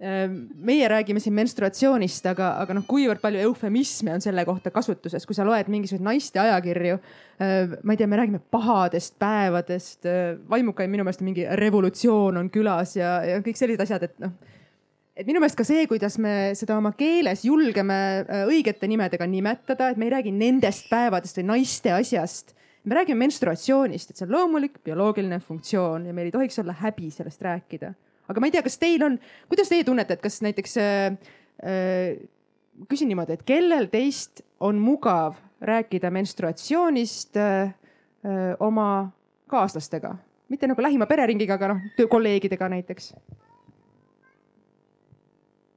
meie 0.00 0.88
räägime 0.88 1.20
siin 1.20 1.34
menstruatsioonist, 1.36 2.24
aga, 2.30 2.54
aga 2.62 2.76
noh, 2.78 2.84
kuivõrd 2.88 3.20
palju 3.20 3.42
eufemisme 3.50 4.14
on 4.16 4.22
selle 4.24 4.46
kohta 4.48 4.72
kasutuses, 4.72 5.26
kui 5.28 5.36
sa 5.36 5.44
loed 5.44 5.68
mingisuguseid 5.68 6.06
naiste 6.06 6.40
ajakirju. 6.40 7.00
Äh, 7.40 7.74
ma 7.84 7.92
ei 7.92 8.00
tea, 8.00 8.08
me 8.08 8.20
räägime 8.20 8.40
pahadest 8.52 9.18
päevadest, 9.20 10.08
äh, 10.08 10.38
vaimukaim 10.48 10.92
minu 10.92 11.04
meelest 11.04 11.24
mingi 11.26 11.44
revolutsioon 11.60 12.40
on 12.40 12.48
külas 12.52 12.96
ja, 12.96 13.18
ja 13.28 13.42
kõik 13.44 13.60
sellised 13.60 13.84
asjad, 13.84 14.08
et 14.08 14.24
noh 14.24 14.38
et 15.20 15.26
minu 15.28 15.42
meelest 15.42 15.58
ka 15.58 15.66
see, 15.68 15.84
kuidas 15.90 16.16
me 16.22 16.54
seda 16.56 16.78
oma 16.80 16.94
keeles 16.96 17.42
julgeme 17.44 17.96
õigete 18.48 18.88
nimedega 18.88 19.26
nimetada, 19.28 19.90
et 19.90 19.98
me 20.00 20.06
ei 20.06 20.14
räägi 20.14 20.32
nendest 20.32 20.88
päevadest 20.88 21.42
või 21.42 21.50
naiste 21.50 21.92
asjast 21.92 22.54
me 22.88 22.96
räägime 22.96 23.26
menstruatsioonist, 23.26 24.10
et 24.10 24.16
see 24.16 24.24
on 24.24 24.32
loomulik 24.32 24.78
bioloogiline 24.84 25.40
funktsioon 25.44 26.06
ja 26.08 26.14
meil 26.16 26.30
ei 26.30 26.32
tohiks 26.32 26.56
olla 26.62 26.72
häbi 26.80 27.10
sellest 27.12 27.42
rääkida. 27.44 27.92
Aga 28.30 28.40
ma 28.42 28.48
ei 28.48 28.54
tea, 28.54 28.64
kas 28.66 28.78
teil 28.80 29.02
on, 29.06 29.18
kuidas 29.50 29.70
teie 29.72 29.86
tunnete, 29.86 30.16
et 30.16 30.24
kas 30.24 30.40
näiteks 30.46 30.76
äh,, 30.80 31.18
äh, 31.66 32.86
küsin 32.90 33.10
niimoodi, 33.10 33.36
et 33.36 33.44
kellel 33.48 33.90
teist 33.92 34.44
on 34.62 34.80
mugav 34.80 35.38
rääkida 35.60 36.12
menstruatsioonist 36.14 37.36
äh, 37.40 37.74
äh, 38.24 38.40
oma 38.60 39.10
kaaslastega, 39.50 40.14
mitte 40.48 40.70
nagu 40.70 40.82
lähima 40.82 41.10
pereringiga, 41.10 41.58
aga 41.58 41.74
noh, 41.74 42.08
kolleegidega 42.08 42.70
näiteks? 42.76 43.14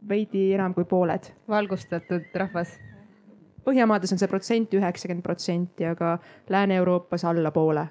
veidi 0.04 0.50
enam 0.52 0.74
kui 0.76 0.84
pooled. 0.84 1.30
valgustatud 1.48 2.34
rahvas 2.36 2.74
Põhjamaades 3.64 4.12
on 4.12 4.20
see 4.20 4.28
protsent 4.28 4.74
üheksakümmend 4.76 5.24
protsenti, 5.24 5.86
aga 5.88 6.18
Lääne-Euroopas 6.52 7.24
allapoole. 7.30 7.86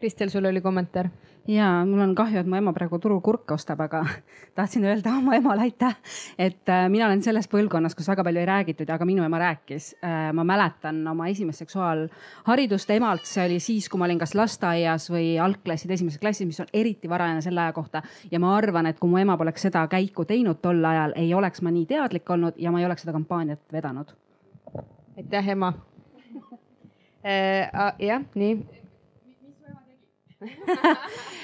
Kristel, 0.00 0.30
sul 0.32 0.44
oli 0.44 0.60
kommentaar? 0.60 1.08
ja 1.48 1.66
mul 1.88 2.00
on 2.04 2.14
kahju, 2.14 2.42
et 2.42 2.46
mu 2.46 2.56
ema 2.58 2.72
praegu 2.76 2.98
turukurke 3.00 3.54
ostab, 3.54 3.80
aga 3.80 4.02
tahtsin 4.58 4.84
öelda 4.84 5.14
oma 5.18 5.34
emale 5.38 5.64
aitäh. 5.66 5.96
et 6.38 6.68
äh, 6.68 6.88
mina 6.88 7.06
olen 7.06 7.22
selles 7.22 7.48
põlvkonnas, 7.48 7.96
kus 7.96 8.08
väga 8.08 8.24
palju 8.24 8.42
ei 8.42 8.46
räägitud, 8.46 8.90
aga 8.90 9.08
minu 9.08 9.24
ema 9.24 9.38
rääkis 9.38 9.94
äh,. 10.04 10.32
ma 10.32 10.44
mäletan 10.44 11.00
oma 11.08 11.28
esimest 11.28 11.64
seksuaalharidust 11.64 12.90
emalt, 12.90 13.24
see 13.24 13.44
oli 13.46 13.60
siis, 13.60 13.88
kui 13.88 13.98
ma 13.98 14.08
olin 14.08 14.20
kas 14.20 14.34
lasteaias 14.34 15.10
või 15.10 15.34
algklassid 15.42 15.90
esimeses 15.90 16.20
klassis, 16.20 16.46
mis 16.46 16.60
on 16.60 16.72
eriti 16.72 17.08
varajane 17.08 17.42
selle 17.42 17.64
aja 17.64 17.72
kohta. 17.72 18.02
ja 18.30 18.40
ma 18.40 18.56
arvan, 18.56 18.86
et 18.86 18.98
kui 18.98 19.10
mu 19.10 19.20
ema 19.20 19.38
poleks 19.40 19.68
seda 19.68 19.86
käiku 19.88 20.24
teinud 20.24 20.60
tol 20.62 20.84
ajal, 20.84 21.16
ei 21.16 21.34
oleks 21.34 21.62
ma 21.62 21.70
nii 21.70 21.86
teadlik 21.86 22.30
olnud 22.30 22.58
ja 22.58 22.72
ma 22.72 22.80
ei 22.80 22.90
oleks 22.90 23.06
seda 23.06 23.16
kampaaniat 23.16 23.64
vedanud 23.72 24.16
aitäh, 25.20 25.48
ema 25.48 25.72
äh,. 27.24 27.94
jah, 27.98 28.22
nii. 28.34 28.79
Mis 30.40 30.50
su 30.56 30.70
ema 30.72 30.98
tegi 30.98 31.00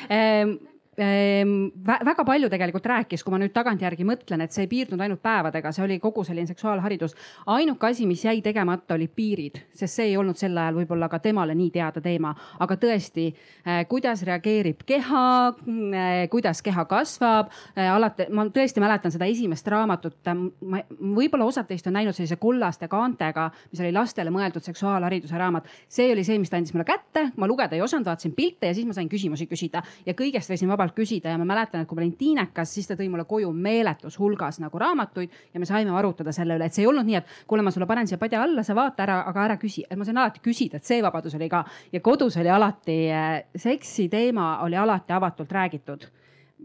Ehm, 0.09 0.59
väga 0.97 2.25
palju 2.25 2.49
tegelikult 2.49 2.87
rääkis, 2.89 3.25
kui 3.25 3.35
ma 3.35 3.41
nüüd 3.41 3.53
tagantjärgi 3.53 4.05
mõtlen, 4.09 4.41
et 4.45 4.55
see 4.55 4.65
ei 4.65 4.71
piirdunud 4.71 5.03
ainult 5.05 5.21
päevadega, 5.23 5.73
see 5.73 5.85
oli 5.85 5.99
kogu 6.01 6.25
selline 6.25 6.49
seksuaalharidus. 6.49 7.15
ainuke 7.47 7.87
asi, 7.87 8.07
mis 8.07 8.25
jäi 8.25 8.41
tegemata, 8.43 8.95
olid 8.95 9.13
piirid, 9.17 9.59
sest 9.75 10.01
see 10.01 10.07
ei 10.11 10.17
olnud 10.17 10.37
sel 10.37 10.57
ajal 10.57 10.79
võib-olla 10.81 11.09
ka 11.13 11.19
temale 11.19 11.55
nii 11.55 11.71
teada 11.71 12.01
teema, 12.01 12.35
aga 12.61 12.77
tõesti, 12.77 13.27
eh, 13.67 13.85
kuidas 13.89 14.23
reageerib 14.23 14.85
keha, 14.87 15.53
eh, 15.67 16.29
kuidas 16.33 16.63
keha 16.63 16.85
kasvab. 16.85 17.51
Eh, 17.77 17.91
alati, 17.91 18.27
ma 18.31 18.47
tõesti 18.47 18.81
mäletan 18.81 19.13
seda 19.13 19.27
esimest 19.27 19.67
raamatut, 19.69 20.17
ma 20.63 20.83
võib-olla 21.01 21.45
osad 21.45 21.67
teist 21.69 21.87
on 21.87 21.93
näinud 21.93 22.15
sellise 22.15 22.37
kollaste 22.37 22.89
kaantega, 22.89 23.51
mis 23.71 23.81
oli 23.81 23.93
lastele 23.93 24.31
mõeldud 24.31 24.63
seksuaalhariduse 24.63 25.39
raamat. 25.39 25.67
see 25.89 26.13
oli 26.13 26.25
see, 26.25 26.39
mis 26.39 26.51
ta 26.51 26.57
andis 26.57 26.73
mulle 26.75 26.85
kätte, 26.85 27.33
ma 27.37 27.47
lugeda 27.47 27.77
ei 27.77 27.83
osanud, 27.83 28.07
vaatasin 28.07 28.33
pilte 28.33 28.67
ja 28.67 28.75
siis 28.75 28.87
ma 28.87 28.93
sain 28.93 29.09
küsimusi 29.09 29.47
küsida 29.47 29.83
ja 30.07 30.15
kõigest 30.15 30.51
võisin 30.51 30.69
vabalt 30.69 30.86
vabalt 30.87 30.97
küsida 30.97 31.33
ja 31.33 31.39
ma 31.39 31.47
mäletan, 31.49 31.83
et 31.83 31.89
kui 31.89 31.97
ma 31.97 32.05
olin 32.05 32.15
tiinekas, 32.17 32.73
siis 32.75 32.87
ta 32.89 32.97
tõi 32.97 33.09
mulle 33.11 33.27
koju 33.27 33.51
meeletus 33.53 34.19
hulgas 34.21 34.61
nagu 34.63 34.79
raamatuid 34.79 35.31
ja 35.53 35.61
me 35.61 35.67
saime 35.67 35.95
arutada 35.97 36.33
selle 36.33 36.57
üle, 36.57 36.67
et 36.67 36.75
see 36.75 36.85
ei 36.85 36.91
olnud 36.91 37.07
nii, 37.07 37.17
et 37.19 37.47
kuule, 37.47 37.65
ma 37.67 37.73
sulle 37.75 37.87
panen 37.87 38.07
siia 38.07 38.19
padja 38.19 38.43
alla, 38.43 38.63
sa 38.63 38.77
vaata 38.77 39.03
ära, 39.07 39.21
aga 39.31 39.45
ära 39.45 39.57
küsi, 39.61 39.85
et 39.89 39.99
ma 39.99 40.07
sain 40.07 40.19
alati 40.19 40.43
küsida, 40.45 40.79
et 40.79 40.87
see 40.87 41.03
vabadus 41.03 41.35
oli 41.35 41.49
ka. 41.51 41.65
Ja 41.93 42.01
kodus 42.01 42.37
oli 42.41 42.53
alati 42.53 42.99
eh, 43.11 43.43
seksi 43.57 44.09
teema 44.13 44.61
oli 44.65 44.79
alati 44.79 45.17
avatult 45.17 45.53
räägitud. 45.53 46.07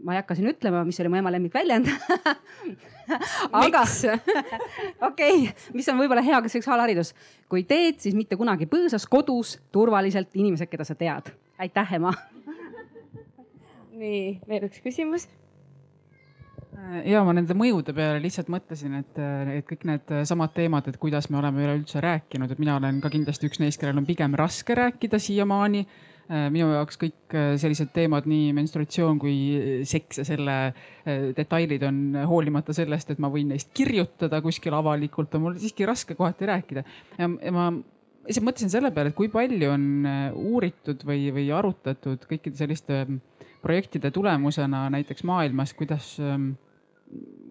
Ma 0.02 0.14
ei 0.14 0.22
hakka 0.22 0.34
siin 0.34 0.48
ütlema, 0.48 0.86
mis 0.88 0.98
oli 1.02 1.10
mu 1.12 1.18
ema 1.20 1.30
lemmikväljend. 1.34 1.90
Aga 3.52 3.82
okei 5.08 5.36
okay,, 5.42 5.48
mis 5.74 5.88
on 5.92 6.00
võib-olla 6.00 6.24
hea 6.24 6.38
ka 6.40 6.48
seksuaalharidus, 6.48 7.12
kui 7.50 7.66
teed, 7.68 8.00
siis 8.00 8.16
mitte 8.16 8.38
kunagi 8.40 8.70
põõsas, 8.70 9.04
kodus, 9.10 9.58
turvaliselt, 9.74 10.32
inimesed, 10.38 10.70
keda 10.72 10.86
sa 10.88 10.96
tead. 10.96 11.34
aitäh, 11.60 11.98
ema 11.98 12.14
nii, 13.92 14.40
veel 14.48 14.68
üks 14.68 14.80
küsimus 14.84 15.28
ja 17.04 17.22
ma 17.26 17.34
nende 17.36 17.54
mõjude 17.56 17.92
peale 17.96 18.20
lihtsalt 18.22 18.48
mõtlesin, 18.52 18.94
et, 19.02 19.18
et 19.58 19.66
kõik 19.68 19.84
need 19.88 20.14
samad 20.28 20.54
teemad, 20.56 20.88
et 20.88 20.98
kuidas 21.00 21.28
me 21.30 21.40
oleme 21.40 21.64
üleüldse 21.64 22.00
rääkinud, 22.02 22.52
et 22.52 22.62
mina 22.62 22.78
olen 22.78 23.02
ka 23.02 23.10
kindlasti 23.12 23.50
üks 23.50 23.60
neist, 23.62 23.80
kellel 23.80 24.00
on 24.00 24.08
pigem 24.08 24.36
raske 24.38 24.76
rääkida 24.78 25.20
siiamaani. 25.22 25.84
minu 26.54 26.68
jaoks 26.70 26.96
kõik 26.96 27.34
sellised 27.60 27.90
teemad, 27.92 28.24
nii 28.30 28.52
menstruatsioon 28.56 29.18
kui 29.20 29.34
seks 29.84 30.20
ja 30.22 30.24
selle 30.24 30.54
detailid 31.36 31.82
on 31.84 31.98
hoolimata 32.30 32.72
sellest, 32.72 33.10
et 33.10 33.18
ma 33.20 33.28
võin 33.28 33.50
neist 33.52 33.72
kirjutada 33.74 34.40
kuskil 34.40 34.72
avalikult, 34.78 35.34
on 35.34 35.42
mul 35.48 35.58
siiski 35.60 35.84
raske 35.84 36.14
kohati 36.16 36.48
rääkida. 36.48 36.84
ma 37.50 37.66
lihtsalt 38.24 38.46
mõtlesin 38.46 38.70
selle 38.70 38.92
peale, 38.94 39.10
et 39.10 39.18
kui 39.18 39.28
palju 39.28 39.74
on 39.74 39.84
uuritud 40.32 41.04
või, 41.04 41.26
või 41.34 41.50
arutatud 41.52 42.24
kõikide 42.30 42.56
selliste 42.56 43.02
projektide 43.62 44.10
tulemusena 44.10 44.88
näiteks 44.90 45.24
maailmas, 45.24 45.74
kuidas 45.78 46.14
ähm, 46.20 46.52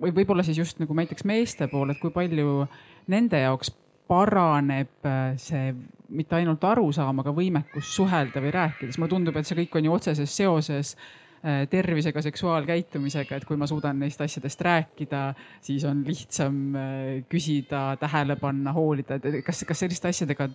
või 0.01 0.13
võib-olla 0.15 0.43
siis 0.45 0.59
just 0.59 0.81
nagu 0.81 0.95
näiteks 0.97 1.25
meeste 1.27 1.67
pool, 1.71 1.93
et 1.93 2.01
kui 2.01 2.11
palju 2.13 2.65
nende 3.11 3.39
jaoks 3.41 3.71
paraneb 4.11 5.07
äh, 5.07 5.33
see 5.39 5.71
mitte 6.11 6.35
ainult 6.35 6.63
arusaam, 6.67 7.21
aga 7.23 7.31
võimekus 7.35 7.93
suhelda 7.95 8.43
või 8.43 8.51
rääkida, 8.55 8.91
sest 8.91 8.99
mulle 8.99 9.13
tundub, 9.13 9.37
et 9.39 9.47
see 9.47 9.59
kõik 9.61 9.77
on 9.79 9.87
ju 9.87 9.93
otseses 9.95 10.33
seoses 10.35 10.95
äh, 10.97 11.63
tervisega, 11.71 12.23
seksuaalkäitumisega, 12.25 13.39
et 13.39 13.47
kui 13.47 13.59
ma 13.59 13.69
suudan 13.69 14.01
neist 14.01 14.21
asjadest 14.23 14.65
rääkida, 14.67 15.21
siis 15.63 15.85
on 15.87 16.03
lihtsam 16.07 16.57
äh, 16.75 17.21
küsida, 17.31 17.91
tähele 18.01 18.35
panna, 18.41 18.75
hoolida, 18.75 19.21
et 19.21 19.45
kas, 19.47 19.63
kas 19.67 19.85
selliste 19.85 20.11
asjadega 20.11 20.49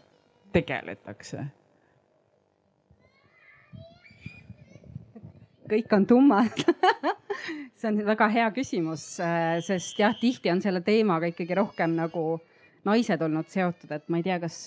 tegeletakse? 0.52 1.46
Kõik 5.70 5.92
on 5.96 6.06
tummad 6.06 6.64
see 7.78 7.90
on 7.90 8.00
väga 8.06 8.28
hea 8.32 8.48
küsimus, 8.56 9.04
sest 9.66 10.00
jah, 10.00 10.16
tihti 10.20 10.52
on 10.52 10.62
selle 10.64 10.82
teemaga 10.86 11.30
ikkagi 11.32 11.58
rohkem 11.58 11.96
nagu 11.98 12.26
naised 12.86 13.22
olnud 13.22 13.48
seotud, 13.50 13.90
et 13.92 14.06
ma 14.08 14.20
ei 14.20 14.26
tea, 14.26 14.38
kas 14.42 14.60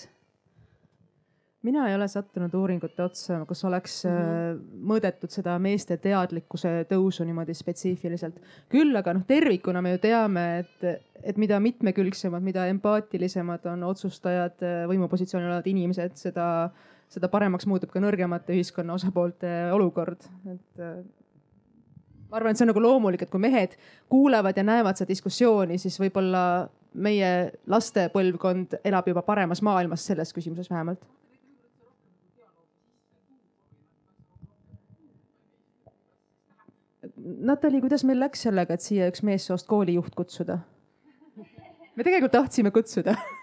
mina 1.66 1.86
ei 1.88 1.94
ole 1.94 2.08
sattunud 2.08 2.54
uuringute 2.56 3.02
otsa, 3.04 3.42
kus 3.48 3.64
oleks 3.68 4.04
mm 4.04 4.10
-hmm. 4.10 4.60
mõõdetud 4.92 5.32
seda 5.32 5.58
meeste 5.58 5.96
teadlikkuse 5.96 6.86
tõusu 6.92 7.24
niimoodi 7.24 7.54
spetsiifiliselt. 7.54 8.40
küll 8.68 8.96
aga 8.96 9.14
noh, 9.14 9.26
tervikuna 9.26 9.82
me 9.82 9.92
ju 9.92 9.98
teame, 9.98 10.46
et, 10.58 11.02
et 11.22 11.36
mida 11.36 11.60
mitmekülgsemad, 11.60 12.42
mida 12.42 12.66
empaatilisemad 12.66 13.66
on 13.66 13.82
otsustajad, 13.84 14.62
äh, 14.62 14.86
võimupositsioonil 14.88 15.48
olevad 15.48 15.66
inimesed, 15.66 16.16
seda, 16.16 16.70
seda 17.10 17.30
paremaks 17.30 17.66
muutub 17.66 17.90
ka 17.90 18.02
nõrgemate 18.02 18.54
ühiskonna 18.54 18.94
osapoolte 18.94 19.50
olukord, 19.74 20.26
et 20.52 20.82
äh, 20.82 21.00
ma 22.30 22.38
arvan, 22.38 22.52
et 22.52 22.60
see 22.60 22.66
on 22.66 22.70
nagu 22.70 22.82
loomulik, 22.84 23.24
et 23.24 23.32
kui 23.32 23.42
mehed 23.42 23.74
kuulevad 24.10 24.58
ja 24.58 24.66
näevad 24.66 24.98
seda 24.98 25.10
diskussiooni, 25.10 25.78
siis 25.82 25.98
võib-olla 26.00 26.42
meie 26.94 27.30
laste 27.70 28.08
põlvkond 28.14 28.78
elab 28.86 29.08
juba 29.10 29.22
paremas 29.26 29.62
maailmas 29.62 30.06
selles 30.06 30.34
küsimuses 30.34 30.70
vähemalt. 30.70 31.02
Natali, 37.20 37.82
kuidas 37.82 38.02
meil 38.06 38.18
läks 38.22 38.46
sellega, 38.46 38.74
et 38.74 38.84
siia 38.84 39.10
üks 39.10 39.22
meessoost 39.26 39.68
koolijuht 39.68 40.14
kutsuda? 40.16 40.60
me 41.96 42.04
tegelikult 42.06 42.32
tahtsime 42.32 42.70
kutsuda 42.72 43.16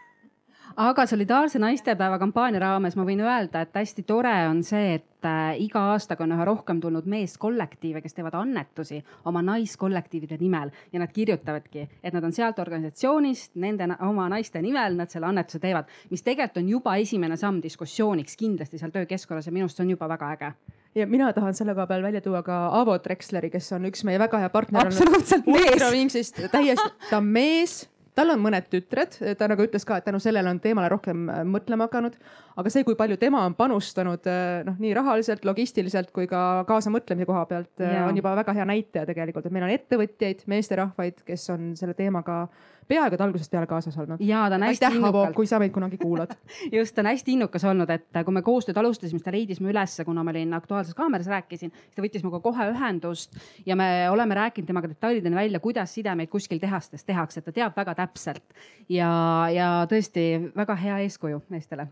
aga 0.78 1.05
solidaarse 1.09 1.59
naistepäeva 1.59 2.19
kampaania 2.21 2.59
raames 2.61 2.95
ma 2.97 3.05
võin 3.05 3.23
öelda, 3.25 3.63
et 3.65 3.73
hästi 3.75 4.03
tore 4.05 4.34
on 4.45 4.59
see, 4.65 4.99
et 4.99 5.25
äh, 5.25 5.55
iga 5.63 5.82
aastaga 5.93 6.21
on 6.25 6.36
üha 6.36 6.45
rohkem 6.45 6.78
tulnud 6.82 7.07
meeskollektiive, 7.09 8.03
kes 8.03 8.13
teevad 8.13 8.38
annetusi 8.38 8.99
oma 9.25 9.41
naiskollektiivide 9.45 10.38
nimel 10.38 10.69
ja 10.93 11.01
nad 11.01 11.13
kirjutavadki, 11.13 11.88
et 12.03 12.13
nad 12.13 12.23
on 12.23 12.36
sealt 12.36 12.61
organisatsioonist, 12.61 13.55
nende 13.63 13.89
oma 14.05 14.30
naiste 14.30 14.61
nimel 14.61 14.99
nad 14.99 15.09
selle 15.09 15.32
annetuse 15.32 15.63
teevad, 15.63 15.89
mis 16.11 16.21
tegelikult 16.21 16.61
on 16.61 16.69
juba 16.75 16.95
esimene 17.01 17.38
samm 17.41 17.57
diskussiooniks 17.63 18.38
kindlasti 18.38 18.78
seal 18.78 18.93
töökeskkonnas 18.93 19.49
ja 19.49 19.55
minu 19.57 19.65
arust 19.65 19.82
see 19.82 19.88
on 19.88 19.97
juba 19.97 20.13
väga 20.13 20.32
äge 20.38 20.53
ja 20.97 21.09
mina 21.09 21.34
tahan 21.34 21.57
selle 21.57 21.73
koha 21.73 21.89
peal 21.89 22.05
välja 22.05 22.21
tuua 22.21 22.43
ka 22.45 22.67
Avo 22.78 22.99
Drexleri, 23.01 23.49
kes 23.49 23.73
on 23.73 23.89
üks 23.89 24.05
meie 24.05 24.21
väga 24.21 24.45
hea 24.45 24.53
partner. 24.53 24.88
absoluutselt 24.88 25.49
mees. 25.49 26.34
täiesti, 26.51 26.91
ta 27.09 27.17
on 27.17 27.25
mees 27.34 27.88
tal 28.18 28.34
on 28.34 28.41
mõned 28.41 28.68
tütred, 28.72 29.18
ta 29.38 29.49
nagu 29.49 29.65
ütles 29.65 29.86
ka, 29.88 29.99
et 29.99 30.07
tänu 30.07 30.20
sellele 30.24 30.49
on 30.49 30.61
teemale 30.63 30.89
rohkem 30.91 31.28
äh, 31.30 31.43
mõtlema 31.47 31.88
hakanud. 31.88 32.18
aga 32.57 32.72
see, 32.74 32.86
kui 32.88 32.97
palju 32.97 33.20
tema 33.22 33.43
on 33.45 33.55
panustanud 33.57 34.26
äh, 34.32 34.63
noh, 34.68 34.78
nii 34.82 34.93
rahaliselt, 34.97 35.45
logistiliselt 35.45 36.09
kui 36.15 36.30
ka 36.30 36.63
kaasamõtlemise 36.70 37.30
koha 37.30 37.45
pealt, 37.49 37.74
äh, 37.84 37.99
on 38.07 38.18
juba 38.18 38.34
väga 38.41 38.55
hea 38.57 38.65
näitaja 38.70 39.05
tegelikult, 39.09 39.45
et 39.45 39.55
meil 39.55 39.68
on 39.68 39.76
ettevõtjaid, 39.76 40.47
meesterahvaid, 40.49 41.22
kes 41.28 41.49
on 41.53 41.72
selle 41.80 41.97
teemaga 41.97 42.45
peaaegu 42.88 43.18
et 43.18 43.24
algusest 43.24 43.52
peale 43.52 43.68
kaasas 43.70 43.98
olnud. 43.98 44.22
ja 44.24 44.46
ta 44.50 44.56
on 44.56 44.66
hästi 44.68 44.86
aitäh, 44.86 45.08
Avo, 45.10 45.24
kui 45.36 45.48
sa 45.50 45.60
meid 45.62 45.74
kunagi 45.76 46.00
kuulad 46.02 46.34
just, 46.78 46.96
ta 46.96 47.04
on 47.04 47.12
hästi 47.12 47.36
innukas 47.36 47.66
olnud, 47.68 47.92
et 47.94 48.22
kui 48.26 48.36
me 48.36 48.44
koostööd 48.46 48.80
alustasime, 48.82 49.20
siis 49.20 49.28
ta 49.28 49.34
leidis 49.36 49.62
mu 49.64 49.72
ülesse, 49.72 50.06
kuna 50.08 50.24
ma 50.26 50.34
olin 50.34 50.56
Aktuaalses 50.58 50.98
Kaameras 50.98 51.30
rääkisin, 51.32 51.74
siis 51.74 51.98
ta 51.98 52.06
võttis 52.06 52.26
minuga 52.26 52.42
kohe 52.44 52.70
ühendust 52.72 53.38
ja 53.66 53.78
me 53.80 53.90
oleme 54.14 54.38
rääkinud 54.38 54.70
temaga 54.70 54.92
detailideni 54.92 55.40
välja, 55.40 55.62
kuidas 55.64 55.94
sidemeid 55.98 56.32
kuskil 56.32 56.62
tehastes 56.64 57.06
tehakse, 57.08 57.42
et 57.42 57.50
ta 57.50 57.56
teab 57.56 57.78
väga 57.78 57.96
täpselt 58.02 58.58
ja, 58.90 59.12
ja 59.54 59.70
tõesti 59.90 60.28
väga 60.56 60.76
hea 60.80 61.00
eeskuju 61.06 61.44
meestele. 61.54 61.90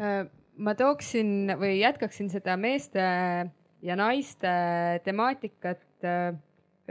Äh, 0.00 0.26
ma 0.56 0.74
tooksin 0.76 1.52
või 1.60 1.78
jätkaksin 1.80 2.30
seda 2.32 2.56
meeste 2.60 3.04
ja 3.84 3.96
naiste 3.98 4.52
temaatikat 5.04 6.04
äh, 6.04 6.36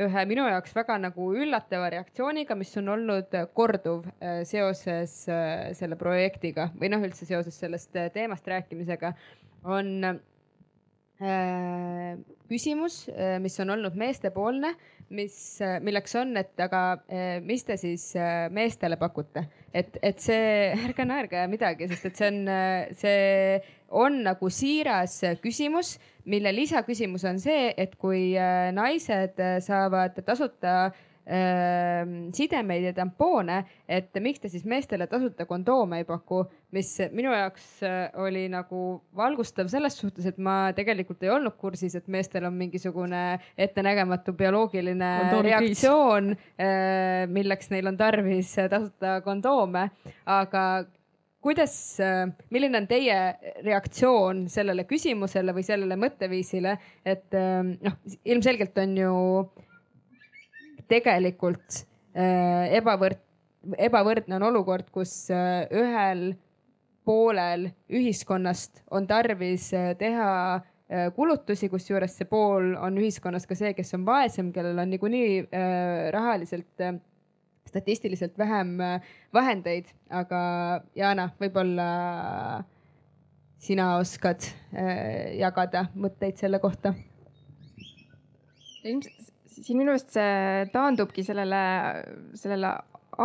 ühe 0.01 0.25
minu 0.27 0.43
jaoks 0.49 0.75
väga 0.75 0.97
nagu 0.99 1.29
üllatava 1.39 1.87
reaktsiooniga, 1.93 2.55
mis 2.59 2.73
on 2.81 2.91
olnud 2.97 3.35
korduv 3.55 4.05
äh, 4.19 4.41
seoses 4.47 5.21
äh, 5.31 5.71
selle 5.77 5.97
projektiga 5.99 6.69
või 6.75 6.91
noh, 6.91 7.03
üldse 7.05 7.27
seoses 7.27 7.55
sellest 7.61 7.95
äh, 7.99 8.09
teemast 8.15 8.47
rääkimisega, 8.51 9.15
on 9.65 10.19
küsimus, 12.51 13.05
mis 13.39 13.53
on 13.63 13.69
olnud 13.71 13.93
meestepoolne, 13.95 14.73
mis, 15.15 15.37
milleks 15.79 16.17
on, 16.19 16.33
et 16.35 16.59
aga 16.59 16.81
mis 17.39 17.63
te 17.63 17.77
siis 17.79 18.03
meestele 18.51 18.97
pakute, 18.99 19.45
et, 19.71 19.95
et 20.03 20.19
see, 20.19 20.73
ärge 20.89 21.05
naerge 21.07 21.45
midagi, 21.47 21.87
sest 21.87 22.09
et 22.11 22.19
see 22.19 22.33
on, 22.33 22.51
see 22.99 23.23
on 23.95 24.19
nagu 24.27 24.51
siiras 24.51 25.21
küsimus, 25.39 25.95
mille 26.25 26.55
lisaküsimus 26.55 27.25
on 27.29 27.41
see, 27.41 27.73
et 27.77 27.95
kui 28.01 28.33
äh, 28.37 28.69
naised 28.75 29.41
äh, 29.41 29.57
saavad 29.63 30.17
tasuta 30.25 30.75
äh, 30.85 32.01
sidemeid 32.35 32.87
ja 32.89 32.93
tampoone, 32.97 33.61
et 33.87 34.09
miks 34.23 34.41
te 34.41 34.49
siis 34.51 34.65
meestele 34.69 35.07
tasuta 35.11 35.45
kondoome 35.49 36.01
ei 36.01 36.07
paku, 36.07 36.43
mis 36.75 36.91
minu 37.13 37.33
jaoks 37.35 37.69
äh, 37.85 38.09
oli 38.25 38.47
nagu 38.51 38.81
valgustav 39.17 39.69
selles 39.71 39.99
suhtes, 40.01 40.25
et 40.29 40.41
ma 40.41 40.73
tegelikult 40.77 41.23
ei 41.25 41.33
olnud 41.35 41.57
kursis, 41.61 41.97
et 41.97 42.09
meestel 42.11 42.49
on 42.49 42.57
mingisugune 42.57 43.23
ettenägematu 43.67 44.33
bioloogiline 44.37 45.13
reaktsioon, 45.45 46.35
milleks 47.31 47.73
neil 47.73 47.93
on 47.93 47.97
tarvis 47.97 48.53
tasuta 48.69 49.19
kondoome, 49.25 49.89
aga 50.25 50.65
kuidas, 51.45 51.99
äh, 52.01 52.25
milline 52.49 52.79
on 52.81 52.87
teie 52.89 53.15
reaktsioon 53.61 54.45
sellele 54.49 54.87
küsimusele 54.89 55.53
või 55.53 55.65
sellele 55.67 55.97
mõtteviisile, 56.01 56.73
et 57.05 57.37
ähm, 57.37 57.75
noh, 57.85 57.99
ilmselgelt 58.25 58.77
on 58.81 58.95
ju 58.97 59.13
tegelikult 60.89 61.83
äh, 62.17 62.73
ebavõrd, 62.79 63.21
ebavõrdne 63.77 64.39
on 64.39 64.47
olukord, 64.49 64.89
kus 64.93 65.13
äh, 65.33 65.67
ühel 65.69 66.31
poolel 67.05 67.69
ühiskonnast 67.93 68.81
on 68.89 69.05
tarvis 69.05 69.67
teha 69.99 70.29
kulutusi, 71.13 71.67
kusjuures 71.69 72.13
see 72.17 72.25
pool 72.29 72.71
on 72.81 72.97
ühiskonnas 72.97 73.45
ka 73.45 73.57
see, 73.57 73.75
kes 73.77 73.93
on 73.97 74.03
vaesem, 74.05 74.49
kellel 74.53 74.81
on 74.81 74.89
niikuinii 74.89 75.43
rahaliselt 76.13 76.85
statistiliselt 77.69 78.37
vähem 78.37 78.79
äh, 78.81 79.01
vahendeid, 79.33 79.89
aga 80.09 80.39
Jana, 80.95 81.29
võib-olla 81.41 81.89
sina 83.61 83.95
oskad 83.99 84.45
äh, 84.75 85.35
jagada 85.39 85.87
mõtteid 85.95 86.39
selle 86.41 86.61
kohta? 86.63 86.95
siin 88.85 89.79
minu 89.79 89.95
arust 89.95 90.11
see 90.13 90.65
taandubki 90.69 91.23
sellele, 91.25 91.61
sellele 92.37 92.69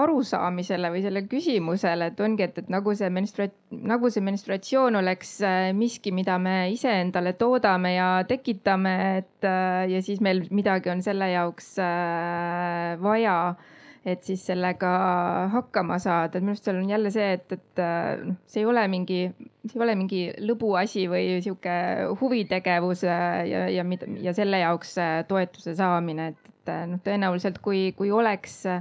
arusaamisele 0.01 0.89
või 0.95 1.03
sellele 1.05 1.29
küsimusele, 1.29 2.07
et 2.13 2.21
ongi, 2.25 2.47
et, 2.47 2.61
et 2.63 2.71
nagu 2.73 2.95
see 2.97 3.11
menstrua-, 3.13 3.51
nagu 3.91 4.09
see 4.09 4.25
menstruatsioon 4.25 4.97
oleks 5.03 5.35
äh, 5.45 5.67
miski, 5.77 6.15
mida 6.17 6.39
me 6.41 6.71
iseendale 6.73 7.35
toodame 7.37 7.93
ja 7.99 8.09
tekitame, 8.31 8.95
et 9.19 9.49
ja 9.91 10.01
siis 10.07 10.23
meil 10.25 10.47
midagi 10.55 10.95
on 10.95 11.05
selle 11.05 11.29
jaoks 11.35 11.75
vaja 13.05 13.37
et 14.05 14.23
siis 14.25 14.43
sellega 14.49 14.91
hakkama 15.53 15.99
saada, 16.01 16.39
et 16.39 16.45
minu 16.45 16.55
arust 16.55 16.69
seal 16.69 16.79
on 16.81 16.89
jälle 16.89 17.11
see, 17.13 17.33
et, 17.37 17.53
et 17.53 17.83
noh, 18.25 18.39
see 18.49 18.63
ei 18.63 18.69
ole 18.69 18.87
mingi, 18.89 19.19
see 19.67 19.77
ei 19.77 19.85
ole 19.85 19.97
mingi 20.01 20.23
lõbuasi 20.41 21.05
või 21.11 21.35
sihuke 21.45 21.75
huvitegevus 22.21 23.05
äh, 23.05 23.43
ja, 23.51 23.67
ja, 23.69 23.85
ja 24.25 24.35
selle 24.37 24.63
jaoks 24.63 24.97
äh, 25.03 25.19
toetuse 25.29 25.77
saamine, 25.77 26.31
et, 26.33 26.55
et 26.63 26.73
noh, 26.89 27.03
tõenäoliselt 27.05 27.61
kui, 27.65 27.91
kui 27.99 28.13
oleks 28.15 28.63
äh, 28.73 28.81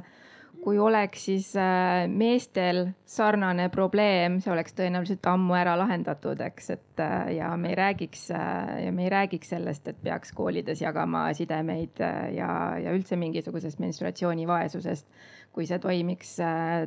kui 0.64 0.80
oleks 0.80 1.26
siis 1.30 1.50
äh, 1.58 2.06
meestel 2.12 2.90
sarnane 3.08 3.70
probleem, 3.74 4.40
see 4.44 4.52
oleks 4.54 4.76
tõenäoliselt 4.78 5.26
ammu 5.32 5.56
ära 5.58 5.76
lahendatud, 5.80 6.42
eks, 6.50 6.70
et 6.76 7.04
äh, 7.04 7.32
ja 7.38 7.54
me 7.58 7.72
ei 7.72 7.80
räägiks 7.80 8.28
äh, 8.36 8.76
ja 8.86 8.92
me 8.96 9.08
ei 9.08 9.14
räägiks 9.14 9.54
sellest, 9.56 9.88
et 9.88 10.02
peaks 10.04 10.34
koolides 10.36 10.84
jagama 10.84 11.28
sidemeid 11.38 12.04
ja, 12.36 12.52
ja 12.82 12.94
üldse 12.96 13.18
mingisugusest 13.20 13.82
menstruatsioonivaesusest, 13.84 15.08
kui 15.56 15.66
see 15.70 15.80
toimiks, 15.82 16.36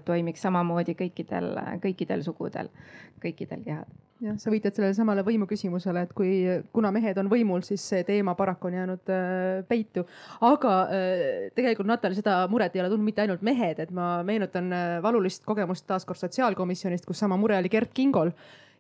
toimiks 0.07 0.45
samamoodi 0.47 0.95
kõikidel, 0.99 1.53
kõikidel 1.83 2.23
sugudel, 2.27 2.71
kõikidel 3.25 3.65
kehadel 3.67 4.01
jah, 4.23 4.39
sa 4.39 4.53
viitad 4.53 4.77
sellele 4.77 4.95
samale 4.97 5.25
võimu 5.27 5.47
küsimusele, 5.51 6.05
et 6.07 6.15
kui, 6.17 6.33
kuna 6.75 6.93
mehed 6.95 7.19
on 7.21 7.31
võimul, 7.33 7.65
siis 7.67 7.85
see 7.93 8.05
teema 8.09 8.35
paraku 8.39 8.71
on 8.71 8.79
jäänud 8.79 9.13
äh, 9.13 9.63
peitu. 9.69 10.05
aga 10.49 10.75
äh, 10.87 11.23
tegelikult 11.57 11.91
Natal, 11.91 12.15
seda 12.17 12.41
muret 12.53 12.77
ei 12.77 12.85
ole 12.85 12.93
tundnud 12.93 13.09
mitte 13.09 13.25
ainult 13.25 13.43
mehed, 13.47 13.83
et 13.83 13.95
ma 13.95 14.15
meenutan 14.27 14.73
äh, 14.73 14.97
valulist 15.05 15.47
kogemust 15.49 15.87
taaskord 15.91 16.21
sotsiaalkomisjonist, 16.21 17.07
kus 17.09 17.23
sama 17.25 17.39
mure 17.41 17.59
oli 17.59 17.73
Gert 17.73 17.95
Kingol 17.95 18.33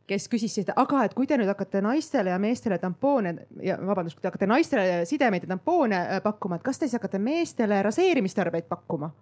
kes 0.07 0.27
küsis 0.29 0.55
siis, 0.59 0.71
aga 0.77 1.05
et 1.07 1.13
kui 1.15 1.29
te 1.31 1.37
nüüd 1.39 1.49
hakkate 1.49 1.81
naistele 1.85 2.33
ja 2.33 2.39
meestele 2.43 2.77
tampoone 2.83 3.37
ja 3.63 3.77
vabandust, 3.79 4.19
kui 4.19 4.25
te 4.25 4.33
hakkate 4.33 4.49
naistele 4.51 5.05
sidemeid 5.09 5.47
ja 5.47 5.53
tampoone 5.55 6.01
pakkuma, 6.25 6.59
et 6.59 6.67
kas 6.67 6.81
te 6.81 6.89
siis 6.89 6.99
hakkate 6.99 7.23
meestele 7.23 7.79
raseerimistarbeid 7.87 8.67
pakkuma? 8.69 9.13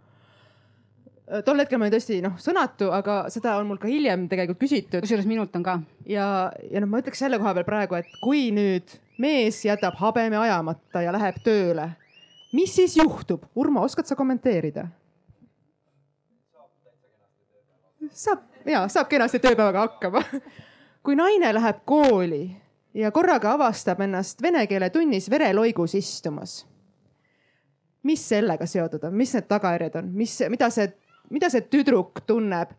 Äh, 1.30 1.44
tol 1.46 1.62
hetkel 1.62 1.78
ma 1.78 1.86
olin 1.86 1.94
tõesti 1.94 2.18
noh, 2.24 2.34
sõnatu, 2.42 2.88
aga 2.94 3.22
seda 3.30 3.54
on 3.60 3.68
mul 3.68 3.78
ka 3.78 3.88
hiljem 3.90 4.26
tegelikult 4.30 4.58
küsitud. 4.64 5.04
kusjuures 5.04 5.28
minult 5.30 5.54
on 5.54 5.62
ka. 5.62 5.76
ja, 6.10 6.50
ja 6.70 6.82
noh, 6.82 6.90
ma 6.90 6.98
ütleks 7.02 7.22
selle 7.22 7.38
koha 7.38 7.52
peal 7.54 7.66
praegu, 7.68 7.98
et 8.00 8.08
kui 8.22 8.48
nüüd 8.54 8.96
mees 9.22 9.60
jätab 9.64 9.98
habeme 10.00 10.40
ajamata 10.40 11.04
ja 11.04 11.12
läheb 11.14 11.38
tööle, 11.44 11.92
mis 12.56 12.74
siis 12.74 12.96
juhtub? 12.98 13.44
Urmo, 13.54 13.84
oskad 13.86 14.10
sa 14.10 14.18
kommenteerida? 14.18 14.88
saab 18.10 18.66
ja 18.66 18.80
saab 18.90 19.06
kenasti 19.08 19.38
tööpäevaga 19.38 19.84
hakkama. 19.86 20.24
kui 21.06 21.14
naine 21.14 21.52
läheb 21.54 21.84
kooli 21.86 22.48
ja 22.94 23.12
korraga 23.14 23.52
avastab 23.54 24.00
ennast 24.02 24.42
vene 24.42 24.64
keele 24.66 24.90
tunnis 24.90 25.30
vereloigus 25.30 25.94
istumas. 25.94 26.64
mis 28.02 28.26
sellega 28.28 28.66
seotud 28.66 29.04
on, 29.06 29.14
mis 29.14 29.36
need 29.36 29.46
tagajärjed 29.46 30.00
on, 30.02 30.10
mis, 30.16 30.34
mida 30.50 30.70
see, 30.74 30.90
mida 31.30 31.50
see 31.52 31.66
tüdruk 31.70 32.22
tunneb, 32.28 32.72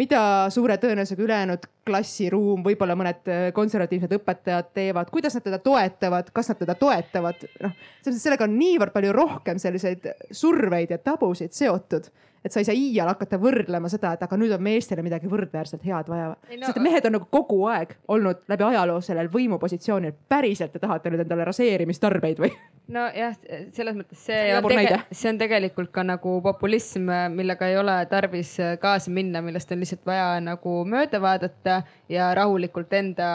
mida 0.00 0.22
suure 0.52 0.78
tõenäosusega 0.80 1.24
ülejäänud 1.26 1.68
klassiruum, 1.86 2.62
võib-olla 2.64 2.96
mõned 2.96 3.28
konservatiivsed 3.54 4.14
õpetajad 4.16 4.72
teevad, 4.74 5.10
kuidas 5.12 5.36
nad 5.36 5.44
teda 5.44 5.58
toetavad, 5.62 6.30
kas 6.32 6.52
nad 6.52 6.60
teda 6.62 6.76
toetavad, 6.80 7.46
noh, 7.64 7.74
sellega 8.08 8.48
on 8.48 8.56
niivõrd 8.58 8.94
palju 8.94 9.14
rohkem 9.16 9.60
selliseid 9.62 10.08
surveid 10.32 10.94
ja 10.94 11.00
tabusid 11.02 11.52
seotud 11.56 12.08
et 12.44 12.52
sa 12.52 12.60
ei 12.60 12.66
saa 12.66 12.74
iial 12.76 13.10
hakata 13.12 13.38
võrdlema 13.40 13.90
seda, 13.90 14.14
et 14.16 14.22
aga 14.26 14.38
nüüd 14.38 14.52
on 14.56 14.62
meestele 14.64 15.04
midagi 15.06 15.30
võrdväärselt 15.30 15.84
head 15.86 16.10
vaja. 16.10 16.32
No, 16.34 16.66
sest 16.66 16.80
mehed 16.82 17.06
on 17.06 17.16
nagu 17.18 17.28
kogu 17.30 17.60
aeg 17.70 17.94
olnud 18.10 18.42
läbi 18.50 18.66
ajaloo 18.66 19.00
sellel 19.04 19.30
võimupositsioonil. 19.32 20.16
päriselt 20.28 20.74
te 20.74 20.82
tahate 20.82 21.12
nüüd 21.12 21.22
endale 21.22 21.46
raseerimistarbeid 21.46 22.42
või? 22.42 22.50
Nojah, 22.92 23.36
selles 23.74 23.96
mõttes 23.98 24.20
see 24.26 24.52
on, 24.56 24.68
tege, 24.70 24.98
see 25.14 25.30
on 25.32 25.40
tegelikult 25.40 25.92
ka 25.94 26.04
nagu 26.06 26.36
populism, 26.44 27.08
millega 27.34 27.70
ei 27.70 27.78
ole 27.80 27.96
tarvis 28.10 28.54
kaasa 28.82 29.12
minna, 29.14 29.42
millest 29.44 29.72
on 29.74 29.82
lihtsalt 29.82 30.04
vaja 30.08 30.36
nagu 30.44 30.76
mööda 30.88 31.20
vaadata 31.22 31.80
ja 32.12 32.30
rahulikult 32.36 32.92
enda 32.98 33.30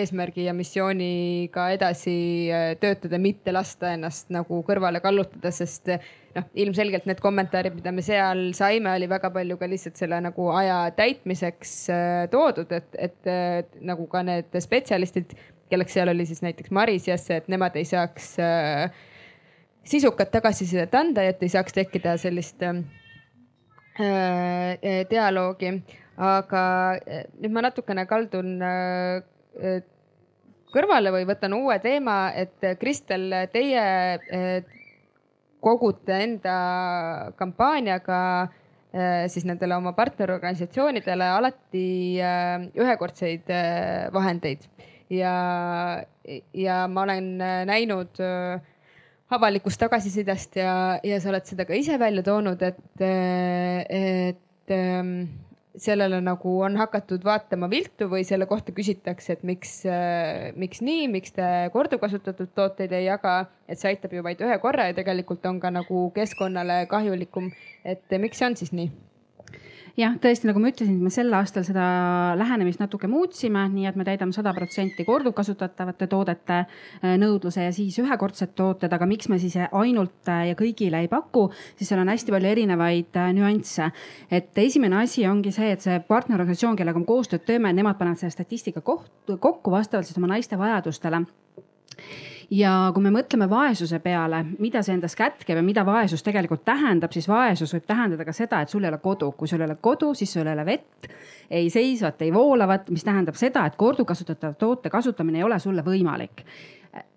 eesmärgi 0.00 0.48
ja 0.48 0.56
missiooniga 0.56 1.68
edasi 1.76 2.16
töötada, 2.82 3.20
mitte 3.22 3.54
lasta 3.54 3.92
ennast 3.96 4.32
nagu 4.34 4.62
kõrvale 4.66 5.02
kallutada, 5.04 5.52
sest 5.54 5.92
noh, 6.36 6.48
ilmselgelt 6.64 7.06
need 7.08 7.20
kommentaarid, 7.22 7.76
mida 7.76 7.92
me 7.94 8.04
seal 8.04 8.44
saime, 8.56 8.92
oli 8.96 9.08
väga 9.10 9.30
palju 9.34 9.58
ka 9.60 9.68
lihtsalt 9.70 10.00
selle 10.00 10.20
nagu 10.24 10.48
aja 10.56 10.84
täitmiseks 10.96 11.74
äh, 11.92 12.12
toodud, 12.32 12.72
et, 12.72 12.88
et 13.08 13.30
äh, 13.30 13.62
nagu 13.84 14.06
ka 14.10 14.24
need 14.26 14.60
spetsialistid, 14.64 15.36
kelleks 15.72 15.96
seal 15.96 16.12
oli 16.12 16.26
siis 16.28 16.42
näiteks 16.44 16.70
Maris 16.74 17.08
Jesse, 17.08 17.40
et 17.40 17.48
nemad 17.52 17.76
ei 17.80 17.86
saaks 17.88 18.34
äh, 18.42 18.92
sisukat 19.88 20.30
tagasisidet 20.34 20.94
anda, 20.94 21.24
et 21.24 21.42
ei 21.42 21.52
saaks 21.52 21.74
tekkida 21.76 22.16
sellist 22.20 22.62
äh, 22.62 22.82
äh 24.02 25.02
dialoogi. 25.10 25.74
aga 26.16 26.62
äh, 27.00 27.24
nüüd 27.40 27.56
ma 27.56 27.64
natukene 27.64 28.04
kaldun 28.06 28.60
äh, 28.62 29.80
kõrvale 30.72 31.12
või 31.12 31.24
võtan 31.28 31.56
uue 31.56 31.78
teema, 31.80 32.32
et 32.36 32.60
Kristel, 32.80 33.32
teie 33.52 33.82
kogute 35.62 36.18
enda 36.24 36.56
kampaaniaga 37.38 38.18
äh, 38.42 39.28
siis 39.32 39.46
nendele 39.48 39.76
oma 39.78 39.94
partnerorganisatsioonidele 39.96 41.28
alati 41.36 41.86
äh, 42.18 42.66
ühekordseid 42.78 43.52
äh, 43.52 44.08
vahendeid 44.14 44.66
ja, 45.12 45.36
ja 46.56 46.76
ma 46.88 47.04
olen 47.06 47.34
näinud 47.68 48.20
avalikust 49.32 49.80
tagasisidest 49.80 50.56
ja, 50.60 50.74
ja 51.04 51.20
sa 51.20 51.30
oled 51.32 51.46
seda 51.48 51.66
ka 51.68 51.76
ise 51.76 51.98
välja 52.00 52.24
toonud, 52.26 52.62
et, 52.64 53.04
et 53.06 54.74
ähm, 54.76 55.14
sellele 55.76 56.20
nagu 56.24 56.52
on 56.66 56.76
hakatud 56.76 57.24
vaatama 57.24 57.68
viltu 57.72 58.08
või 58.10 58.26
selle 58.28 58.46
kohta 58.50 58.74
küsitakse, 58.76 59.36
et 59.36 59.46
miks, 59.46 59.78
äh, 59.88 60.50
miks 60.58 60.82
nii, 60.84 61.06
miks 61.12 61.32
te 61.36 61.46
korduvkasutatud 61.72 62.52
tooteid 62.56 62.92
ei 62.96 63.06
jaga, 63.06 63.46
et 63.68 63.80
see 63.80 63.92
aitab 63.94 64.12
ju 64.12 64.24
vaid 64.26 64.42
ühe 64.44 64.58
korra 64.62 64.90
ja 64.90 64.98
tegelikult 64.98 65.46
on 65.48 65.60
ka 65.62 65.72
nagu 65.72 66.10
keskkonnale 66.16 66.84
kahjulikum. 66.92 67.50
et 67.84 68.18
miks 68.20 68.38
see 68.38 68.46
on 68.46 68.56
siis 68.56 68.72
nii? 68.76 68.92
Jah, 69.98 70.14
tõesti, 70.22 70.48
nagu 70.48 70.60
ma 70.62 70.70
ütlesin, 70.72 70.96
me 71.02 71.10
sel 71.12 71.32
aastal 71.36 71.64
seda 71.66 71.84
lähenemist 72.38 72.80
natuke 72.82 73.08
muutsime, 73.10 73.64
nii 73.72 73.88
et 73.90 73.98
me 73.98 74.06
täidame 74.08 74.34
sada 74.34 74.54
protsenti 74.56 75.04
korduvkasutatavate 75.08 76.08
toodete 76.10 76.58
äh, 76.62 77.14
nõudluse 77.20 77.66
ja 77.66 77.74
siis 77.74 77.98
ühekordsed 78.02 78.54
tooted, 78.58 78.92
aga 78.92 79.08
miks 79.08 79.30
me 79.32 79.38
siis 79.42 79.58
ainult 79.66 80.32
äh, 80.32 80.48
ja 80.52 80.58
kõigile 80.58 81.02
ei 81.04 81.10
paku, 81.12 81.48
siis 81.76 81.92
seal 81.92 82.02
on 82.02 82.12
hästi 82.12 82.34
palju 82.34 82.52
erinevaid 82.54 83.20
äh, 83.20 83.32
nüansse. 83.36 83.90
et 84.30 84.58
esimene 84.58 85.02
asi 85.02 85.26
ongi 85.28 85.52
see, 85.52 85.72
et 85.76 85.84
see 85.84 86.00
partnerorganisatsioon, 86.08 86.76
kellega 86.78 87.02
me 87.02 87.08
koostööd 87.08 87.46
teeme, 87.46 87.72
nemad 87.72 87.98
panevad 88.00 88.20
selle 88.20 88.34
statistika 88.34 88.80
kokku 88.82 89.70
vastavalt 89.70 90.08
siis 90.08 90.18
oma 90.18 90.32
naiste 90.34 90.58
vajadustele 90.58 91.24
ja 92.52 92.72
kui 92.94 93.04
me 93.04 93.12
mõtleme 93.14 93.48
vaesuse 93.50 93.98
peale, 94.04 94.42
mida 94.60 94.82
see 94.84 94.96
endas 94.96 95.16
kätkeb 95.16 95.58
ja 95.58 95.64
mida 95.64 95.84
vaesus 95.88 96.24
tegelikult 96.24 96.64
tähendab, 96.68 97.14
siis 97.14 97.28
vaesus 97.30 97.72
võib 97.72 97.86
tähendada 97.88 98.26
ka 98.28 98.34
seda, 98.36 98.60
et 98.62 98.72
sul 98.72 98.84
ei 98.84 98.92
ole 98.92 99.00
kodu. 99.02 99.32
kui 99.32 99.48
sul 99.48 99.60
ei 99.60 99.70
ole 99.70 99.78
kodu, 99.80 100.12
siis 100.14 100.32
sul 100.32 100.46
ei 100.46 100.52
ole 100.52 100.66
vett, 100.66 101.08
ei 101.50 101.70
seisvat, 101.70 102.22
ei 102.22 102.32
voolavat, 102.34 102.90
mis 102.90 103.04
tähendab 103.04 103.38
seda, 103.40 103.64
et 103.66 103.76
korduvkasutatava 103.80 104.54
toote 104.60 104.90
kasutamine 104.90 105.40
ei 105.40 105.48
ole 105.48 105.58
sulle 105.58 105.84
võimalik 105.86 106.44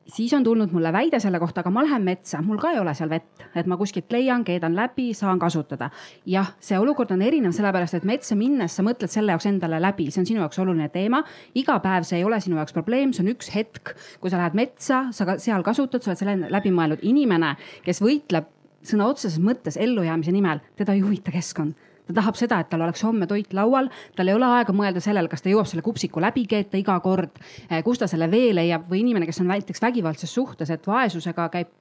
siis 0.07 0.33
on 0.33 0.43
tulnud 0.43 0.71
mulle 0.71 0.93
väide 0.93 1.19
selle 1.19 1.39
kohta, 1.39 1.61
aga 1.61 1.71
ma 1.73 1.83
lähen 1.85 2.03
metsa, 2.05 2.41
mul 2.45 2.59
ka 2.61 2.71
ei 2.71 2.79
ole 2.79 2.93
seal 2.97 3.09
vett, 3.09 3.45
et 3.57 3.67
ma 3.67 3.77
kuskilt 3.77 4.11
leian, 4.13 4.43
keedan 4.45 4.75
läbi, 4.77 5.09
saan 5.17 5.39
kasutada. 5.39 5.89
jah, 6.25 6.51
see 6.59 6.79
olukord 6.79 7.11
on 7.11 7.21
erinev, 7.25 7.55
sellepärast 7.55 7.99
et 7.99 8.05
metsa 8.05 8.37
minnes 8.37 8.75
sa 8.75 8.85
mõtled 8.85 9.11
selle 9.11 9.33
jaoks 9.33 9.49
endale 9.49 9.79
läbi, 9.81 10.09
see 10.11 10.21
on 10.21 10.29
sinu 10.29 10.43
jaoks 10.43 10.59
oluline 10.59 10.89
teema. 10.93 11.23
iga 11.55 11.79
päev 11.79 12.05
see 12.05 12.19
ei 12.19 12.27
ole 12.27 12.39
sinu 12.41 12.59
jaoks 12.61 12.73
probleem, 12.73 13.13
see 13.13 13.25
on 13.25 13.33
üks 13.33 13.51
hetk, 13.55 13.95
kui 14.19 14.29
sa 14.29 14.41
lähed 14.41 14.57
metsa, 14.57 15.05
sa 15.11 15.25
ka 15.25 15.39
seal 15.41 15.65
kasutad, 15.65 16.03
sa 16.03 16.13
oled 16.13 16.21
selle 16.21 16.51
läbi 16.53 16.71
mõelnud. 16.71 17.01
inimene, 17.01 17.55
kes 17.83 18.01
võitleb 18.01 18.51
sõna 18.85 19.09
otseses 19.09 19.41
mõttes 19.41 19.79
ellujäämise 19.81 20.31
nimel, 20.31 20.61
teda 20.77 20.93
ei 20.93 21.01
huvita 21.01 21.33
keskkond 21.33 21.73
ta 22.07 22.13
tahab 22.13 22.37
seda, 22.39 22.59
et 22.61 22.69
tal 22.69 22.83
oleks 22.85 23.03
homme 23.05 23.27
toit 23.27 23.53
laual, 23.53 23.89
tal 24.15 24.29
ei 24.29 24.37
ole 24.37 24.47
aega 24.57 24.73
mõelda 24.75 25.01
sellele, 25.03 25.29
kas 25.31 25.41
ta 25.45 25.51
jõuab 25.51 25.69
selle 25.69 25.85
kupsiku 25.85 26.21
läbi 26.23 26.45
keeta 26.49 26.77
iga 26.77 26.99
kord, 27.03 27.39
eh, 27.69 27.81
kust 27.83 28.03
ta 28.03 28.09
selle 28.11 28.29
vee 28.31 28.53
leiab 28.55 28.85
või 28.89 29.01
inimene, 29.03 29.25
kes 29.29 29.41
on 29.41 29.49
näiteks 29.53 29.81
vägivaldses 29.81 30.33
suhtes, 30.33 30.69
et 30.69 30.87
vaesusega 30.87 31.49
käib 31.53 31.73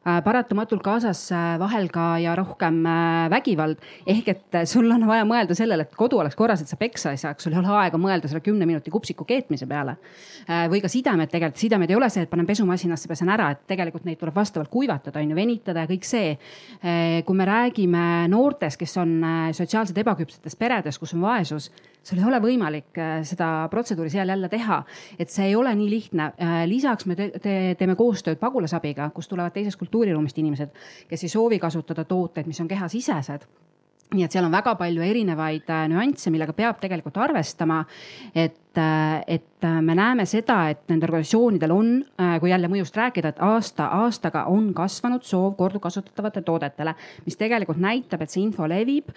paratamatult 0.00 0.80
kaasas 0.84 1.26
äh, 1.32 1.58
vahel 1.60 1.90
ka 1.92 2.18
ja 2.18 2.32
rohkem 2.38 2.80
äh, 2.86 3.28
vägivald. 3.30 3.76
ehk 4.06 4.28
et 4.32 4.58
sul 4.64 4.88
on 4.90 5.04
vaja 5.06 5.26
mõelda 5.28 5.54
sellele, 5.56 5.84
et 5.84 5.96
kodu 5.96 6.22
oleks 6.22 6.36
korras, 6.36 6.62
et 6.62 6.68
sa 6.68 6.78
peksa 6.80 7.12
ei 7.12 7.20
saaks, 7.20 7.44
sul 7.44 7.52
ei 7.52 7.60
ole 7.60 7.68
aega 7.82 8.00
mõelda 8.00 8.28
selle 8.28 8.40
kümne 8.40 8.66
minuti 8.66 8.90
kupsiku 8.90 9.24
keetmise 9.28 9.68
peale. 9.68 9.96
või 10.70 10.80
ka 10.82 10.88
sidemed 10.88 11.30
tegelikult, 11.30 11.60
sidemed 11.60 11.90
ei 11.90 11.96
ole 11.96 12.08
see, 12.10 12.24
et 12.24 12.30
panen 12.30 12.46
pesumasinasse, 12.46 13.08
pesen 13.08 13.28
ära, 13.28 13.50
et 13.52 13.60
tegelikult 13.68 14.06
neid 14.08 14.18
tuleb 14.18 14.34
vastavalt 14.34 14.70
kuivatada, 14.72 15.20
on 15.20 15.30
ju, 15.30 15.36
venitada 15.36 15.84
ja 15.84 15.90
kõik 15.90 16.06
see. 16.08 16.32
kui 17.26 17.36
me 17.36 17.44
räägime 17.46 18.26
noortest, 18.32 18.80
kes 18.80 18.96
on 18.98 19.20
sotsiaalselt 19.52 19.98
ebaküpsetes 20.00 20.56
peredes, 20.56 20.98
kus 20.98 21.14
on 21.14 21.22
vaesus 21.22 21.70
sul 22.02 22.18
ei 22.18 22.26
ole 22.26 22.40
võimalik 22.42 22.96
seda 23.28 23.68
protseduuri 23.70 24.10
seal 24.12 24.28
jälle 24.32 24.48
teha, 24.48 24.82
et 25.18 25.30
see 25.30 25.50
ei 25.50 25.56
ole 25.56 25.74
nii 25.76 25.90
lihtne. 25.90 26.30
lisaks 26.66 27.06
me 27.06 27.16
te 27.16 27.30
te 27.38 27.56
teeme 27.78 27.96
koostööd 27.96 28.40
pagulasabiga, 28.40 29.10
kust 29.14 29.30
tulevad 29.30 29.52
teisest 29.52 29.78
kultuuriruumist 29.78 30.38
inimesed, 30.38 30.72
kes 31.08 31.24
ei 31.24 31.32
soovi 31.32 31.58
kasutada 31.58 32.04
tooteid, 32.04 32.46
mis 32.46 32.60
on 32.60 32.68
kehasisesed 32.68 33.46
nii 34.14 34.26
et 34.26 34.34
seal 34.34 34.46
on 34.46 34.54
väga 34.54 34.74
palju 34.78 35.04
erinevaid 35.06 35.70
äh, 35.70 35.84
nüansse, 35.90 36.32
millega 36.34 36.54
peab 36.56 36.80
tegelikult 36.82 37.20
arvestama. 37.22 37.84
et, 38.34 38.58
äh, 38.78 39.22
et 39.26 39.64
äh, 39.64 39.80
me 39.82 39.94
näeme 39.94 40.26
seda, 40.26 40.68
et 40.70 40.82
nendel 40.88 41.10
organisatsioonidel 41.10 41.72
on, 41.74 41.90
kui 42.40 42.50
jälle 42.50 42.68
mõjust 42.70 42.96
rääkida, 42.96 43.32
et 43.32 43.40
aasta 43.42 43.86
aastaga 44.00 44.44
on 44.50 44.70
kasvanud 44.74 45.24
soov 45.26 45.54
korduvkasutatavate 45.58 46.42
toodetele, 46.46 46.94
mis 47.24 47.36
tegelikult 47.40 47.80
näitab, 47.80 48.22
et 48.22 48.30
see 48.30 48.42
info 48.44 48.68
levib. 48.68 49.10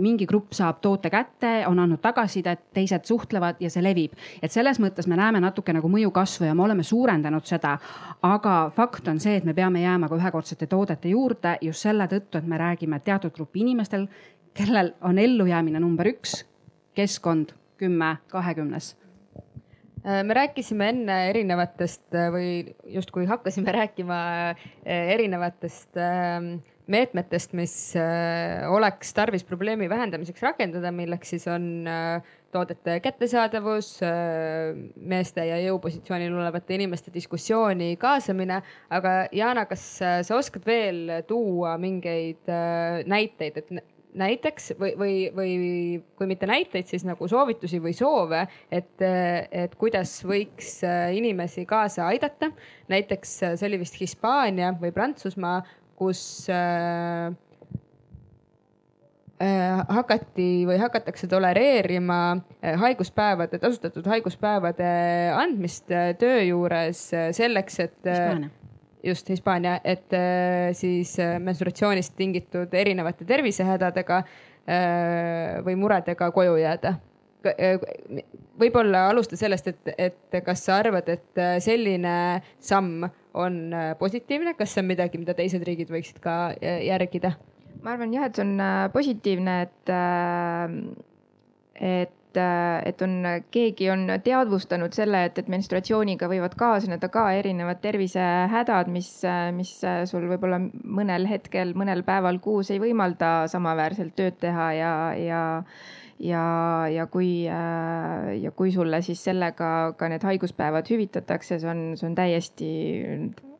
mingi 0.00 0.26
grupp 0.26 0.52
saab 0.54 0.80
toote 0.80 1.10
kätte, 1.10 1.66
on 1.66 1.78
andnud 1.78 2.00
tagasisidet, 2.02 2.68
teised 2.74 3.04
suhtlevad 3.04 3.60
ja 3.60 3.70
see 3.70 3.82
levib. 3.82 4.12
et 4.42 4.52
selles 4.52 4.80
mõttes 4.80 5.08
me 5.08 5.16
näeme 5.16 5.40
natuke 5.40 5.72
nagu 5.72 5.88
mõju 5.88 6.10
kasvu 6.14 6.46
ja 6.46 6.54
me 6.54 6.62
oleme 6.62 6.82
suurendanud 6.82 7.44
seda. 7.44 7.78
aga 8.22 8.70
fakt 8.76 9.08
on 9.08 9.20
see, 9.20 9.36
et 9.36 9.44
me 9.44 9.54
peame 9.54 9.82
jääma 9.82 10.08
ka 10.08 10.16
ühekordsete 10.16 10.66
toodete 10.66 11.08
juurde 11.08 11.58
just 11.62 11.82
selle 11.82 12.06
tõttu, 12.06 12.38
et 12.38 12.46
me 12.46 12.58
räägime 12.58 13.00
teatud 13.00 13.32
grupi 13.32 13.60
inimestel 13.60 14.08
kellel 14.58 14.92
on 15.00 15.18
ellujäämine 15.18 15.80
number 15.80 16.06
üks, 16.10 16.42
keskkond 16.94 17.54
kümme 17.78 18.16
kahekümnes 18.32 18.94
äh, 20.04 20.22
me 20.24 20.34
rääkisime 20.34 20.90
enne 20.92 21.18
erinevatest 21.30 22.16
äh, 22.16 22.30
või 22.34 22.50
justkui 22.98 23.28
hakkasime 23.30 23.74
rääkima 23.74 24.18
äh, 24.50 25.14
erinevatest 25.14 25.98
ähm, 26.02 26.58
meetmetest, 26.88 27.52
mis 27.52 27.72
oleks 28.72 29.10
tarvis 29.12 29.42
probleemi 29.44 29.90
vähendamiseks 29.92 30.40
rakendada, 30.40 30.88
milleks 30.88 31.34
siis 31.34 31.44
on 31.52 31.84
toodete 32.48 32.94
kättesaadavus, 33.04 33.90
meeste 34.96 35.44
ja 35.44 35.58
jõupositsioonil 35.66 36.32
olevate 36.32 36.78
inimeste 36.78 37.12
diskussiooni 37.12 37.90
kaasamine. 38.00 38.62
aga 38.88 39.12
Jana, 39.36 39.66
kas 39.68 39.84
sa 40.00 40.38
oskad 40.38 40.64
veel 40.64 41.12
tuua 41.28 41.76
mingeid 41.76 42.48
näiteid, 43.04 43.60
et 43.60 43.97
näiteks 44.16 44.72
või, 44.78 44.92
või, 44.98 45.14
või 45.34 45.52
kui 46.16 46.28
mitte 46.30 46.48
näiteid, 46.48 46.88
siis 46.88 47.04
nagu 47.06 47.28
soovitusi 47.28 47.80
või 47.82 47.94
soove, 47.96 48.44
et, 48.72 48.94
et 49.02 49.74
kuidas 49.78 50.18
võiks 50.26 50.78
äh, 50.86 51.10
inimesi 51.18 51.66
kaasa 51.68 52.08
aidata. 52.08 52.50
näiteks 52.88 53.42
äh, 53.42 53.58
see 53.58 53.68
oli 53.68 53.82
vist 53.82 54.00
Hispaania 54.00 54.72
või 54.80 54.92
Prantsusmaa, 54.94 55.60
kus 55.98 56.22
äh, 56.52 57.32
äh, 59.42 59.82
hakati 59.88 60.66
või 60.68 60.78
hakatakse 60.80 61.28
tolereerima 61.28 62.20
haiguspäevade, 62.84 63.58
tasustatud 63.58 64.06
haiguspäevade 64.06 64.92
andmist 65.36 65.92
töö 66.18 66.40
juures 66.48 67.10
selleks, 67.36 67.80
et 67.84 68.00
Hispaania. 68.04 68.54
Just 69.04 69.28
Hispaania, 69.28 69.78
et 69.84 70.12
äh, 70.12 70.72
siis 70.76 71.18
äh, 71.20 71.38
menstruatsioonist 71.42 72.14
tingitud 72.16 72.72
erinevate 72.74 73.26
tervisehädadega 73.28 74.22
äh, 74.22 75.58
või 75.66 75.76
muredega 75.78 76.30
koju 76.34 76.56
jääda. 76.62 76.98
võib-olla 78.58 79.04
alusta 79.12 79.36
sellest, 79.38 79.68
et, 79.70 79.90
et 79.98 80.38
kas 80.44 80.64
sa 80.66 80.80
arvad, 80.82 81.06
et 81.08 81.40
selline 81.62 82.42
samm 82.58 83.06
on 83.38 83.60
positiivne, 83.98 84.56
kas 84.58 84.74
see 84.74 84.82
on 84.82 84.88
midagi, 84.90 85.20
mida 85.22 85.36
teised 85.38 85.62
riigid 85.62 85.92
võiksid 85.94 86.18
ka 86.20 86.56
järgida? 86.60 87.36
ma 87.82 87.94
arvan 87.94 88.10
jah, 88.12 88.26
et 88.26 88.34
see 88.34 88.42
on 88.42 88.58
positiivne, 88.90 89.54
et, 89.68 89.92
et, 91.78 92.17
et 92.36 93.02
on, 93.02 93.14
keegi 93.54 93.90
on 93.90 94.04
teadvustanud 94.24 94.92
selle, 94.92 95.24
et, 95.28 95.38
et 95.38 95.48
menstruatsiooniga 95.48 96.28
võivad 96.28 96.56
kaasneda 96.58 97.08
ka 97.12 97.28
erinevad 97.38 97.80
tervisehädad, 97.80 98.90
mis, 98.92 99.10
mis 99.56 99.72
sul 100.10 100.28
võib-olla 100.28 100.60
mõnel 100.84 101.28
hetkel, 101.30 101.72
mõnel 101.78 102.04
päeval 102.06 102.42
kuus 102.44 102.72
ei 102.74 102.82
võimalda 102.82 103.46
samaväärselt 103.48 104.16
tööd 104.18 104.38
teha 104.42 104.72
ja, 104.76 104.92
ja 105.18 105.42
ja, 106.18 106.44
ja 106.90 107.06
kui, 107.06 107.44
ja 107.46 108.50
kui 108.56 108.72
sulle 108.74 108.98
siis 109.06 109.20
sellega 109.24 109.92
ka 109.98 110.08
need 110.10 110.24
haiguspäevad 110.26 110.90
hüvitatakse, 110.90 111.60
see 111.62 111.70
on, 111.70 111.84
see 111.94 112.08
on 112.08 112.16
täiesti 112.18 112.70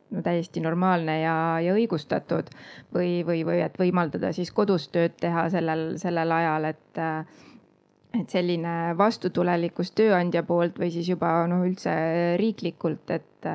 no 0.09 0.21
täiesti 0.25 0.61
normaalne 0.61 1.19
ja, 1.21 1.35
ja 1.63 1.75
õigustatud. 1.77 2.49
Või, 2.95 3.21
või, 3.25 3.43
või 3.47 3.61
et 3.65 3.77
võimaldada 3.79 4.33
siis 4.35 4.51
kodus 4.55 4.89
tööd 4.93 5.17
teha 5.21 5.47
sellel, 5.53 5.93
sellel 6.01 6.33
ajal, 6.39 6.71
et 6.73 7.03
et 8.17 8.31
selline 8.31 8.95
vastutulelikkus 8.97 9.91
tööandja 9.97 10.41
poolt 10.47 10.79
või 10.81 10.89
siis 10.93 11.09
juba 11.11 11.43
noh, 11.49 11.61
üldse 11.67 11.91
riiklikult, 12.41 13.11
et, 13.13 13.49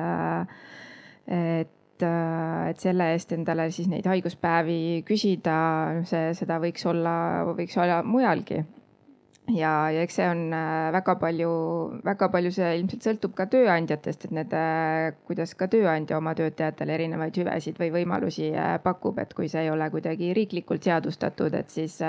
et, 1.27 2.05
et 2.05 2.85
selle 2.85 3.09
eest 3.15 3.35
endale 3.35 3.67
siis 3.75 3.89
neid 3.91 4.07
haiguspäevi 4.07 5.03
küsida, 5.07 5.57
see, 6.07 6.31
seda 6.39 6.61
võiks 6.63 6.87
olla, 6.87 7.17
võiks 7.57 7.75
olla 7.81 8.01
mujalgi. 8.07 8.63
Ja, 9.53 9.91
ja 9.93 10.01
eks 10.01 10.15
see 10.17 10.25
on 10.25 10.47
väga 10.95 11.13
palju, 11.21 11.49
väga 12.07 12.31
palju 12.33 12.49
see 12.55 12.71
ilmselt 12.79 13.05
sõltub 13.05 13.35
ka 13.37 13.45
tööandjatest, 13.51 14.25
et 14.25 14.33
need, 14.33 14.55
kuidas 15.27 15.53
ka 15.59 15.67
tööandja 15.69 16.17
oma 16.17 16.33
töötajatele 16.37 16.95
erinevaid 16.95 17.37
hüvesid 17.43 17.77
või 17.77 17.91
võimalusi 17.99 18.49
pakub, 18.81 19.19
et 19.21 19.35
kui 19.37 19.51
see 19.51 19.67
ei 19.67 19.69
ole 19.69 19.91
kuidagi 19.93 20.31
riiklikult 20.33 20.87
seadustatud, 20.89 21.53
et 21.59 21.69
siis, 21.69 21.99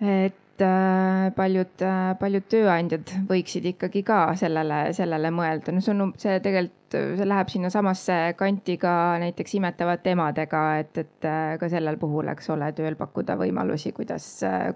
et 0.00 0.40
paljud, 1.36 1.84
paljud 2.20 2.46
tööandjad 2.52 3.10
võiksid 3.28 3.66
ikkagi 3.72 4.04
ka 4.06 4.18
sellele, 4.38 4.92
sellele 4.96 5.30
mõelda. 5.34 5.74
no 5.74 5.82
see 5.84 5.94
on, 5.94 6.12
see 6.20 6.38
tegelikult, 6.44 6.94
see 6.94 7.26
läheb 7.26 7.50
sinnasamasse 7.50 8.18
kanti 8.38 8.76
ka 8.78 8.94
näiteks 9.22 9.56
imetavate 9.58 10.14
emadega, 10.14 10.64
et, 10.84 10.98
et 11.02 11.28
ka 11.60 11.70
sellel 11.72 11.98
puhul, 11.98 12.30
eks 12.30 12.50
ole, 12.54 12.70
tööl 12.76 12.98
pakkuda 13.00 13.38
võimalusi, 13.40 13.92
kuidas, 13.96 14.28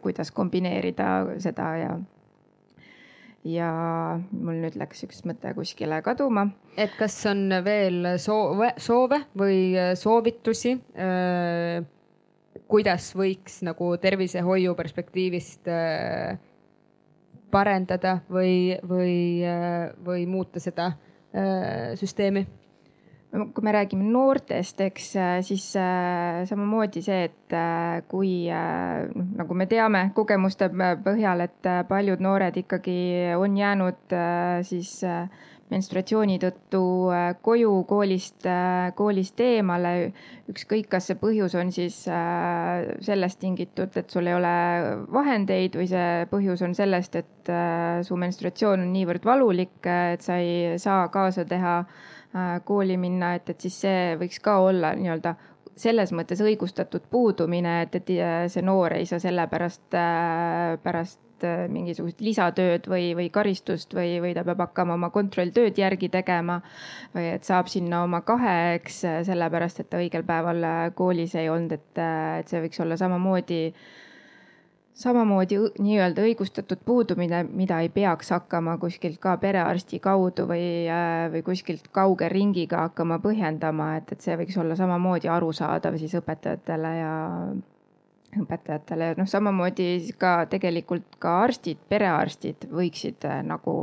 kuidas 0.03 0.35
kombineerida 0.35 1.39
seda 1.43 1.73
ja 1.79 1.99
ja 3.49 3.69
mul 4.33 4.59
nüüd 4.63 4.77
läks 4.81 5.05
üks 5.07 5.23
mõte 5.29 5.53
kuskile 5.57 6.01
kaduma. 6.03 6.49
et 6.77 6.95
kas 6.99 7.15
on 7.31 7.49
veel 7.65 8.17
soove, 8.21 8.73
soove 8.83 9.23
või 9.39 9.61
soovitusi 9.97 10.75
äh, 10.99 11.87
kuidas 12.69 13.11
võiks 13.17 13.63
nagu 13.67 13.95
tervisehoiu 14.01 14.75
perspektiivist 14.79 15.69
äh, 15.73 16.39
parendada 17.51 18.19
või, 18.29 18.77
või, 18.85 19.19
või 20.05 20.27
muuta 20.29 20.61
seda 20.61 20.93
äh, 20.93 21.97
süsteemi? 21.97 22.47
no 23.33 23.49
kui 23.55 23.65
me 23.65 23.73
räägime 23.73 24.07
noortest, 24.09 24.81
eks 24.81 25.11
siis 25.47 25.67
äh, 25.77 26.45
samamoodi 26.49 27.03
see, 27.05 27.25
et 27.29 27.57
äh, 27.57 28.01
kui 28.09 28.49
äh, 28.53 29.05
noh, 29.13 29.29
nagu 29.43 29.57
me 29.59 29.69
teame 29.71 30.09
kogemuste 30.17 30.71
põhjal, 31.05 31.45
et 31.45 31.71
paljud 31.89 32.23
noored 32.25 32.57
ikkagi 32.63 32.99
on 33.37 33.57
jäänud 33.59 34.17
siis 34.69 34.99
menstruatsiooni 35.73 36.39
tõttu 36.43 36.83
äh, 37.13 37.31
koju 37.45 37.73
koolist, 37.89 38.41
äh, 38.49 38.91
koolist 38.97 39.41
eemale. 39.41 40.13
ükskõik, 40.49 40.87
kas 40.89 41.11
see 41.11 41.19
põhjus 41.21 41.53
on 41.61 41.73
siis 41.73 42.01
äh, 42.09 42.89
sellest 43.05 43.41
tingitud, 43.43 43.93
et 44.01 44.11
sul 44.11 44.31
ei 44.31 44.37
ole 44.37 44.53
vahendeid 45.13 45.77
või 45.77 45.89
see 45.91 46.25
põhjus 46.31 46.65
on 46.65 46.75
sellest, 46.75 47.19
et 47.21 47.51
su 48.05 48.17
menstruatsioon 48.17 48.83
on 48.85 48.93
niivõrd 48.93 49.25
valulik, 49.25 49.79
et 49.85 50.25
sa 50.25 50.37
ei 50.41 50.79
saa 50.81 51.07
kaasa 51.13 51.45
teha 51.49 51.79
kooli 52.69 52.99
minna, 53.01 53.35
et, 53.39 53.49
et 53.49 53.61
siis 53.61 53.77
see 53.85 54.17
võiks 54.21 54.41
ka 54.45 54.59
olla 54.61 54.93
nii-öelda 54.97 55.35
selles 55.79 56.13
mõttes 56.13 56.43
õigustatud 56.43 57.07
puudumine, 57.11 57.83
et, 57.87 57.95
et 58.01 58.13
see 58.51 58.63
noor 58.67 58.99
ei 58.99 59.07
saa 59.07 59.23
sellepärast 59.23 59.97
pärast 60.83 61.21
Äh, 61.45 61.67
mingisugust 61.71 62.19
lisatööd 62.25 62.89
või, 62.91 63.13
või 63.15 63.29
karistust 63.31 63.93
või, 63.95 64.17
või 64.23 64.33
ta 64.35 64.43
peab 64.47 64.59
hakkama 64.65 64.97
oma 64.97 65.11
kontrolltööd 65.15 65.79
järgi 65.79 66.09
tegema. 66.11 66.61
või 67.15 67.29
et 67.35 67.45
saab 67.47 67.69
sinna 67.71 68.03
oma 68.03 68.21
kahe, 68.27 68.75
eks, 68.79 69.03
sellepärast 69.29 69.81
et 69.81 69.91
ta 69.91 70.01
õigel 70.03 70.25
päeval 70.27 70.65
äh, 70.65 70.81
koolis 70.99 71.37
ei 71.39 71.49
olnud, 71.49 71.73
et, 71.79 71.99
äh, 71.99 72.41
et 72.41 72.51
see 72.51 72.63
võiks 72.65 72.83
olla 72.83 72.97
samamoodi 72.99 73.61
samamoodi 74.99 75.59
nii-öelda 75.79 76.25
õigustatud 76.27 76.81
puudumine, 76.85 77.45
mida 77.47 77.79
ei 77.85 77.89
peaks 77.95 78.33
hakkama 78.35 78.77
kuskilt 78.83 79.21
ka 79.23 79.37
perearsti 79.39 80.01
kaudu 80.03 80.49
või, 80.51 80.89
või 81.33 81.43
kuskilt 81.47 81.87
kauge 81.95 82.29
ringiga 82.33 82.89
hakkama 82.89 83.21
põhjendama, 83.23 83.93
et, 84.01 84.13
et 84.13 84.25
see 84.25 84.37
võiks 84.41 84.59
olla 84.59 84.77
samamoodi 84.79 85.31
arusaadav 85.31 85.99
siis 86.03 86.17
õpetajatele 86.19 86.95
ja 86.99 87.15
õpetajatele, 88.43 89.15
noh, 89.19 89.29
samamoodi 89.31 89.89
ka 90.19 90.33
tegelikult 90.51 91.17
ka 91.23 91.39
arstid, 91.47 91.81
perearstid 91.89 92.69
võiksid 92.73 93.25
äh, 93.29 93.41
nagu 93.47 93.79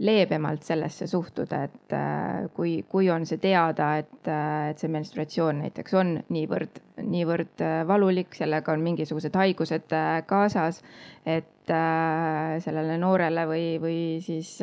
leebemalt 0.00 0.64
sellesse 0.64 1.06
suhtuda, 1.06 1.64
et 1.68 1.94
äh, 1.96 2.46
kui, 2.56 2.78
kui 2.88 3.10
on 3.12 3.26
see 3.28 3.40
teada, 3.40 3.92
et, 4.00 4.20
äh, 4.28 4.70
et 4.72 4.80
see 4.80 4.92
menstruatsioon 4.92 5.60
näiteks 5.64 5.96
on 6.00 6.14
niivõrd, 6.32 6.80
niivõrd 7.00 7.64
valulik, 7.88 8.34
sellega 8.36 8.72
on 8.72 8.84
mingisugused 8.84 9.36
haigused 9.36 9.92
kaasas, 10.28 10.82
et 11.26 11.70
sellele 11.70 12.96
noorele 12.98 13.44
või, 13.46 13.64
või 13.78 13.98
siis 14.24 14.56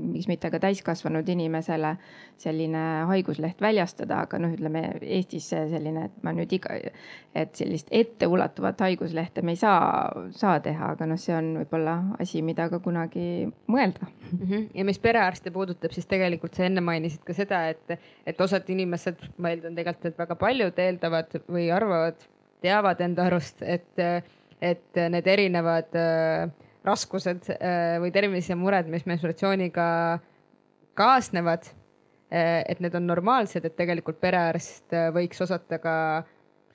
miks 0.00 0.26
mitte 0.26 0.48
ka 0.50 0.58
täiskasvanud 0.58 1.28
inimesele 1.28 1.92
selline 2.40 2.82
haigusleht 3.10 3.60
väljastada, 3.62 4.22
aga 4.26 4.40
noh, 4.42 4.52
ütleme 4.56 4.82
Eestis 5.00 5.48
selline, 5.52 6.06
et 6.08 6.16
ma 6.26 6.32
nüüd 6.36 6.52
iga, 6.56 6.74
et 7.36 7.54
sellist 7.56 7.92
etteulatuvat 7.94 8.82
haiguslehte 8.84 9.44
me 9.46 9.54
ei 9.54 9.60
saa, 9.60 10.10
saa 10.36 10.58
teha, 10.64 10.92
aga 10.96 11.08
noh, 11.08 11.20
see 11.20 11.36
on 11.36 11.52
võib-olla 11.60 11.96
asi, 12.20 12.42
mida 12.44 12.68
ka 12.72 12.80
kunagi 12.84 13.46
mõelda 13.72 14.08
mm. 14.08 14.38
-hmm. 14.42 14.68
ja 14.74 14.84
mis 14.88 14.98
perearste 14.98 15.52
puudutab, 15.54 15.94
siis 15.96 16.08
tegelikult 16.10 16.56
sa 16.56 16.66
enne 16.66 16.84
mainisid 16.84 17.24
ka 17.24 17.36
seda, 17.36 17.66
et, 17.72 18.00
et 18.26 18.40
osad 18.40 18.68
inimesed, 18.72 19.22
ma 19.38 19.54
eeldan 19.54 19.78
tegelikult, 19.78 20.12
et 20.12 20.24
väga 20.24 20.36
paljud 20.40 20.82
eeldavad 20.88 21.38
või 21.48 21.70
arvavad, 21.72 22.26
teavad 22.60 23.00
enda 23.00 23.30
arust, 23.30 23.62
et, 23.62 24.04
et 24.62 25.00
need 25.12 25.26
erinevad 25.28 25.96
äh, 25.98 26.46
raskused 26.86 27.50
äh, 27.56 27.96
või 28.02 28.12
tervisemured, 28.14 28.88
mis 28.92 29.06
menstruatsiooniga 29.08 29.88
kaasnevad 30.96 31.72
et 32.26 32.80
need 32.82 32.94
on 32.98 33.04
normaalsed, 33.06 33.62
et 33.62 33.76
tegelikult 33.78 34.16
perearst 34.18 34.90
võiks 35.14 35.38
osata 35.44 35.78
ka 35.78 35.92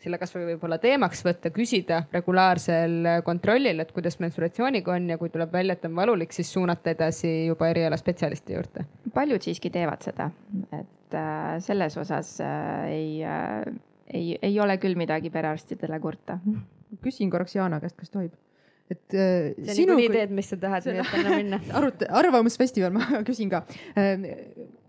selle 0.02 0.18
kasvõi 0.22 0.46
võib-olla 0.52 0.78
teemaks 0.82 1.22
võtta, 1.26 1.52
küsida 1.54 2.02
regulaarsel 2.14 3.22
kontrollil, 3.26 3.84
et 3.84 3.92
kuidas 3.94 4.18
mensuratsiooniga 4.24 4.96
on 4.96 5.12
ja 5.14 5.20
kui 5.22 5.30
tuleb 5.34 5.54
välja, 5.54 5.78
et 5.78 5.86
on 5.90 5.96
valulik, 5.98 6.34
siis 6.34 6.50
suunata 6.54 6.94
edasi 6.96 7.32
juba 7.50 7.70
erialaspetsialisti 7.74 8.58
juurde. 8.58 8.86
paljud 9.14 9.44
siiski 9.46 9.70
teevad 9.70 10.02
seda, 10.08 10.32
et 10.80 11.18
äh, 11.18 11.56
selles 11.60 11.98
osas 12.02 12.38
äh, 12.42 12.86
ei 12.90 13.24
äh,, 13.24 13.66
ei, 14.14 14.38
ei 14.42 14.60
ole 14.60 14.78
küll 14.82 14.98
midagi 15.00 15.30
perearstidele 15.30 16.00
kurta. 16.00 16.40
Küsin 17.04 17.32
korraks 17.32 17.56
Jaana 17.56 17.80
käest, 17.84 17.98
kas 18.00 18.12
tohib? 18.14 18.34
et 18.92 19.16
äh, 19.16 19.54
see 19.56 19.70
on 19.70 19.76
sinu... 19.76 19.96
niikuinii 19.96 20.18
teed, 20.18 20.34
mis 20.36 20.50
sa 20.52 20.58
tahad, 20.60 20.90
nii 20.90 21.00
et 21.00 21.14
anna 21.16 21.38
minna 21.38 21.60
arut-, 21.80 22.04
arvamusfestival, 22.22 22.92
ma 22.98 23.24
küsin 23.28 23.52
ka 23.52 23.64
äh,. 23.96 24.28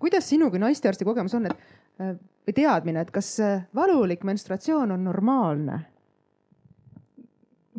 kuidas 0.02 0.26
sinu 0.28 0.50
kui 0.50 0.62
naistearsti 0.62 1.06
kogemus 1.06 1.36
on, 1.38 1.46
et 1.50 2.02
äh, 2.02 2.16
või 2.42 2.56
teadmine, 2.56 3.06
et 3.06 3.14
kas 3.14 3.30
äh, 3.44 3.64
valulik 3.74 4.26
menstruatsioon 4.26 4.96
on 4.96 5.08
normaalne? 5.10 5.80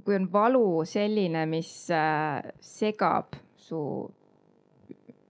kui 0.03 0.17
on 0.19 0.25
valu 0.31 0.83
selline, 0.87 1.45
mis 1.47 1.69
äh, 1.95 2.39
segab 2.59 3.37
su, 3.55 3.79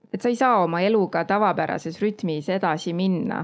et 0.09 0.21
sa 0.21 0.29
ei 0.29 0.37
saa 0.37 0.63
oma 0.63 0.81
eluga 0.81 1.21
tavapärases 1.29 1.99
rütmis 2.01 2.49
edasi 2.53 2.93
minna 2.97 3.43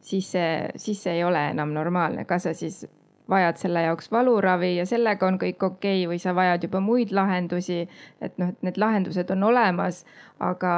siis 0.00 0.32
see, 0.32 0.68
siis 0.76 1.02
see 1.02 1.18
ei 1.18 1.24
ole 1.24 1.48
enam 1.52 1.72
normaalne, 1.74 2.24
kas 2.28 2.48
sa 2.48 2.54
siis 2.56 2.84
vajad 3.30 3.60
selle 3.60 3.82
jaoks 3.84 4.10
valuravi 4.12 4.76
ja 4.76 4.86
sellega 4.88 5.26
on 5.26 5.38
kõik 5.40 5.62
okei 5.62 6.02
okay, 6.04 6.08
või 6.10 6.20
sa 6.22 6.34
vajad 6.36 6.64
juba 6.68 6.80
muid 6.80 7.12
lahendusi. 7.12 7.80
et 8.20 8.38
noh, 8.38 8.52
et 8.54 8.62
need 8.66 8.80
lahendused 8.80 9.30
on 9.34 9.44
olemas, 9.50 10.04
aga, 10.40 10.74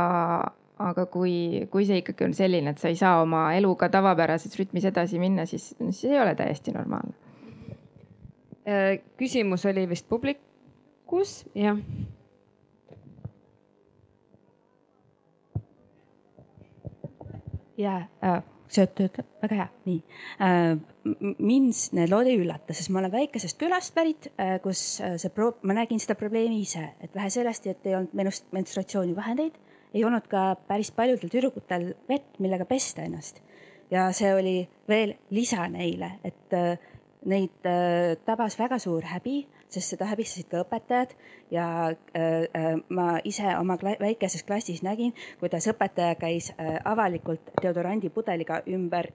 aga 0.79 1.07
kui, 1.07 1.67
kui 1.71 1.87
see 1.87 2.03
ikkagi 2.03 2.27
on 2.27 2.35
selline, 2.35 2.75
et 2.75 2.83
sa 2.83 2.89
ei 2.89 2.99
saa 2.99 3.23
oma 3.23 3.51
eluga 3.55 3.89
tavapärases 3.89 4.59
rütmis 4.59 4.87
edasi 4.91 5.19
minna, 5.23 5.47
siis, 5.47 5.75
siis 5.79 6.05
ei 6.11 6.21
ole 6.21 6.35
täiesti 6.35 6.75
normaalne. 6.75 7.15
Äh, 8.69 8.99
küsimus 9.19 9.67
oli 9.67 9.89
vist 9.89 10.09
publikus, 10.09 11.45
jah. 11.55 11.79
ja 17.81 17.95
äh, 18.25 18.43
töötab 18.75 19.27
väga 19.43 19.59
hea, 19.59 19.67
nii 19.87 19.99
äh,. 20.47 20.79
mind 21.39 21.81
need 21.97 22.13
lood 22.13 22.29
ei 22.31 22.39
üllata, 22.41 22.75
sest 22.77 22.93
ma 22.93 23.01
olen 23.03 23.13
väikesest 23.15 23.59
külast 23.61 23.95
pärit 23.97 24.31
äh,, 24.37 24.59
kus 24.65 25.01
äh, 25.05 25.17
see 25.21 25.33
pro-, 25.35 25.57
ma 25.67 25.77
nägin 25.77 26.03
seda 26.03 26.17
probleemi 26.21 26.63
ise, 26.65 26.85
et 27.01 27.15
vähe 27.17 27.31
sellest, 27.33 27.67
et 27.71 27.87
ei 27.89 27.97
olnud 27.99 28.15
menust-, 28.17 28.49
menstruatsioonivahendeid, 28.57 29.59
ei 29.95 30.05
olnud 30.07 30.29
ka 30.31 30.55
päris 30.69 30.93
paljudel 30.95 31.33
tüdrukutel 31.33 31.91
vett, 32.09 32.37
millega 32.39 32.69
pesta 32.69 33.07
ennast. 33.07 33.43
ja 33.91 34.11
see 34.15 34.31
oli 34.35 34.57
veel 34.89 35.17
lisa 35.35 35.67
neile, 35.69 36.13
et 36.25 36.55
neid 37.27 37.67
tabas 38.25 38.55
väga 38.59 38.79
suur 38.79 39.03
häbi 39.11 39.41
sest 39.75 39.95
seda 39.95 40.09
häbistasid 40.11 40.49
ka 40.51 40.63
õpetajad 40.65 41.15
ja 41.55 41.67
äh, 41.91 42.47
äh, 42.57 42.69
ma 42.89 43.19
ise 43.25 43.47
oma 43.59 43.77
kla 43.81 43.95
väikeses 44.01 44.45
klassis 44.47 44.83
nägin, 44.87 45.13
kuidas 45.41 45.69
õpetaja 45.71 46.17
käis 46.21 46.51
äh, 46.57 46.79
avalikult 46.85 47.53
deodorandipudeliga 47.63 48.63
ümber 48.71 49.11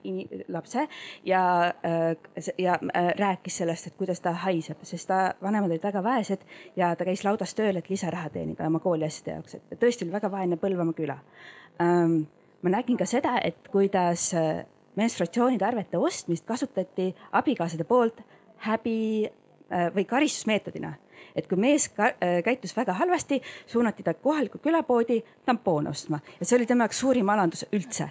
lapse 0.48 0.86
ja 1.24 1.42
äh,, 1.84 2.52
ja 2.58 2.78
äh, 2.78 3.10
rääkis 3.18 3.60
sellest, 3.62 3.90
et 3.90 3.98
kuidas 3.98 4.20
ta 4.20 4.32
haiseb, 4.46 4.82
sest 4.82 5.08
ta 5.08 5.34
vanemad 5.42 5.70
olid 5.70 5.84
väga 5.84 6.02
vaesed 6.04 6.46
ja 6.76 6.94
ta 6.96 7.08
käis 7.08 7.24
laudas 7.24 7.54
tööl, 7.54 7.76
et 7.76 7.90
lisaraha 7.90 8.30
teenida 8.32 8.66
oma 8.66 8.80
kooliasjade 8.84 9.36
jaoks, 9.36 9.58
et 9.60 9.80
tõesti 9.80 10.06
oli 10.06 10.16
väga 10.16 10.30
vaene 10.32 10.60
Põlvamaa 10.60 10.96
küla 10.96 11.20
ähm,. 11.82 12.24
ma 12.62 12.72
nägin 12.72 12.96
ka 12.98 13.06
seda, 13.06 13.36
et 13.44 13.68
kuidas 13.70 14.32
äh, 14.34 14.64
menstratsioonitarvete 14.96 15.98
ostmist 15.98 16.46
kasutati 16.48 17.10
abikaasade 17.32 17.84
poolt 17.84 18.22
häbi 18.64 19.28
või 19.70 20.04
karistusmeetodina. 20.04 20.92
et 21.36 21.46
kui 21.48 21.58
mees 21.58 21.88
ka, 21.88 22.06
äh, 22.22 22.42
käitus 22.44 22.76
väga 22.76 22.92
halvasti, 22.92 23.42
suunati 23.66 24.02
ta 24.02 24.14
kohalikku 24.14 24.58
külapoodi 24.58 25.24
tampoone 25.44 25.90
ostma 25.90 26.20
ja 26.40 26.46
see 26.46 26.56
oli 26.56 26.66
tema 26.66 26.84
jaoks 26.84 27.00
suurim 27.00 27.28
alandus 27.28 27.66
üldse. 27.72 28.10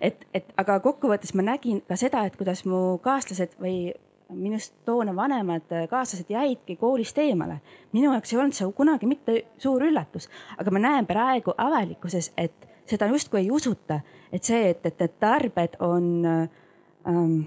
et, 0.00 0.26
et 0.34 0.52
aga 0.56 0.80
kokkuvõttes 0.80 1.34
ma 1.34 1.42
nägin 1.42 1.82
ka 1.88 1.96
seda, 1.96 2.24
et 2.24 2.36
kuidas 2.36 2.64
mu 2.64 2.98
kaaslased 3.02 3.56
või 3.60 3.92
minust 4.30 4.74
toona 4.84 5.16
vanemad 5.16 5.72
äh, 5.72 5.88
kaaslased 5.88 6.30
jäidki 6.30 6.76
koolist 6.76 7.18
eemale. 7.18 7.60
minu 7.92 8.12
jaoks 8.12 8.32
ei 8.32 8.38
olnud 8.38 8.56
see 8.56 8.72
kunagi 8.72 9.06
mitte 9.06 9.42
suur 9.58 9.82
üllatus, 9.82 10.28
aga 10.58 10.70
ma 10.70 10.78
näen 10.78 11.06
praegu 11.06 11.54
avalikkuses, 11.58 12.32
et 12.36 12.68
seda 12.86 13.06
justkui 13.12 13.40
ei 13.40 13.50
usuta, 13.50 14.00
et 14.32 14.44
see, 14.44 14.70
et, 14.70 14.86
et 14.86 15.00
need 15.00 15.20
tarbed 15.20 15.76
on 15.80 16.26
ähm, 16.26 17.38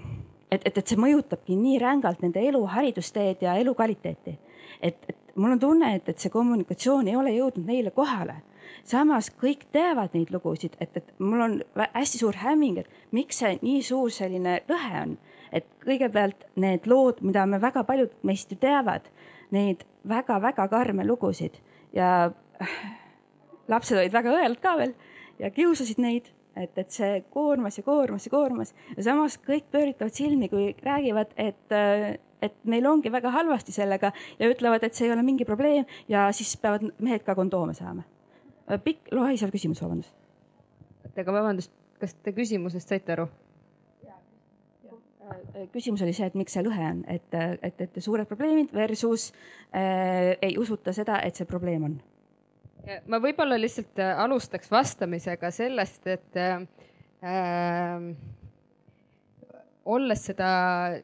et, 0.50 0.62
et, 0.64 0.78
et 0.78 0.86
see 0.86 0.98
mõjutabki 1.00 1.56
nii 1.58 1.78
rängalt 1.82 2.22
nende 2.24 2.42
elu, 2.48 2.60
haridusteed 2.72 3.42
ja 3.44 3.56
elukvaliteeti. 3.60 4.38
et, 4.82 4.96
et 5.08 5.16
mul 5.34 5.54
on 5.54 5.60
tunne, 5.60 5.94
et, 5.96 6.08
et 6.08 6.18
see 6.18 6.32
kommunikatsioon 6.32 7.08
ei 7.08 7.16
ole 7.16 7.34
jõudnud 7.36 7.66
neile 7.66 7.90
kohale. 7.94 8.40
samas 8.84 9.30
kõik 9.30 9.66
teavad 9.72 10.14
neid 10.14 10.30
lugusid, 10.32 10.76
et, 10.80 10.96
et 10.96 11.12
mul 11.18 11.40
on 11.40 11.58
hästi 11.76 12.20
suur 12.20 12.36
hämming, 12.36 12.78
et 12.78 13.12
miks 13.12 13.40
see 13.42 13.58
nii 13.62 13.82
suur 13.82 14.10
selline 14.10 14.60
lõhe 14.68 15.02
on. 15.02 15.16
et 15.52 15.66
kõigepealt 15.84 16.44
need 16.56 16.86
lood, 16.86 17.22
mida 17.22 17.46
me 17.46 17.60
väga 17.60 17.84
paljud 17.84 18.12
meist 18.22 18.52
ju 18.52 18.58
teavad, 18.60 19.08
neid 19.50 19.84
väga-väga 20.08 20.68
karme 20.68 21.06
lugusid 21.06 21.56
ja 21.92 22.30
lapsed 23.68 23.96
olid 23.96 24.12
väga 24.12 24.34
õelad 24.34 24.60
ka 24.60 24.74
veel 24.76 24.92
ja 25.38 25.50
kiusasid 25.50 26.00
neid 26.02 26.28
et, 26.62 26.78
et 26.78 26.90
see 26.92 27.22
koormas 27.32 27.78
ja 27.78 27.84
koormas 27.86 28.26
ja 28.26 28.32
koormas 28.32 28.74
ja 28.96 29.04
samas 29.06 29.38
kõik 29.42 29.68
pööritavad 29.72 30.14
silmi, 30.14 30.50
kui 30.52 30.70
räägivad, 30.84 31.34
et, 31.40 31.74
et 32.42 32.60
neil 32.68 32.86
ongi 32.90 33.12
väga 33.12 33.32
halvasti 33.34 33.74
sellega 33.74 34.12
ja 34.38 34.50
ütlevad, 34.50 34.84
et 34.84 34.98
see 34.98 35.08
ei 35.08 35.14
ole 35.14 35.24
mingi 35.26 35.46
probleem 35.48 35.86
ja 36.10 36.28
siis 36.36 36.56
peavad 36.60 36.86
mehed 36.98 37.24
ka 37.26 37.36
kondoome 37.38 37.74
saama. 37.78 38.06
pikk, 38.84 39.12
lohisev 39.12 39.52
küsimus, 39.54 39.82
vabandust. 39.82 40.14
aga 41.18 41.34
vabandust, 41.34 41.72
kas 42.00 42.14
te 42.22 42.34
küsimusest 42.36 42.94
saite 42.94 43.16
aru? 43.16 43.28
küsimus 45.72 46.00
oli 46.02 46.14
see, 46.16 46.28
et 46.30 46.36
miks 46.38 46.54
see 46.56 46.62
lõhe 46.64 46.84
on, 46.88 47.02
et, 47.10 47.34
et, 47.62 47.80
et 47.84 47.98
suured 48.00 48.28
probleemid 48.28 48.70
versus 48.72 49.28
äh, 49.76 50.38
ei 50.40 50.54
usuta 50.58 50.94
seda, 50.96 51.18
et 51.20 51.36
see 51.36 51.48
probleem 51.48 51.84
on 51.84 51.98
ma 53.10 53.20
võib-olla 53.22 53.58
lihtsalt 53.60 54.00
äh, 54.02 54.16
alustaks 54.24 54.70
vastamisega 54.72 55.50
sellest, 55.54 56.06
et 56.08 56.38
äh, 56.40 56.64
äh, 57.22 58.06
olles 59.88 60.24
seda 60.28 60.50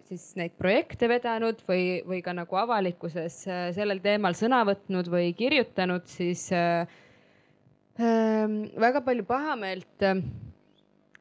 siis 0.09 0.31
neid 0.39 0.57
projekte 0.61 1.09
vedanud 1.11 1.63
või, 1.69 2.03
või 2.09 2.21
ka 2.25 2.35
nagu 2.37 2.59
avalikkuses 2.61 3.39
äh, 3.49 3.67
sellel 3.77 4.03
teemal 4.05 4.37
sõna 4.39 4.63
võtnud 4.69 5.09
või 5.13 5.33
kirjutanud, 5.37 6.07
siis 6.11 6.47
äh, 6.57 6.89
äh, 8.01 8.59
väga 8.81 9.05
palju 9.07 9.27
pahameelt 9.29 10.09
äh, 10.09 10.21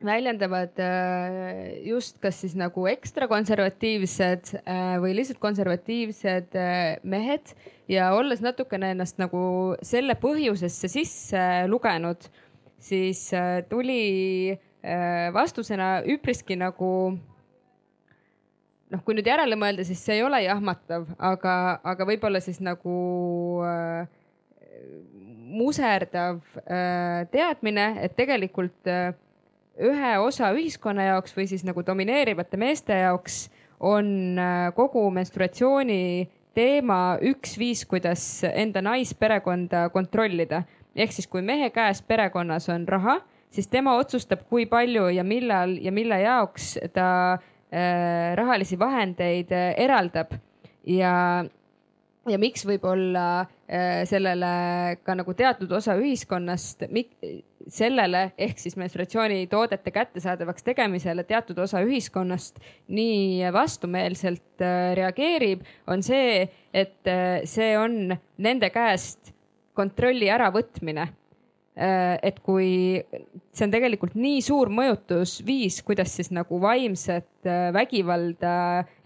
väljendavad 0.05 0.79
äh, 0.79 1.87
just 1.87 2.19
kas 2.21 2.41
siis 2.43 2.55
nagu 2.59 2.85
ekstra 2.91 3.27
konservatiivsed 3.31 4.53
äh, 4.61 4.95
või 5.01 5.15
lihtsalt 5.17 5.41
konservatiivsed 5.43 6.57
äh, 6.59 6.97
mehed. 7.03 7.53
Ja 7.91 8.13
olles 8.15 8.41
natukene 8.43 8.93
ennast 8.93 9.19
nagu 9.19 9.75
selle 9.83 10.15
põhjusesse 10.19 10.89
sisse 10.91 11.41
lugenud, 11.67 12.29
siis 12.79 13.25
tuli 13.67 14.55
vastusena 15.35 15.97
üpriski 16.07 16.55
nagu 16.59 16.89
noh, 18.91 19.03
kui 19.03 19.17
nüüd 19.17 19.27
järele 19.27 19.57
mõelda, 19.59 19.83
siis 19.87 19.99
see 20.03 20.15
ei 20.19 20.23
ole 20.23 20.39
jahmatav, 20.45 21.09
aga, 21.19 21.55
aga 21.83 22.07
võib-olla 22.07 22.39
siis 22.43 22.61
nagu 22.63 22.95
muserdav 25.59 26.39
teadmine, 27.35 27.87
et 28.07 28.15
tegelikult 28.15 28.91
ühe 29.81 30.13
osa 30.21 30.51
ühiskonna 30.53 31.09
jaoks 31.13 31.35
või 31.37 31.47
siis 31.49 31.63
nagu 31.65 31.81
domineerivate 31.85 32.57
meeste 32.57 32.97
jaoks 33.03 33.47
on 33.83 34.39
äh, 34.39 34.69
kogu 34.75 35.07
menstruatsiooni 35.11 36.29
teema 36.53 37.17
üks 37.21 37.57
viis, 37.57 37.83
kuidas 37.89 38.43
enda 38.53 38.81
naisperekonda 38.85 39.87
kontrollida. 39.93 40.63
ehk 40.95 41.11
siis, 41.11 41.27
kui 41.27 41.41
mehe 41.41 41.69
käes 41.73 42.01
perekonnas 42.05 42.69
on 42.69 42.87
raha, 42.87 43.17
siis 43.49 43.67
tema 43.67 43.95
otsustab, 43.97 44.45
kui 44.49 44.65
palju 44.69 45.07
ja 45.09 45.23
millal 45.23 45.77
ja 45.81 45.91
mille 45.91 46.19
jaoks 46.21 46.77
ta 46.93 47.07
äh, 47.33 48.35
rahalisi 48.37 48.79
vahendeid 48.79 49.51
äh, 49.51 49.73
eraldab 49.77 50.37
ja 50.85 51.43
ja 52.29 52.39
miks 52.39 52.63
võib-olla 52.67 53.25
äh, 53.41 53.47
sellele 54.05 54.49
ka 55.01 55.15
nagu 55.17 55.33
teatud 55.33 55.71
osa 55.73 55.95
ühiskonnast, 55.97 56.83
sellele 57.71 58.23
ehk 58.37 58.59
siis 58.59 58.75
menstruatsioonitoodete 58.79 59.91
kättesaadavaks 59.91 60.63
tegemisele 60.63 61.23
teatud 61.27 61.57
osa 61.63 61.81
ühiskonnast 61.85 62.59
nii 62.93 63.51
vastumeelselt 63.53 64.61
äh, 64.61 64.93
reageerib, 64.99 65.63
on 65.87 66.03
see, 66.03 66.47
et 66.73 67.09
äh, 67.09 67.41
see 67.49 67.73
on 67.79 68.15
nende 68.37 68.69
käest 68.73 69.33
kontrolli 69.73 70.29
äravõtmine. 70.33 71.07
Äh, 71.07 71.22
et 71.75 72.37
kui 72.45 73.01
see 73.53 73.65
on 73.65 73.71
tegelikult 73.73 74.13
nii 74.17 74.41
suur 74.45 74.69
mõjutusviis, 74.73 75.79
kuidas 75.85 76.11
siis 76.13 76.29
nagu 76.33 76.59
vaimset 76.61 77.47
äh, 77.49 77.71
vägivalda 77.73 78.53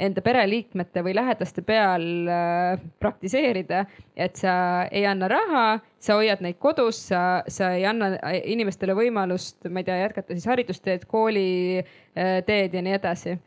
enda 0.04 0.24
pereliikmete 0.24 1.04
või 1.06 1.16
lähedaste 1.16 1.64
peal 1.68 2.28
äh, 2.28 2.84
praktiseerida, 3.00 3.86
et 4.20 4.36
sa 4.40 4.54
ei 4.92 5.06
anna 5.08 5.32
raha, 5.32 5.66
sa 6.00 6.20
hoiad 6.20 6.44
neid 6.44 6.60
kodus, 6.60 7.06
sa, 7.12 7.42
sa 7.48 7.72
ei 7.78 7.88
anna 7.88 8.14
inimestele 8.44 8.96
võimalust, 8.98 9.62
ma 9.72 9.84
ei 9.84 9.88
tea, 9.88 10.02
jätkata 10.04 10.36
siis 10.36 10.48
haridusteed, 10.52 11.08
kooliteed 11.08 12.80
ja 12.80 12.84
nii 12.84 13.00
edasi. 13.00 13.38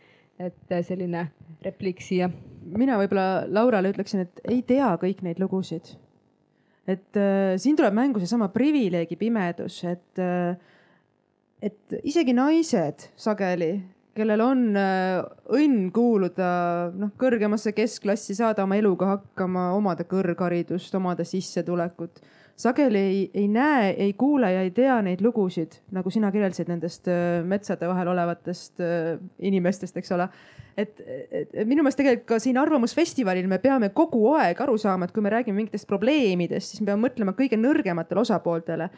et 0.40 0.72
selline 0.88 1.26
repliik 1.60 2.00
siia. 2.00 2.30
mina 2.64 2.96
võib-olla 2.96 3.44
Laurale 3.52 3.90
ütleksin, 3.92 4.24
et 4.24 4.40
ei 4.48 4.62
tea 4.64 4.94
kõik 5.02 5.20
neid 5.20 5.40
lugusid 5.42 5.92
et 6.88 7.16
äh, 7.20 7.54
siin 7.60 7.76
tuleb 7.78 7.94
mängu 7.96 8.20
seesama 8.22 8.50
privileegi 8.54 9.18
pimedus, 9.20 9.82
et 9.84 10.20
äh,, 10.22 10.56
et 11.60 11.96
isegi 12.08 12.32
naised 12.32 13.10
sageli, 13.20 13.74
kellel 14.16 14.42
on 14.44 14.62
äh, 14.78 15.20
õnn 15.56 15.90
kuuluda 15.94 16.50
noh, 16.96 17.12
kõrgemasse 17.20 17.74
keskklassi, 17.76 18.36
saada 18.38 18.64
oma 18.64 18.78
eluga 18.80 19.14
hakkama, 19.14 19.70
omada 19.76 20.06
kõrgharidust, 20.08 20.94
omada 20.96 21.26
sissetulekut, 21.28 22.22
sageli 22.60 23.00
ei, 23.00 23.20
ei 23.34 23.48
näe, 23.48 23.90
ei 24.06 24.12
kuule 24.18 24.52
ja 24.52 24.64
ei 24.66 24.70
tea 24.76 24.98
neid 25.04 25.22
lugusid, 25.24 25.78
nagu 25.96 26.12
sina 26.12 26.30
kirjeldasid 26.32 26.70
nendest 26.70 27.08
äh, 27.10 27.40
metsade 27.46 27.88
vahel 27.88 28.12
olevatest 28.12 28.82
äh, 28.84 29.14
inimestest, 29.38 29.96
eks 29.96 30.12
ole. 30.16 30.28
et, 30.76 31.00
et, 31.00 31.54
et 31.54 31.68
minu 31.68 31.84
meelest 31.84 32.00
tegelikult 32.00 32.28
ka 32.28 32.40
siin 32.42 32.58
Arvamusfestivalil 32.60 33.48
me 33.50 33.58
peame 33.62 33.90
kogu 33.96 34.26
aeg 34.38 34.60
aru 34.60 34.76
saama, 34.78 35.08
et 35.08 35.16
kui 35.16 35.24
me 35.24 35.32
räägime 35.32 35.58
mingitest 35.60 35.88
probleemidest, 35.88 36.74
siis 36.74 36.84
me 36.84 36.92
peame 36.92 37.08
mõtlema 37.08 37.36
kõige 37.38 37.58
nõrgematele 37.60 38.22
osapooltele 38.22 38.90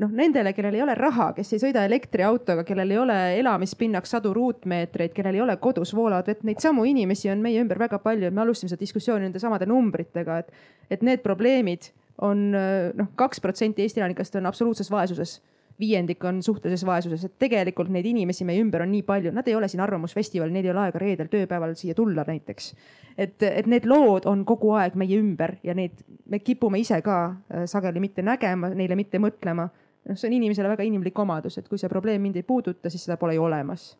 noh, 0.00 0.10
nendele, 0.16 0.52
kellel 0.56 0.76
ei 0.78 0.82
ole 0.84 0.94
raha, 0.96 1.30
kes 1.36 1.54
ei 1.54 1.62
sõida 1.62 1.84
elektriautoga, 1.88 2.64
kellel 2.68 2.94
ei 2.94 2.98
ole 3.00 3.16
elamispinnaks 3.40 4.14
sadu 4.16 4.32
ruutmeetreid, 4.36 5.12
kellel 5.16 5.36
ei 5.36 5.44
ole 5.44 5.56
kodus 5.62 5.92
voolavat 5.96 6.30
vett, 6.32 6.44
neid 6.48 6.62
samu 6.62 6.86
inimesi 6.88 7.30
on 7.32 7.42
meie 7.44 7.60
ümber 7.62 7.80
väga 7.80 8.00
palju. 8.02 8.30
me 8.30 8.44
alustasime 8.44 8.72
seda 8.72 8.80
diskussiooni 8.80 9.28
nende 9.28 9.42
samade 9.42 9.68
numbritega, 9.68 10.38
et, 10.40 10.52
et 10.90 11.04
need 11.06 11.24
probleemid 11.24 11.90
on 12.20 12.50
noh, 12.52 13.06
kaks 13.16 13.40
protsenti 13.40 13.82
Eesti 13.82 14.00
elanikest 14.00 14.34
on 14.36 14.46
absoluutses 14.50 14.90
vaesuses 14.90 15.38
viiendik 15.80 16.24
on 16.24 16.42
suhtelises 16.42 16.86
vaesuses, 16.86 17.24
et 17.24 17.36
tegelikult 17.40 17.90
neid 17.92 18.06
inimesi 18.06 18.44
meie 18.48 18.60
ümber 18.62 18.84
on 18.84 18.90
nii 18.92 19.02
palju, 19.06 19.32
nad 19.34 19.48
ei 19.48 19.56
ole 19.56 19.68
siin 19.70 19.82
Arvamusfestivalil, 19.84 20.52
neil 20.52 20.68
ei 20.68 20.72
ole 20.74 20.82
aega 20.84 21.00
reedel 21.00 21.30
tööpäeval 21.32 21.74
siia 21.78 21.96
tulla 21.96 22.24
näiteks. 22.28 22.72
et, 23.18 23.42
et 23.42 23.66
need 23.66 23.88
lood 23.88 24.26
on 24.30 24.44
kogu 24.48 24.74
aeg 24.78 24.96
meie 25.00 25.18
ümber 25.18 25.56
ja 25.64 25.74
neid 25.76 26.04
me 26.28 26.40
kipume 26.44 26.80
ise 26.80 27.00
ka 27.02 27.16
äh, 27.26 27.64
sageli 27.70 28.00
mitte 28.00 28.22
nägema, 28.22 28.72
neile 28.76 28.96
mitte 28.96 29.18
mõtlema. 29.18 29.70
noh, 30.08 30.16
see 30.16 30.28
on 30.28 30.36
inimesele 30.36 30.68
väga 30.68 30.86
inimlik 30.86 31.18
omadus, 31.18 31.58
et 31.58 31.68
kui 31.68 31.78
see 31.80 31.88
probleem 31.88 32.22
mind 32.22 32.36
ei 32.36 32.46
puuduta, 32.46 32.90
siis 32.90 33.04
seda 33.08 33.16
pole 33.20 33.34
ju 33.34 33.44
olemas. 33.48 33.94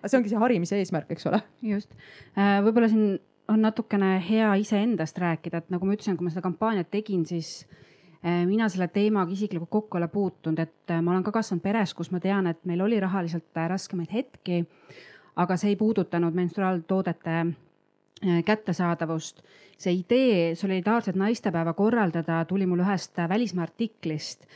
aga 0.00 0.08
see 0.08 0.20
ongi 0.20 0.34
see 0.34 0.42
harimise 0.42 0.80
eesmärk, 0.80 1.10
eks 1.16 1.30
ole. 1.32 1.40
just, 1.74 1.96
äh, 2.36 2.60
võib-olla 2.64 2.92
siin 2.92 3.16
on 3.48 3.62
natukene 3.62 4.24
hea 4.30 4.54
iseendast 4.54 5.18
rääkida, 5.18 5.60
et 5.60 5.72
nagu 5.72 5.86
ma 5.86 5.96
ütlesin, 5.96 6.16
kui 6.16 6.26
ma 6.26 6.32
seda 6.32 6.44
kampaaniat 6.44 6.90
tegin, 6.92 7.24
siis 7.28 7.66
äh, 8.24 8.44
mina 8.48 8.68
selle 8.72 8.88
teemaga 8.92 9.32
isiklikult 9.32 9.70
kokku 9.70 9.98
ei 9.98 10.04
ole 10.04 10.08
puutunud, 10.12 10.62
et 10.62 10.92
äh, 10.92 11.02
ma 11.02 11.12
olen 11.12 11.24
ka 11.26 11.34
kasvanud 11.34 11.64
peres, 11.64 11.94
kus 11.94 12.10
ma 12.14 12.20
tean, 12.24 12.48
et 12.50 12.62
meil 12.64 12.84
oli 12.84 13.00
rahaliselt 13.00 13.50
äh, 13.56 13.68
raskemaid 13.70 14.12
hetki. 14.12 14.64
aga 15.36 15.56
see 15.58 15.72
ei 15.72 15.76
puudutanud 15.76 16.34
menstruaaltoodete 16.34 17.46
kättesaadavust. 18.46 19.42
see 19.78 19.92
idee 19.92 20.54
solidaarset 20.54 21.16
naistepäeva 21.16 21.72
korraldada 21.74 22.44
tuli 22.44 22.66
mul 22.66 22.80
ühest 22.80 23.18
välismaa 23.28 23.62
artiklist, 23.62 24.46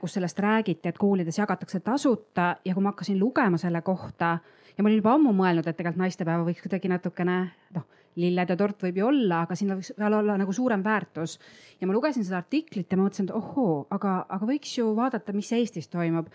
kus 0.00 0.12
sellest 0.12 0.38
räägiti, 0.38 0.88
et 0.88 0.98
koolides 0.98 1.38
jagatakse 1.38 1.80
tasuta 1.80 2.56
ja 2.64 2.74
kui 2.74 2.82
ma 2.82 2.92
hakkasin 2.92 3.18
lugema 3.18 3.56
selle 3.56 3.80
kohta 3.80 4.38
ja 4.76 4.82
ma 4.82 4.88
olin 4.88 5.00
juba 5.00 5.14
ammu 5.14 5.32
mõelnud, 5.32 5.66
et 5.66 5.76
tegelikult 5.76 6.04
naistepäeva 6.04 6.44
võiks 6.44 6.60
kuidagi 6.62 6.92
natukene 6.92 7.38
noh 7.74 7.88
lilled 8.18 8.50
ja 8.50 8.56
tort 8.58 8.82
võib 8.82 8.98
ju 8.98 9.06
olla, 9.06 9.44
aga 9.44 9.56
siin 9.58 9.70
võiks 9.74 9.92
veel 9.98 10.16
olla 10.18 10.34
nagu 10.40 10.52
suurem 10.54 10.82
väärtus. 10.82 11.38
ja 11.80 11.86
ma 11.86 11.94
lugesin 11.94 12.24
seda 12.26 12.40
artiklit 12.42 12.90
ja 12.90 12.98
ma 12.98 13.06
mõtlesin, 13.06 13.28
et 13.28 13.34
ohoo, 13.36 13.86
aga, 13.90 14.24
aga 14.28 14.48
võiks 14.48 14.72
ju 14.78 14.90
vaadata, 14.96 15.32
mis 15.36 15.52
Eestis 15.52 15.88
toimub. 15.88 16.26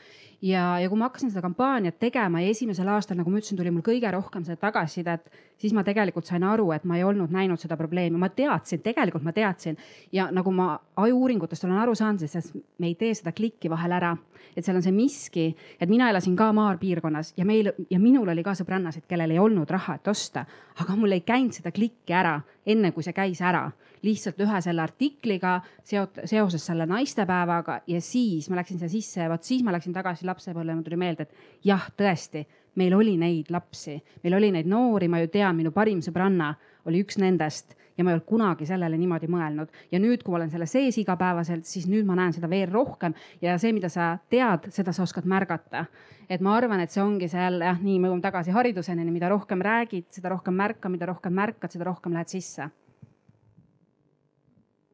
ja, 0.41 0.79
ja 0.79 0.89
kui 0.89 0.97
ma 0.97 1.09
hakkasin 1.09 1.33
seda 1.33 1.43
kampaaniat 1.45 1.99
tegema 1.99 2.41
ja 2.41 2.53
esimesel 2.53 2.87
aastal, 2.87 3.19
nagu 3.19 3.29
ma 3.29 3.41
ütlesin, 3.41 3.59
tuli 3.59 3.73
mul 3.75 3.85
kõige 3.85 4.11
rohkem 4.15 4.45
seda 4.47 4.61
tagasisidet, 4.61 5.27
siis 5.57 5.73
ma 5.73 5.83
tegelikult 5.83 6.27
sain 6.27 6.43
aru, 6.43 6.69
et 6.75 6.83
ma 6.87 6.97
ei 6.97 7.03
olnud 7.07 7.31
näinud 7.33 7.61
seda 7.61 7.77
probleemi, 7.79 8.19
ma 8.19 8.29
teadsin, 8.29 8.81
tegelikult 8.85 9.23
ma 9.25 9.33
teadsin. 9.35 9.77
Ja 10.11 10.27
nagu 10.33 10.51
ma 10.51 10.73
ajuuuringutest 11.01 11.67
olen 11.67 11.79
aru 11.83 11.95
saanud, 11.95 12.25
siis 12.25 12.51
me 12.79 12.91
ei 12.91 12.95
tee 12.99 13.13
seda 13.15 13.31
klikki 13.35 13.71
vahel 13.71 13.95
ära, 13.95 14.13
et 14.55 14.65
seal 14.65 14.79
on 14.79 14.85
see 14.85 14.95
miski, 14.95 15.47
et 15.79 15.89
mina 15.89 16.09
elasin 16.11 16.35
ka 16.37 16.51
maapiirkonnas 16.55 17.33
ja 17.37 17.45
meil 17.47 17.71
ja 17.89 17.99
minul 17.99 18.29
oli 18.31 18.43
ka 18.43 18.55
sõbrannasid, 18.57 19.07
kellel 19.09 19.35
ei 19.35 19.41
olnud 19.41 19.71
raha, 19.71 19.97
et 19.99 20.11
osta, 20.11 20.45
aga 20.81 20.95
mul 20.99 21.15
ei 21.15 21.23
käinud 21.25 21.55
seda 21.55 21.71
klikki 21.75 22.15
ära, 22.15 22.37
enne 22.65 22.91
kui 22.95 23.03
see 23.05 23.15
käis 23.15 23.41
ära. 23.41 23.69
lihtsalt 24.05 24.37
ühe 24.43 24.59
selle 24.61 24.83
artikliga 24.83 25.55
seot-, 25.81 26.19
seoses 26.29 26.61
selle 26.67 26.85
naistepäevaga 26.85 27.79
ja 27.89 28.01
siis 28.01 28.49
ma 28.49 28.59
läksin 28.59 28.77
siia 28.77 28.89
sisse 28.89 29.23
ja 29.23 29.29
vot 29.31 29.43
siis 29.43 29.63
ma 29.65 29.73
läksin 29.73 29.95
tagasi 29.95 30.27
lapsepõlve 30.29 30.69
ja 30.69 30.75
mul 30.75 30.85
tuli 30.85 30.99
meelde, 31.01 31.25
et 31.25 31.65
jah, 31.65 31.87
tõesti, 31.97 32.43
meil 32.75 32.93
oli 32.93 33.15
neid 33.17 33.49
lapsi, 33.53 33.95
meil 34.23 34.37
oli 34.37 34.51
neid 34.55 34.67
noori, 34.69 35.07
ma 35.11 35.21
ju 35.23 35.31
tean, 35.33 35.55
minu 35.57 35.71
parim 35.75 36.01
sõbranna 36.03 36.53
oli 36.85 37.01
üks 37.03 37.17
nendest 37.21 37.75
ja 37.97 38.03
ma 38.03 38.11
ei 38.11 38.17
olnud 38.17 38.27
kunagi 38.27 38.67
sellele 38.67 38.97
niimoodi 38.99 39.29
mõelnud. 39.31 39.71
ja 39.91 39.99
nüüd, 39.99 40.23
kui 40.23 40.33
ma 40.33 40.41
olen 40.41 40.51
selle 40.51 40.67
sees 40.67 40.97
igapäevaselt, 40.99 41.65
siis 41.65 41.87
nüüd 41.87 42.05
ma 42.05 42.17
näen 42.19 42.33
seda 42.35 42.49
veel 42.51 42.67
rohkem 42.71 43.15
ja 43.41 43.57
see, 43.61 43.71
mida 43.75 43.89
sa 43.89 44.17
tead, 44.29 44.69
seda 44.75 44.93
sa 44.93 45.03
oskad 45.03 45.25
märgata. 45.25 45.85
et 46.29 46.41
ma 46.41 46.55
arvan, 46.57 46.79
et 46.79 46.91
see 46.91 47.03
ongi 47.03 47.29
see 47.31 47.41
jälle 47.41 47.65
jah, 47.65 47.79
nii 47.81 47.99
me 47.99 48.09
jõuame 48.09 48.25
tagasi 48.25 48.51
hariduseni, 48.51 49.07
mida 49.11 49.29
rohkem 49.29 49.61
räägid, 49.61 50.09
seda 50.11 50.29
rohkem 50.29 50.53
märka, 50.53 50.89
mida 50.89 51.05
rohkem 51.05 51.33
märkad, 51.33 51.71
seda 51.71 51.85
rohkem 51.85 52.13
lähed 52.13 52.27
sisse. 52.27 52.69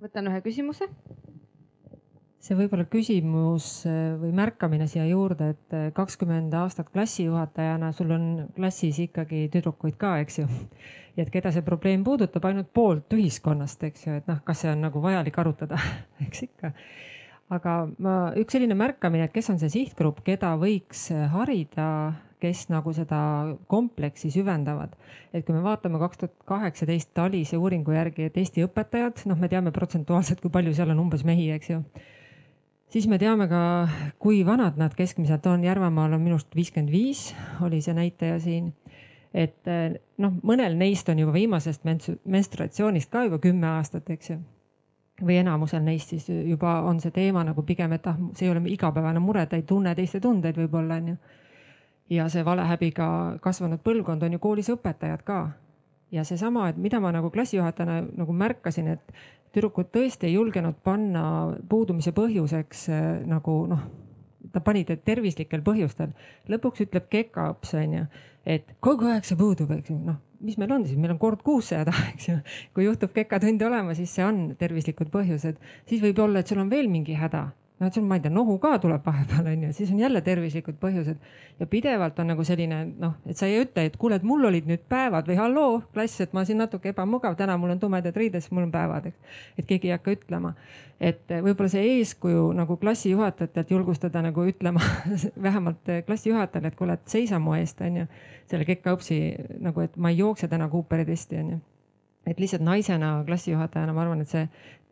võtan 0.01 0.27
ühe 0.29 0.41
küsimuse 0.41 0.89
see 2.41 2.57
võib-olla 2.57 2.87
küsimus 2.89 3.83
äh, 3.85 4.15
või 4.17 4.31
märkamine 4.35 4.87
siia 4.89 5.05
juurde, 5.05 5.51
et 5.53 5.75
äh, 5.77 5.89
kakskümmend 5.97 6.53
aastat 6.57 6.89
klassijuhatajana 6.89 7.91
sul 7.93 8.15
on 8.15 8.25
klassis 8.55 8.97
ikkagi 9.03 9.45
tüdrukuid 9.53 9.99
ka, 10.01 10.15
eks 10.23 10.41
ju. 10.41 10.47
et 11.21 11.29
keda 11.29 11.51
see 11.53 11.65
probleem 11.65 12.05
puudutab, 12.07 12.47
ainult 12.49 12.71
poolt 12.73 13.13
ühiskonnast, 13.13 13.83
eks 13.85 14.07
ju, 14.07 14.17
et 14.21 14.29
noh, 14.31 14.41
kas 14.47 14.63
see 14.63 14.71
on 14.73 14.81
nagu 14.87 15.03
vajalik 15.03 15.37
arutada 15.37 15.77
eks 16.25 16.47
ikka. 16.47 16.71
aga 17.53 17.75
ma, 18.01 18.15
üks 18.39 18.57
selline 18.57 18.77
märkamine, 18.79 19.27
et 19.27 19.35
kes 19.35 19.51
on 19.53 19.61
see 19.61 19.69
sihtgrupp, 19.69 20.23
keda 20.25 20.55
võiks 20.57 21.11
äh, 21.13 21.27
harida, 21.35 21.91
kes 22.41 22.63
nagu 22.73 22.89
seda 22.97 23.19
kompleksi 23.69 24.31
süvendavad. 24.33 24.95
et 25.29 25.45
kui 25.45 25.53
me 25.53 25.61
vaatame 25.61 26.01
kaks 26.01 26.23
tuhat 26.23 26.33
kaheksateist 26.49 27.13
TALISe 27.13 27.61
uuringu 27.61 27.93
järgi, 27.93 28.31
et 28.31 28.41
Eesti 28.41 28.65
õpetajad, 28.65 29.27
noh, 29.29 29.37
me 29.37 29.51
teame 29.51 29.69
protsentuaalselt, 29.75 30.41
kui 30.41 30.49
palju 30.49 30.73
seal 30.73 30.95
on 30.95 31.03
umbes 31.05 31.21
mehi, 31.27 31.51
eks 31.53 31.69
ju 31.75 31.83
siis 32.91 33.07
me 33.07 33.17
teame 33.19 33.47
ka, 33.47 33.61
kui 34.19 34.41
vanad 34.45 34.77
nad 34.79 34.95
keskmiselt 34.95 35.45
on. 35.47 35.63
Järvamaal 35.63 36.13
on 36.13 36.23
minu 36.23 36.37
arust 36.37 36.55
viiskümmend 36.55 36.91
viis, 36.91 37.31
oli 37.63 37.81
see 37.81 37.95
näitaja 37.97 38.39
siin. 38.39 38.73
et 39.33 39.67
eh, 39.71 39.93
noh, 40.19 40.33
mõnel 40.43 40.73
neist 40.75 41.07
on 41.09 41.19
juba 41.19 41.31
viimasest 41.31 41.85
menstratsioonist 42.27 43.11
ka 43.11 43.23
juba 43.23 43.37
kümme 43.39 43.67
aastat, 43.77 44.09
eks 44.09 44.29
ju. 44.33 44.41
või 45.21 45.37
enamusel 45.39 45.83
neist 45.85 46.09
siis 46.09 46.25
juba 46.29 46.81
on 46.81 46.99
see 46.99 47.11
teema 47.15 47.43
nagu 47.47 47.63
pigem, 47.63 47.93
et 47.93 48.07
ah, 48.07 48.17
see 48.35 48.49
ei 48.49 48.51
ole 48.51 48.61
igapäevane 48.73 49.19
mure, 49.23 49.45
ta 49.45 49.55
ei 49.55 49.63
tunne 49.63 49.95
teiste 49.95 50.19
tundeid 50.19 50.57
võib-olla 50.57 50.97
onju. 50.99 51.15
ja 52.09 52.27
see 52.29 52.45
valehäbiga 52.45 53.37
kasvanud 53.41 53.79
põlvkond 53.79 54.23
on 54.23 54.33
ju 54.33 54.39
koolis 54.39 54.69
õpetajad 54.75 55.23
ka 55.23 55.39
ja 56.11 56.23
seesama, 56.27 56.69
et 56.69 56.77
mida 56.77 56.99
ma 56.99 57.11
nagu 57.15 57.31
klassijuhatajana 57.31 58.01
nagu 58.19 58.33
märkasin, 58.35 58.91
et 58.95 59.13
tüdrukud 59.55 59.91
tõesti 59.91 60.29
ei 60.29 60.35
julgenud 60.35 60.79
panna 60.83 61.23
puudumise 61.69 62.13
põhjuseks 62.15 62.87
äh, 62.91 63.05
nagu 63.27 63.55
noh, 63.71 63.85
ta 64.51 64.63
pani 64.63 64.83
ta 64.87 64.97
tervislikel 64.97 65.63
põhjustel. 65.65 66.11
lõpuks 66.51 66.85
ütleb 66.87 67.07
kekaõps 67.11 67.75
onju, 67.79 68.05
et 68.45 68.75
kogu 68.79 69.07
aeg 69.11 69.27
see 69.27 69.39
puudub, 69.39 69.71
eks 69.75 69.93
ju, 69.93 69.97
noh, 70.07 70.19
mis 70.41 70.57
meil 70.57 70.73
on 70.75 70.85
siis, 70.87 70.99
meil 70.99 71.15
on 71.15 71.21
kord 71.21 71.43
kuus 71.45 71.71
seda, 71.71 71.93
eks 72.13 72.29
ju. 72.29 72.37
kui 72.75 72.87
juhtub 72.87 73.13
kekatundi 73.15 73.67
olema, 73.67 73.95
siis 73.97 74.13
see 74.15 74.25
on 74.25 74.43
tervislikud 74.59 75.11
põhjused, 75.13 75.59
siis 75.89 76.03
võib 76.03 76.19
olla, 76.23 76.41
et 76.41 76.51
sul 76.51 76.63
on 76.63 76.71
veel 76.71 76.91
mingi 76.91 77.15
häda 77.17 77.49
noh, 77.81 77.89
et 77.89 77.95
sul, 77.97 78.05
ma 78.05 78.17
ei 78.19 78.21
tea, 78.21 78.31
nohu 78.33 78.57
ka 78.61 78.75
tuleb 78.81 79.01
vahepeal 79.05 79.47
onju, 79.55 79.71
siis 79.73 79.89
on 79.93 79.99
jälle 79.99 80.21
tervislikud 80.21 80.77
põhjused. 80.81 81.17
Ja 81.59 81.67
pidevalt 81.69 82.19
on 82.21 82.29
nagu 82.31 82.45
selline 82.45 82.83
noh, 83.01 83.15
et 83.25 83.39
sa 83.39 83.49
ei 83.49 83.63
ütle, 83.63 83.87
et 83.89 83.97
kuule, 84.01 84.19
et 84.21 84.25
mul 84.27 84.45
olid 84.49 84.69
nüüd 84.69 84.83
päevad 84.91 85.29
või 85.29 85.37
halloo 85.39 85.81
klass, 85.95 86.21
et 86.21 86.35
ma 86.37 86.45
siin 86.45 86.61
natuke 86.61 86.93
ebamugav, 86.93 87.35
täna 87.39 87.57
mul 87.57 87.73
on 87.73 87.81
tumedad 87.81 88.17
riided, 88.17 88.43
siis 88.43 88.53
mul 88.53 88.67
on 88.67 88.73
päevad, 88.73 89.09
eks. 89.09 89.39
et 89.57 89.69
keegi 89.69 89.89
ei 89.89 89.95
hakka 89.95 90.15
ütlema, 90.17 90.53
et 91.01 91.25
võib-olla 91.33 91.73
see 91.73 91.97
eeskuju 91.97 92.45
nagu 92.57 92.77
klassijuhatajatelt 92.81 93.73
julgustada 93.73 94.21
nagu 94.25 94.45
ütlema 94.53 94.85
vähemalt 95.47 95.91
klassijuhatajale, 96.05 96.71
et 96.71 96.79
kuule, 96.79 96.99
et 96.99 97.17
seisa 97.17 97.41
mu 97.41 97.57
eest 97.57 97.81
onju, 97.81 98.05
selle 98.51 98.69
kekaõpsi 98.69 99.19
nagu, 99.59 99.85
et 99.85 99.97
ma 99.97 100.13
ei 100.13 100.21
jookse 100.21 100.49
täna 100.51 100.69
Cooperi 100.69 101.09
testi 101.09 101.41
onju 101.41 101.61
et 102.27 102.39
lihtsalt 102.39 102.61
naisena, 102.61 103.23
klassijuhatajana 103.25 103.93
ma 103.95 104.03
arvan, 104.03 104.21
et 104.21 104.29
see 104.29 104.45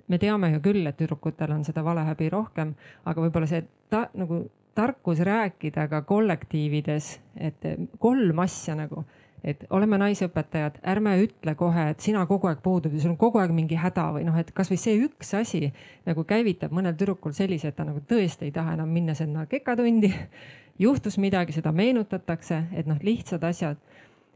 me 0.09 0.17
teame 0.21 0.51
ju 0.55 0.61
küll, 0.65 0.87
et 0.89 0.97
tüdrukutel 0.99 1.53
on 1.53 1.63
seda 1.67 1.83
valehäbi 1.85 2.29
rohkem, 2.33 2.73
aga 3.05 3.23
võib-olla 3.25 3.49
see 3.49 3.63
ta, 3.93 4.07
nagu 4.17 4.43
tarkus 4.79 5.19
rääkida 5.25 5.87
ka 5.91 6.01
kollektiivides, 6.07 7.09
et 7.35 7.65
kolm 7.99 8.39
asja 8.39 8.75
nagu, 8.79 9.03
et 9.43 9.65
oleme 9.75 9.99
naisõpetajad, 10.01 10.79
ärme 10.93 11.15
ütle 11.23 11.55
kohe, 11.59 11.89
et 11.93 12.03
sina 12.03 12.25
kogu 12.29 12.49
aeg 12.49 12.61
puudud 12.63 12.93
ja 12.93 13.01
sul 13.03 13.13
on 13.13 13.19
kogu 13.19 13.41
aeg 13.41 13.53
mingi 13.55 13.77
häda 13.79 14.09
või 14.15 14.25
noh, 14.27 14.37
et 14.39 14.51
kasvõi 14.55 14.79
see 14.79 14.97
üks 15.03 15.33
asi 15.39 15.69
nagu 16.07 16.25
käivitab 16.27 16.75
mõnel 16.75 16.97
tüdrukul 16.99 17.35
sellise, 17.35 17.71
et 17.71 17.77
ta 17.79 17.87
nagu 17.87 18.03
tõesti 18.09 18.47
ei 18.47 18.55
taha 18.55 18.75
enam 18.77 18.91
minna 18.91 19.15
sinna 19.15 19.45
kekatundi. 19.51 20.11
juhtus 20.85 21.17
midagi, 21.19 21.51
seda 21.51 21.73
meenutatakse, 21.75 22.63
et 22.71 22.87
noh, 22.87 22.99
lihtsad 23.03 23.43
asjad 23.43 23.79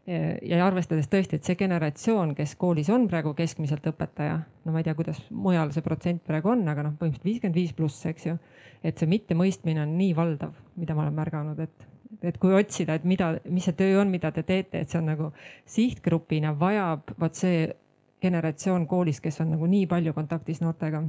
ja 0.08 0.60
arvestades 0.66 1.08
tõesti, 1.12 1.38
et 1.38 1.48
see 1.48 1.56
generatsioon, 1.60 2.34
kes 2.36 2.58
koolis 2.60 2.90
on 2.92 3.06
praegu 3.12 3.32
keskmiselt 3.38 3.86
õpetaja, 3.94 4.36
no 4.66 4.74
ma 4.74 4.82
ei 4.82 4.88
tea, 4.88 4.96
kuidas 4.98 5.22
mujal 5.32 5.72
see 5.72 5.86
protsent 5.86 6.24
praegu 6.28 6.52
on, 6.52 6.66
aga 6.68 6.84
noh, 6.90 6.98
põhimõtteliselt 7.00 7.30
viiskümmend 7.30 7.60
viis 7.60 7.72
pluss, 7.78 8.04
eks 8.10 8.28
ju. 8.28 8.36
et 8.84 9.00
see 9.00 9.08
mittemõistmine 9.08 9.86
on 9.86 9.96
nii 9.96 10.12
valdav, 10.18 10.58
mida 10.76 10.96
ma 10.98 11.06
olen 11.06 11.16
märganud, 11.22 11.62
et, 11.64 11.88
et 12.20 12.40
kui 12.42 12.52
otsida, 12.58 13.00
et 13.00 13.08
mida, 13.08 13.32
mis 13.48 13.64
see 13.70 13.78
töö 13.80 14.02
on, 14.02 14.12
mida 14.12 14.34
te 14.36 14.44
teete, 14.44 14.84
et 14.84 14.92
see 14.92 15.00
on 15.00 15.08
nagu 15.14 15.32
sihtgrupina 15.78 16.52
vajab 16.60 17.16
vot 17.24 17.40
see 17.40 17.70
generatsioon 18.24 18.88
koolis, 18.92 19.24
kes 19.24 19.40
on 19.44 19.56
nagu 19.56 19.72
nii 19.72 19.88
palju 19.92 20.16
kontaktis 20.16 20.60
noortega 20.64 21.04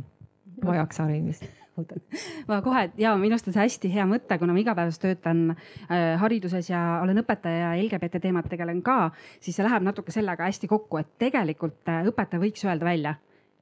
vajaks 0.62 1.02
harimist 1.02 1.50
ma 2.48 2.60
kohe 2.62 2.84
ja 3.00 3.16
minu 3.18 3.34
arust 3.34 3.48
on 3.50 3.56
see 3.56 3.64
hästi 3.64 3.90
hea 3.94 4.06
mõte, 4.08 4.38
kuna 4.38 4.54
ma 4.54 4.62
igapäevaselt 4.62 5.02
töötan 5.08 5.44
äh, 5.50 6.14
hariduses 6.20 6.70
ja 6.70 6.82
olen 7.02 7.22
õpetaja 7.24 7.74
ja 7.74 7.76
LGBT 7.82 8.22
teemat 8.22 8.48
tegelen 8.50 8.82
ka, 8.86 9.10
siis 9.40 9.56
see 9.58 9.66
läheb 9.66 9.86
natuke 9.86 10.14
sellega 10.14 10.46
hästi 10.46 10.70
kokku, 10.70 11.02
et 11.02 11.14
tegelikult 11.18 11.90
äh, 11.90 12.04
õpetaja 12.10 12.42
võiks 12.42 12.66
öelda 12.66 12.90
välja 12.90 13.16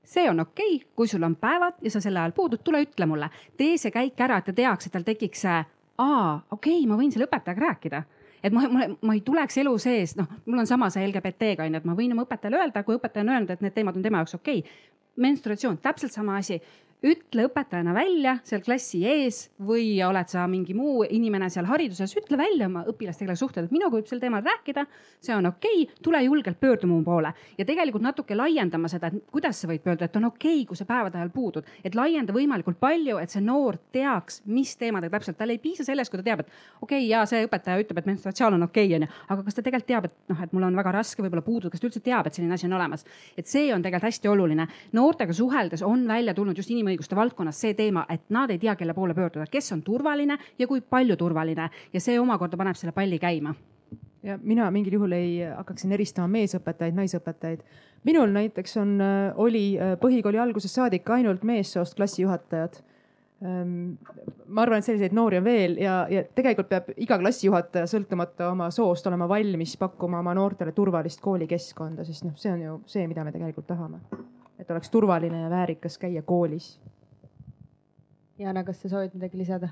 see 0.05 0.31
on 0.31 0.41
okei 0.41 0.77
okay,, 0.77 0.89
kui 0.97 1.09
sul 1.09 1.23
on 1.23 1.37
päevad 1.37 1.79
ja 1.83 1.91
sa 1.91 2.01
sel 2.01 2.17
ajal 2.17 2.35
puudud, 2.37 2.63
tule 2.65 2.83
ütle 2.83 3.07
mulle, 3.07 3.31
tee 3.57 3.77
see 3.79 3.95
käik 3.95 4.21
ära, 4.21 4.41
et 4.41 4.51
ta 4.51 4.57
teaks, 4.57 4.89
et 4.89 4.97
tal 4.97 5.07
tekiks 5.07 5.45
see, 5.47 5.63
aa, 6.03 6.35
okei 6.51 6.81
okay,, 6.81 6.89
ma 6.91 6.99
võin 6.99 7.13
selle 7.15 7.29
õpetajaga 7.31 7.67
rääkida. 7.69 8.03
Et 8.43 8.51
ma, 8.51 8.65
ma, 8.67 8.89
ma 9.07 9.15
ei 9.15 9.21
tuleks 9.23 9.61
elu 9.63 9.73
sees, 9.79 10.17
noh, 10.19 10.27
mul 10.51 10.65
on 10.65 10.67
sama 10.67 10.89
see 10.91 11.05
LGBT-ga 11.07 11.69
onju, 11.69 11.79
et 11.79 11.85
ma 11.87 11.95
võin 11.95 12.15
oma 12.15 12.25
õpetajale 12.27 12.59
öelda, 12.59 12.83
kui 12.83 12.97
õpetaja 12.99 13.23
on 13.23 13.31
öelnud, 13.37 13.53
et 13.55 13.63
need 13.63 13.77
teemad 13.77 13.99
on 13.99 14.03
tema 14.03 14.23
jaoks 14.23 14.35
okei. 14.41 14.65
Okay. 14.65 14.89
menstruatsioon, 15.23 15.77
täpselt 15.85 16.13
sama 16.13 16.39
asi 16.41 16.57
ütle 17.03 17.49
õpetajana 17.49 17.93
välja 17.97 18.37
seal 18.47 18.63
klassi 18.63 19.01
ees 19.09 19.49
või 19.67 19.97
oled 20.07 20.31
sa 20.31 20.45
mingi 20.51 20.75
muu 20.77 21.03
inimene 21.03 21.49
seal 21.51 21.67
hariduses, 21.67 22.15
ütle 22.19 22.39
välja 22.39 22.69
oma 22.69 22.85
õpilastega 22.89 23.35
suhted, 23.39 23.67
et 23.67 23.75
minuga 23.75 23.97
võib 23.97 24.07
sel 24.07 24.21
teemal 24.23 24.45
rääkida, 24.47 24.85
see 25.23 25.35
on 25.35 25.51
okei 25.51 25.83
okay,, 25.83 25.99
tule 26.03 26.23
julgelt 26.23 26.61
pöördu 26.63 26.87
mu 26.87 27.01
poole. 27.05 27.33
Ja 27.59 27.67
tegelikult 27.67 28.05
natuke 28.05 28.37
laiendama 28.39 28.91
seda, 28.91 29.11
et 29.11 29.27
kuidas 29.35 29.59
sa 29.59 29.71
võid 29.71 29.83
pöörduda, 29.83 30.07
et 30.07 30.19
on 30.21 30.29
okei 30.31 30.61
okay,, 30.61 30.69
kui 30.69 30.79
sa 30.79 30.87
päevade 30.87 31.19
ajal 31.19 31.33
puudud, 31.35 31.67
et 31.83 31.99
laienda 31.99 32.35
võimalikult 32.37 32.79
palju, 32.83 33.19
et 33.19 33.35
see 33.35 33.43
noor 33.43 33.81
teaks, 33.95 34.43
mis 34.47 34.77
teemadega 34.79 35.19
täpselt, 35.19 35.41
tal 35.41 35.51
ei 35.51 35.61
piisa 35.63 35.87
sellest, 35.87 36.13
kui 36.13 36.23
ta 36.23 36.29
teab, 36.31 36.45
et 36.47 36.55
okei 36.81 37.03
okay,, 37.03 37.11
ja 37.11 37.25
see 37.27 37.43
õpetaja 37.49 37.83
ütleb, 37.83 37.99
et 37.99 38.11
menstruatsioon 38.13 38.61
on 38.61 38.69
okei 38.69 38.87
okay,, 38.87 39.01
onju, 39.01 39.11
aga 39.29 39.49
kas 39.49 39.59
ta 39.59 39.67
tegelikult 39.67 39.91
teab, 39.91 40.07
et 40.07 40.33
noh, 40.33 40.47
et 40.47 40.55
mul 40.55 40.69
on 40.71 40.79
väga 40.79 40.95
raske 41.01 41.27
võib-olla 41.27 41.43
puududa, 41.43 41.75
kas 41.75 41.83
ta 41.83 41.91
üldse 41.91 42.05
teab, 42.05 42.31
et 42.31 42.39
selline 42.39 42.55
asi 42.55 42.71
on 42.71 42.79
olemas, 42.79 43.07
et 43.35 43.51
see 43.51 43.75
on 43.75 43.83
tegelikult 43.83 44.13
hästi 44.13 44.31
oluline. 44.31 44.69
noortega 44.95 45.35
suheldes 45.35 45.83
on 45.83 46.07
välja 46.09 46.35
tulnud 46.35 46.57
just 46.57 46.71
inimõiguste 46.71 46.92
inimõiguste 46.93 47.17
valdkonnas 47.17 47.61
see 47.61 47.75
teema, 47.75 48.05
et 48.13 48.29
nad 48.31 48.51
ei 48.51 48.61
tea, 48.61 48.77
kelle 48.77 48.95
poole 48.95 49.15
pöörduda, 49.15 49.49
kes 49.51 49.73
on 49.73 49.83
turvaline 49.83 50.39
ja 50.59 50.67
kui 50.69 50.81
palju 50.81 51.17
turvaline 51.17 51.71
ja 51.93 52.01
see 52.01 52.21
omakorda 52.21 52.57
paneb 52.57 52.77
selle 52.77 52.93
palli 52.93 53.19
käima 53.19 53.55
ja 54.23 54.39
mina 54.43 54.71
mingil 54.71 54.95
juhul 54.99 55.13
ei 55.17 55.41
hakkaks 55.57 55.83
siin 55.83 55.93
eristama 55.97 56.29
meesõpetajaid, 56.31 56.95
naisõpetajaid. 56.95 57.63
minul 58.05 58.31
näiteks 58.31 58.77
on, 58.77 58.97
oli 59.35 59.79
põhikooli 60.01 60.39
algusest 60.39 60.79
saadik 60.79 61.11
ainult 61.11 61.43
meessoost 61.43 61.97
klassijuhatajad. 61.99 62.79
Ehm, 63.43 63.97
ma 64.47 64.63
arvan, 64.63 64.79
et 64.79 64.87
selliseid 64.87 65.15
noori 65.19 65.41
on 65.41 65.45
veel 65.45 65.75
ja, 65.83 66.05
ja 66.11 66.23
tegelikult 66.23 66.69
peab 66.71 66.93
iga 66.97 67.19
klassijuhataja 67.19 67.89
sõltumata 67.91 68.53
oma 68.53 68.71
soost 68.71 69.07
olema 69.11 69.27
valmis 69.29 69.75
pakkuma 69.81 70.21
oma 70.23 70.37
noortele 70.39 70.71
turvalist 70.73 71.21
koolikeskkonda, 71.25 72.07
sest 72.07 72.29
noh, 72.29 72.39
see 72.39 72.55
on 72.55 72.63
ju 72.63 72.79
see, 72.87 73.09
mida 73.11 73.27
me 73.27 73.35
tegelikult 73.35 73.67
tahame 73.67 73.99
et 74.63 74.71
oleks 74.71 74.91
turvaline 74.91 75.45
ja 75.45 75.51
väärikas 75.53 75.99
käia 75.99 76.23
koolis. 76.23 76.75
Jana, 78.39 78.65
kas 78.65 78.83
sa 78.83 78.95
soovid 78.95 79.19
midagi 79.19 79.39
lisada? 79.43 79.69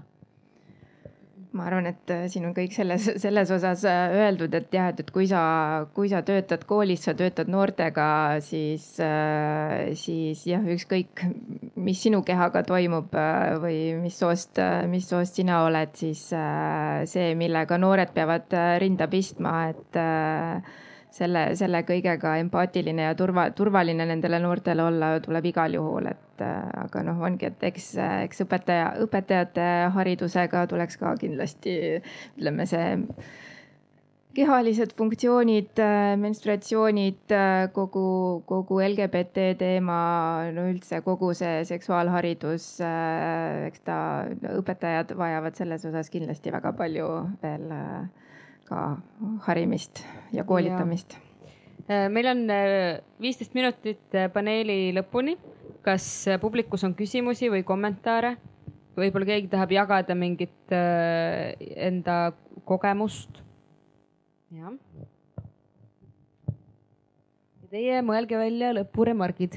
ma 1.53 1.65
arvan, 1.67 1.89
et 1.91 2.11
äh, 2.15 2.27
siin 2.31 2.45
on 2.47 2.53
kõik 2.55 2.75
selles, 2.75 3.09
selles 3.19 3.51
osas 3.55 3.83
äh, 3.89 4.12
öeldud, 4.23 4.53
et 4.55 4.75
jah, 4.75 4.91
et, 4.93 5.01
et 5.03 5.11
kui 5.11 5.27
sa, 5.31 5.41
kui 5.97 6.11
sa 6.11 6.23
töötad 6.27 6.62
koolis, 6.69 7.03
sa 7.07 7.15
töötad 7.19 7.51
noortega, 7.51 8.07
siis, 8.45 8.87
äh, 9.03 9.91
siis 9.99 10.45
jah, 10.47 10.62
ükskõik, 10.77 11.25
mis 11.81 12.03
sinu 12.05 12.23
kehaga 12.27 12.62
toimub 12.67 13.15
või 13.62 13.81
mis 13.99 14.19
soost, 14.21 14.61
mis 14.91 15.09
soost 15.11 15.41
sina 15.41 15.65
oled, 15.67 15.95
siis 15.99 16.23
see, 17.11 17.33
millega 17.39 17.79
noored 17.81 18.12
peavad 18.15 18.53
rinda 18.83 19.09
pistma, 19.11 19.55
et 19.73 19.99
selle, 21.15 21.45
selle 21.59 21.82
kõigega 21.89 22.37
empaatiline 22.45 23.09
ja 23.09 23.16
turva, 23.19 23.49
turvaline 23.57 24.07
nendele 24.09 24.41
noortele 24.43 24.87
olla 24.87 25.12
tuleb 25.24 25.51
igal 25.51 25.74
juhul, 25.77 26.11
et 26.12 26.45
äh, 26.45 26.65
aga 26.85 27.05
noh, 27.07 27.20
ongi, 27.27 27.51
et 27.51 27.69
eks, 27.70 27.93
eks 28.27 28.45
õpetaja, 28.47 28.91
õpetajate 29.05 29.69
haridusega 29.97 30.66
tuleks 30.70 31.01
ka 31.01 31.15
kindlasti 31.20 31.77
ütleme, 32.01 32.66
see 32.70 32.93
kehalised 34.35 34.95
funktsioonid, 34.99 35.73
äh, 35.82 36.15
menstruatsioonid, 36.20 37.35
äh, 37.35 37.66
kogu, 37.74 38.07
kogu 38.47 38.78
LGBT 38.87 39.51
teema, 39.59 40.01
no 40.55 40.69
üldse 40.70 41.03
kogu 41.07 41.32
see 41.35 41.65
seksuaalharidus, 41.69 42.70
eks 43.66 43.87
ta, 43.87 44.01
õpetajad 44.55 45.16
vajavad 45.19 45.59
selles 45.59 45.85
osas 45.91 46.12
kindlasti 46.15 46.55
väga 46.55 46.74
palju 46.78 47.11
veel 47.43 47.70
ka 48.70 49.01
harimist 49.47 50.05
ja 50.32 50.44
koolitamist. 50.47 51.16
Äh, 51.90 52.06
meil 52.12 52.28
on 52.30 52.44
äh, 52.55 53.01
viisteist 53.20 53.55
minutit 53.59 54.14
äh, 54.14 54.30
paneeli 54.32 54.92
lõpuni. 54.94 55.38
kas 55.80 56.28
publikus 56.42 56.82
on 56.84 56.92
küsimusi 56.94 57.48
või 57.51 57.64
kommentaare? 57.64 58.36
võib-olla 59.01 59.30
keegi 59.30 59.48
tahab 59.48 59.70
jagada 59.72 60.14
mingit 60.14 60.74
enda 61.88 62.32
kogemust? 62.68 63.40
jah. 64.52 64.76
Teie 67.70 68.02
mõelge 68.02 68.36
välja 68.36 68.74
lõpuremargid 68.76 69.56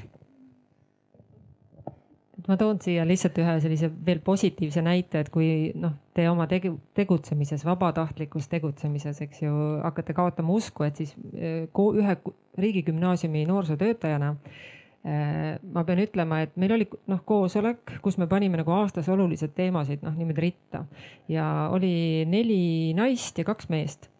ma 2.48 2.56
toon 2.60 2.78
siia 2.82 3.06
lihtsalt 3.08 3.38
ühe 3.40 3.54
sellise 3.62 3.88
veel 4.06 4.20
positiivse 4.24 4.82
näite, 4.84 5.22
et 5.24 5.30
kui 5.32 5.48
noh, 5.80 5.94
te 6.16 6.26
oma 6.28 6.46
tegu, 6.50 6.74
tegutsemises, 6.96 7.64
vabatahtlikus 7.66 8.50
tegutsemises, 8.52 9.22
eks 9.24 9.42
ju, 9.46 9.54
hakkate 9.84 10.16
kaotama 10.16 10.54
usku, 10.58 10.84
et 10.86 11.00
siis 11.00 11.14
eh, 11.34 11.64
ühe 11.72 12.16
riigigümnaasiumi 12.60 13.46
noorsootöötajana 13.48 14.30
eh, 14.34 15.54
ma 15.72 15.84
pean 15.88 16.02
ütlema, 16.04 16.42
et 16.44 16.56
meil 16.60 16.76
oli 16.76 16.88
noh 17.10 17.22
koosolek, 17.26 17.96
kus 18.04 18.20
me 18.20 18.28
panime 18.30 18.60
nagu 18.60 18.76
aastas 18.76 19.08
olulised 19.12 19.56
teemasid 19.56 20.04
noh 20.04 20.16
niimoodi 20.18 20.48
ritta. 20.48 20.84
Ja 21.32 21.70
oli 21.72 22.24
neli 22.28 22.92
naist 22.98 23.40
ja 23.40 23.46
kaks 23.48 23.72
meest. 23.72 24.10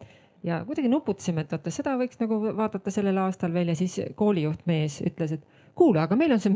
Ja 0.44 0.58
kuidagi 0.64 0.90
nuputasime, 0.92 1.44
et 1.44 1.52
vaata 1.52 1.72
seda 1.72 1.94
võiks 1.96 2.18
nagu 2.20 2.36
vaadata 2.44 2.92
sellel 2.92 3.16
aastal 3.22 3.52
veel 3.52 3.70
ja 3.72 3.76
siis 3.78 3.96
koolijuht 4.16 4.66
mees 4.68 4.98
ütles, 5.00 5.38
et 5.38 5.53
kuule, 5.74 6.00
aga 6.00 6.16
meil 6.16 6.32
on 6.36 6.40
see 6.42 6.54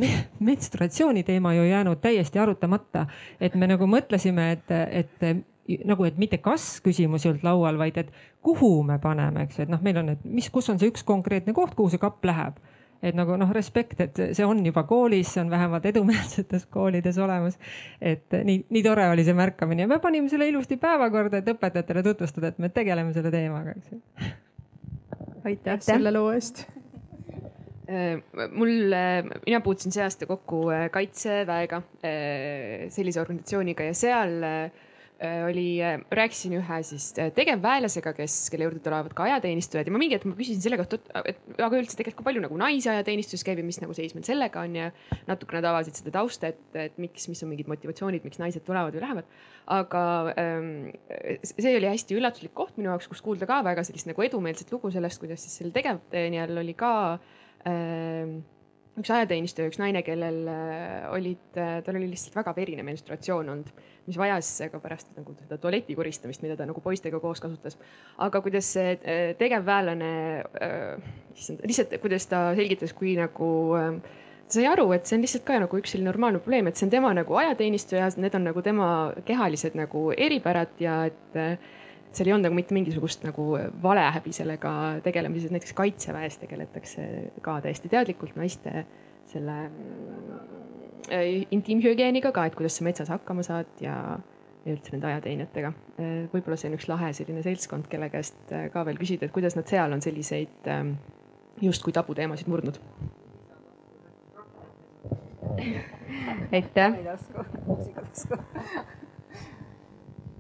menstratsiooni 0.49 1.25
teema 1.27 1.55
ju 1.55 1.67
jäänud 1.69 2.01
täiesti 2.03 2.39
arutamata, 2.39 3.07
et 3.41 3.55
me 3.59 3.69
nagu 3.71 3.87
mõtlesime, 3.91 4.53
et, 4.57 4.75
et 5.03 5.29
nagu, 5.85 6.07
et 6.09 6.19
mitte 6.21 6.39
kas 6.43 6.79
küsimus 6.85 7.27
ei 7.27 7.33
olnud 7.33 7.47
laual, 7.47 7.79
vaid 7.81 8.01
et 8.01 8.11
kuhu 8.45 8.83
me 8.87 8.99
paneme, 9.03 9.45
eks 9.45 9.59
ju, 9.59 9.67
et 9.67 9.73
noh, 9.73 9.83
meil 9.85 10.01
on, 10.01 10.15
et 10.15 10.25
mis, 10.25 10.49
kus 10.53 10.71
on 10.73 10.81
see 10.81 10.91
üks 10.93 11.05
konkreetne 11.07 11.55
koht, 11.57 11.77
kuhu 11.79 11.93
see 11.93 12.03
kapp 12.03 12.25
läheb. 12.29 12.59
Et 12.99 13.15
nagu 13.15 13.37
noh, 13.39 13.51
respekt, 13.55 14.01
et 14.03 14.17
see 14.35 14.47
on 14.47 14.59
juba 14.67 14.83
koolis, 14.89 15.29
see 15.31 15.43
on 15.45 15.53
vähemalt 15.53 15.85
edumeelsetes 15.87 16.65
koolides 16.75 17.19
olemas. 17.23 17.59
et 18.01 18.35
nii, 18.45 18.65
nii 18.75 18.83
tore 18.83 19.05
oli 19.13 19.23
see 19.27 19.37
märkamine. 19.39 19.85
Ja 19.85 19.93
me 19.93 20.01
panime 20.03 20.31
selle 20.33 20.49
ilusti 20.51 20.81
päevakorda, 20.83 21.39
et 21.39 21.53
õpetajatele 21.53 22.03
tutvustada, 22.09 22.51
et 22.51 22.59
me 22.59 22.73
tegeleme 22.75 23.15
selle 23.15 23.31
teemaga, 23.31 23.77
eks 23.77 23.93
ju. 23.93 24.33
aitäh, 25.47 25.79
selle 25.87 26.11
loo 26.17 26.33
eest 26.35 26.67
mul, 28.53 28.93
äh, 28.93 29.23
mina 29.47 29.63
puutusin 29.65 29.95
see 29.95 30.05
aasta 30.05 30.29
kokku 30.29 30.67
äh, 30.75 30.89
kaitseväega, 30.93 31.81
sellise 32.93 33.23
organisatsiooniga 33.23 33.89
ja 33.89 33.97
seal 33.97 34.37
oli, 35.19 35.81
rääkisin 36.15 36.53
ühe 36.61 36.77
siis 36.87 37.09
tegevväelasega, 37.35 38.13
kes, 38.15 38.35
kelle 38.53 38.69
juurde 38.69 38.79
tulevad 38.85 39.11
ka 39.19 39.25
ajateenistujad 39.25 39.89
ja 39.89 39.91
ma 39.91 39.99
mingi 39.99 40.15
hetk 40.15 40.29
ma 40.31 40.37
küsisin 40.39 40.63
selle 40.63 40.79
kohta, 40.79 41.01
et 41.27 41.41
aga 41.59 41.81
üldse 41.81 41.99
tegelikult, 41.99 42.21
kui 42.21 42.29
palju 42.29 42.43
nagu 42.45 42.61
naisi 42.61 42.87
ajateenistuses 42.93 43.43
käib 43.49 43.59
ja 43.59 43.67
mis 43.67 43.81
nagu 43.83 43.97
seis 43.99 44.15
meil 44.15 44.29
sellega 44.29 44.63
on 44.63 44.77
ja 44.79 44.93
natuke 45.27 45.59
nad 45.59 45.67
avasid 45.73 45.99
seda 45.99 46.13
tausta, 46.15 46.53
et, 46.53 46.63
et 46.79 47.03
miks, 47.03 47.27
mis 47.33 47.43
on 47.43 47.51
mingid 47.51 47.67
motivatsioonid, 47.73 48.23
miks 48.29 48.39
naised 48.39 48.63
tulevad 48.69 48.95
või 48.95 49.03
lähevad. 49.09 49.35
aga 49.75 50.05
ähm, 50.39 50.71
see 51.51 51.75
oli 51.81 51.91
hästi 51.91 52.21
üllatuslik 52.21 52.55
koht 52.55 52.79
minu 52.79 52.93
jaoks, 52.93 53.11
kus 53.11 53.25
kuulda 53.25 53.51
ka 53.51 53.59
väga 53.67 53.83
sellist 53.89 54.07
nagu 54.07 54.23
edumeelset 54.23 54.71
lugu 54.71 54.95
sellest, 54.95 55.19
kuidas 55.19 55.43
siis 55.43 55.59
selle 55.59 55.75
tegevteenijal 55.75 56.63
oli 56.63 56.79
ka 56.79 56.95
äh, 57.17 57.37
üks 58.99 59.11
ajateenistuja, 59.15 59.71
üks 59.71 59.79
naine, 59.81 60.03
kellel 60.07 60.39
äh, 60.51 61.07
olid, 61.15 61.43
äh, 61.59 61.79
tal 61.87 61.99
oli 61.99 62.11
lihtsalt 62.11 62.37
väga 62.39 62.55
verine 62.57 62.85
menstruatsioon 62.87 63.51
olnud, 63.53 63.71
mis 64.09 64.19
vajas 64.19 64.51
ka 64.73 64.81
pärast 64.83 65.13
nagu 65.19 65.35
seda 65.39 65.59
tualeti 65.63 65.97
koristamist, 65.99 66.43
mida 66.45 66.57
ta 66.59 66.67
nagu 66.69 66.83
poistega 66.85 67.21
koos 67.23 67.43
kasutas. 67.43 67.79
aga 68.25 68.43
kuidas 68.45 68.73
see 68.75 68.95
äh, 68.97 69.25
tegevväelane, 69.39 70.13
issand, 71.37 71.67
lihtsalt 71.67 71.99
kuidas 72.03 72.27
ta 72.31 72.49
selgitas, 72.59 72.95
kui 72.97 73.15
nagu 73.19 73.51
ta 73.69 74.57
sai 74.57 74.67
aru, 74.71 74.91
et 74.97 75.07
see 75.07 75.19
on 75.19 75.27
lihtsalt 75.27 75.47
ka 75.47 75.59
nagu 75.63 75.81
üks 75.81 75.95
selline 75.95 76.11
normaalne 76.11 76.43
probleem, 76.43 76.71
et 76.71 76.79
see 76.81 76.89
on 76.89 76.95
tema 76.95 77.13
nagu 77.17 77.39
ajateenistuja, 77.43 78.15
need 78.19 78.39
on 78.39 78.49
nagu 78.51 78.65
tema 78.65 78.91
kehalised 79.29 79.77
nagu 79.79 80.09
eripärad 80.17 80.81
ja 80.83 81.03
et 81.11 81.43
seal 82.19 82.31
ei 82.31 82.35
olnud 82.35 82.49
nagu 82.49 82.59
mitte 82.59 82.77
mingisugust 82.77 83.25
nagu 83.27 83.51
valehäbi 83.83 84.33
sellega 84.37 84.73
tegelemises, 85.05 85.53
näiteks 85.55 85.75
kaitseväes 85.79 86.39
tegeletakse 86.43 87.05
ka 87.45 87.59
täiesti 87.65 87.91
teadlikult 87.93 88.39
naiste 88.39 88.85
selle 89.29 89.59
äh, 91.13 91.29
intiimhügieeniga 91.55 92.33
ka, 92.35 92.49
et 92.49 92.59
kuidas 92.59 92.79
sa 92.79 92.87
metsas 92.89 93.13
hakkama 93.13 93.45
saad 93.47 93.71
ja, 93.85 93.97
ja 94.65 94.75
üldse 94.75 94.95
nende 94.95 95.11
ajateenijatega. 95.13 95.75
Äh, 95.99 96.17
võib-olla 96.33 96.59
see 96.61 96.73
on 96.73 96.79
üks 96.79 96.89
lahe 96.91 97.13
selline 97.17 97.45
seltskond, 97.47 97.91
kelle 97.93 98.11
käest 98.13 98.53
äh, 98.57 98.67
ka 98.75 98.85
veel 98.89 99.01
küsida, 99.01 99.29
et 99.29 99.37
kuidas 99.37 99.59
nad 99.59 99.69
seal 99.71 99.95
on 99.95 100.05
selliseid 100.05 100.73
justkui 101.63 101.95
tabuteemasid 101.97 102.51
murdnud 102.51 102.79
aitäh. 106.53 106.95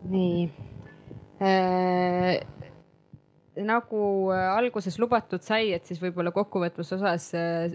nii 0.08 0.50
nagu 3.64 4.30
alguses 4.32 4.98
lubatud 4.98 5.42
sai, 5.44 5.72
et 5.74 5.86
siis 5.86 6.00
võib-olla 6.02 6.32
kokkuvõtvuse 6.34 6.96
osas 6.98 7.30
äh, 7.36 7.72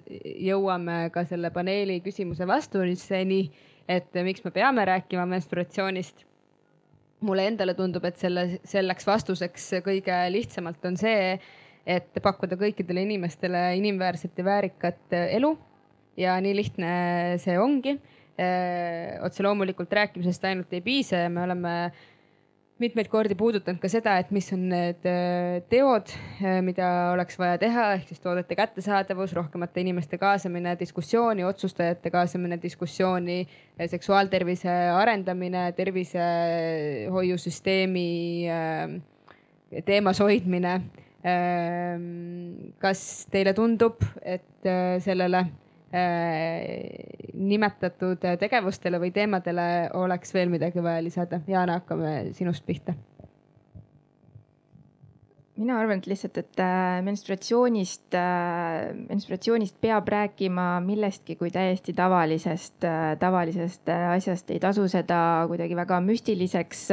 jõuame 0.47 1.09
ka 1.13 1.25
selle 1.27 1.51
paneeli 1.53 1.99
küsimuse 2.03 2.47
vastuseni, 2.47 3.45
et 3.89 4.15
miks 4.23 4.43
me 4.45 4.51
peame 4.55 4.85
rääkima 4.87 5.25
menstruatsioonist. 5.29 6.25
mulle 7.23 7.45
endale 7.47 7.71
tundub, 7.73 8.03
et 8.03 8.17
selle, 8.19 8.59
selleks 8.67 9.05
vastuseks 9.07 9.69
kõige 9.85 10.15
lihtsamalt 10.31 10.83
on 10.85 10.97
see, 10.99 11.37
et 11.87 12.19
pakkuda 12.23 12.57
kõikidele 12.59 13.05
inimestele 13.07 13.77
inimväärset 13.77 14.37
ja 14.37 14.43
väärikat 14.43 15.15
elu. 15.29 15.57
ja 16.17 16.35
nii 16.41 16.55
lihtne 16.55 16.89
see 17.41 17.55
ongi. 17.59 17.97
Äh, 18.33 19.21
otse 19.21 19.43
loomulikult 19.43 19.91
rääkimisest 19.93 20.45
ainult 20.45 20.71
ei 20.73 20.81
piisa 20.81 21.15
ja 21.15 21.29
me 21.29 21.43
oleme 21.43 21.91
mitmeid 22.81 23.05
kordi 23.11 23.35
puudutanud 23.37 23.77
ka 23.81 23.89
seda, 23.91 24.15
et 24.21 24.29
mis 24.33 24.47
on 24.55 24.61
need 24.71 25.05
äh, 25.09 25.59
teod, 25.69 26.07
äh, 26.41 26.61
mida 26.65 26.87
oleks 27.13 27.37
vaja 27.39 27.57
teha, 27.61 27.83
ehk 27.97 28.07
siis 28.09 28.21
toodete 28.23 28.55
kättesaadavus, 28.57 29.33
rohkemate 29.37 29.81
inimeste 29.83 30.17
kaasamine 30.21 30.71
diskussiooni, 30.79 31.43
otsustajate 31.45 32.09
kaasamine 32.13 32.57
diskussiooni, 32.61 33.39
äh, 33.77 33.87
seksuaaltervise 33.91 34.73
arendamine, 34.97 35.63
tervishoiusüsteemi 35.77 38.09
teemas 39.85 40.19
hoidmine. 40.23 40.73
kas 42.83 43.01
teile 43.31 43.53
tundub, 43.55 43.95
et 44.27 44.67
sellele 45.05 45.39
nimetatud 47.33 48.23
tegevustele 48.41 48.99
või 49.01 49.13
teemadele 49.13 49.67
oleks 49.93 50.33
veel 50.33 50.49
midagi 50.53 50.83
vaja 50.83 51.03
lisada? 51.05 51.41
Jaana, 51.47 51.81
hakkame 51.81 52.33
sinust 52.37 52.65
pihta. 52.65 52.95
mina 55.53 55.75
arvan, 55.77 55.99
et 56.01 56.07
lihtsalt, 56.09 56.37
et 56.41 56.59
äh, 56.59 56.97
menstruatsioonist, 57.05 58.15
äh, 58.17 58.89
menstruatsioonist 59.05 59.75
peab 59.81 60.09
rääkima 60.09 60.65
millestki 60.81 61.35
kui 61.37 61.51
täiesti 61.53 61.93
tavalisest, 61.93 62.87
tavalisest 63.21 63.91
asjast, 63.93 64.49
ei 64.49 64.59
tasu 64.59 64.87
seda 64.89 65.19
kuidagi 65.47 65.77
väga 65.77 66.01
müstiliseks 66.01 66.83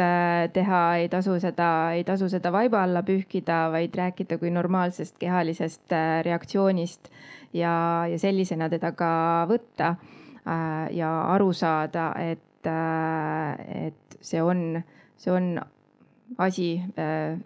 teha, 0.53 0.83
ei 1.01 1.09
tasu 1.09 1.39
seda, 1.41 1.71
ei 1.97 2.05
tasu 2.05 2.29
seda 2.29 2.53
vaiba 2.53 2.85
alla 2.85 3.03
pühkida, 3.03 3.65
vaid 3.73 3.97
rääkida 3.97 4.39
kui 4.39 4.53
normaalsest 4.53 5.17
kehalisest 5.19 5.97
reaktsioonist 6.29 7.11
ja, 7.53 8.07
ja 8.11 8.19
sellisena 8.19 8.69
teda 8.71 8.93
ka 8.97 9.11
võtta 9.51 9.95
äh, 9.95 10.87
ja 10.97 11.11
aru 11.35 11.53
saada, 11.57 12.13
et, 12.19 12.67
äh, 12.67 13.87
et 13.87 14.19
see 14.21 14.43
on, 14.43 14.81
see 15.17 15.33
on 15.35 15.53
asi 16.39 16.73
äh, 16.99 17.39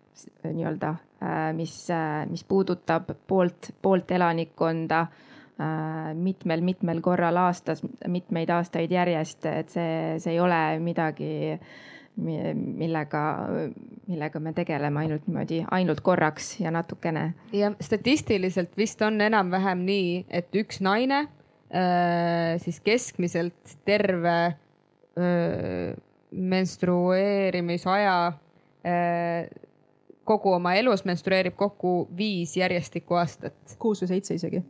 nii-öelda, 0.45 0.95
mis, 1.57 1.73
mis 2.29 2.43
puudutab 2.45 3.09
poolt, 3.27 3.71
poolt 3.83 4.11
elanikkonda 4.13 5.07
mitmel-mitmel 6.19 7.01
korral 7.01 7.39
aastas, 7.41 7.81
mitmeid 8.13 8.51
aastaid 8.53 8.93
järjest, 8.93 9.47
et 9.49 9.73
see, 9.73 10.19
see 10.21 10.35
ei 10.35 10.41
ole 10.43 10.59
midagi 10.85 11.31
millega, 12.17 13.23
millega 14.07 14.41
me 14.41 14.53
tegeleme 14.55 15.01
ainult 15.05 15.27
niimoodi, 15.27 15.65
ainult 15.75 16.01
korraks 16.05 16.61
ja 16.61 16.71
natukene. 16.71 17.33
ja 17.53 17.73
statistiliselt 17.81 18.77
vist 18.77 19.03
on 19.03 19.21
enam-vähem 19.21 19.83
nii, 19.87 20.27
et 20.31 20.55
üks 20.55 20.81
naine 20.81 21.25
äh, 21.25 22.61
siis 22.63 22.81
keskmiselt 22.81 23.77
terve 23.85 24.37
äh, 24.47 25.97
menstrueerimisaja 26.31 28.17
äh, 28.29 29.51
kogu 30.25 30.55
oma 30.55 30.75
elus 30.75 31.05
menstrueerib 31.05 31.57
kokku 31.57 32.09
viis 32.17 32.57
järjestikku 32.57 33.15
aastat. 33.15 33.77
kuus 33.79 34.03
või 34.03 34.15
seitse 34.15 34.39
isegi 34.39 34.63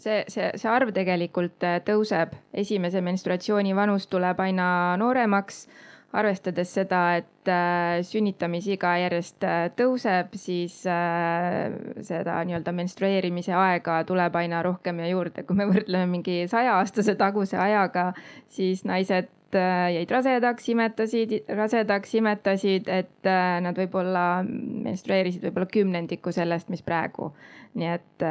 see, 0.00 0.24
see, 0.28 0.50
see 0.56 0.70
arv 0.70 0.94
tegelikult 0.96 1.60
tõuseb, 1.84 2.34
esimese 2.54 3.00
menstruatsiooni 3.04 3.76
vanus 3.76 4.08
tuleb 4.10 4.40
aina 4.40 4.96
nooremaks 5.00 5.66
arvestades 6.12 6.72
seda, 6.74 7.00
et 7.20 7.50
äh, 7.50 8.00
sünnitamisiga 8.06 8.96
järjest 9.04 9.44
äh, 9.46 9.66
tõuseb, 9.78 10.34
siis 10.38 10.80
äh, 10.90 11.70
seda 12.06 12.40
nii-öelda 12.46 12.74
menstrueerimise 12.74 13.54
aega 13.54 14.00
tuleb 14.08 14.38
aina 14.40 14.62
rohkem 14.66 15.02
ja 15.04 15.10
juurde. 15.12 15.44
kui 15.46 15.58
me 15.58 15.68
võrdleme 15.70 16.08
mingi 16.10 16.40
sajaaastase 16.50 17.14
taguse 17.20 17.58
ajaga, 17.60 18.10
siis 18.50 18.82
naised 18.88 19.30
jäid 19.50 20.12
rasedaks, 20.14 20.68
imetasid, 20.70 21.32
rasedaks 21.58 22.12
imetasid, 22.14 22.86
et 22.86 23.26
nad 23.64 23.74
võib-olla 23.74 24.44
menstrueerisid 24.46 25.42
võib-olla 25.48 25.66
kümnendiku 25.66 26.30
sellest, 26.30 26.68
mis 26.70 26.84
praegu. 26.86 27.32
nii 27.74 27.88
et 27.90 28.26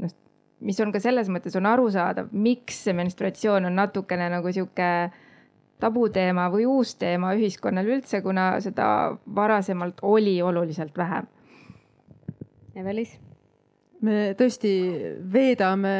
noh, 0.00 0.14
mis 0.64 0.80
on 0.80 0.94
ka 0.94 1.02
selles 1.04 1.28
mõttes 1.28 1.56
on 1.60 1.68
arusaadav, 1.68 2.32
miks 2.32 2.80
see 2.86 2.96
menstruatsioon 2.96 3.68
on 3.68 3.76
natukene 3.76 4.30
nagu 4.32 4.52
sihuke 4.56 4.88
tabuteema 5.84 6.48
või 6.52 6.64
uus 6.70 6.94
teema 6.96 7.34
ühiskonnal 7.36 7.92
üldse, 7.98 8.22
kuna 8.24 8.54
seda 8.64 8.88
varasemalt 9.36 10.00
oli 10.02 10.40
oluliselt 10.42 10.96
vähem. 10.96 11.28
Evelis? 12.74 13.18
me 14.04 14.34
tõesti 14.36 14.70
veedame 15.32 15.94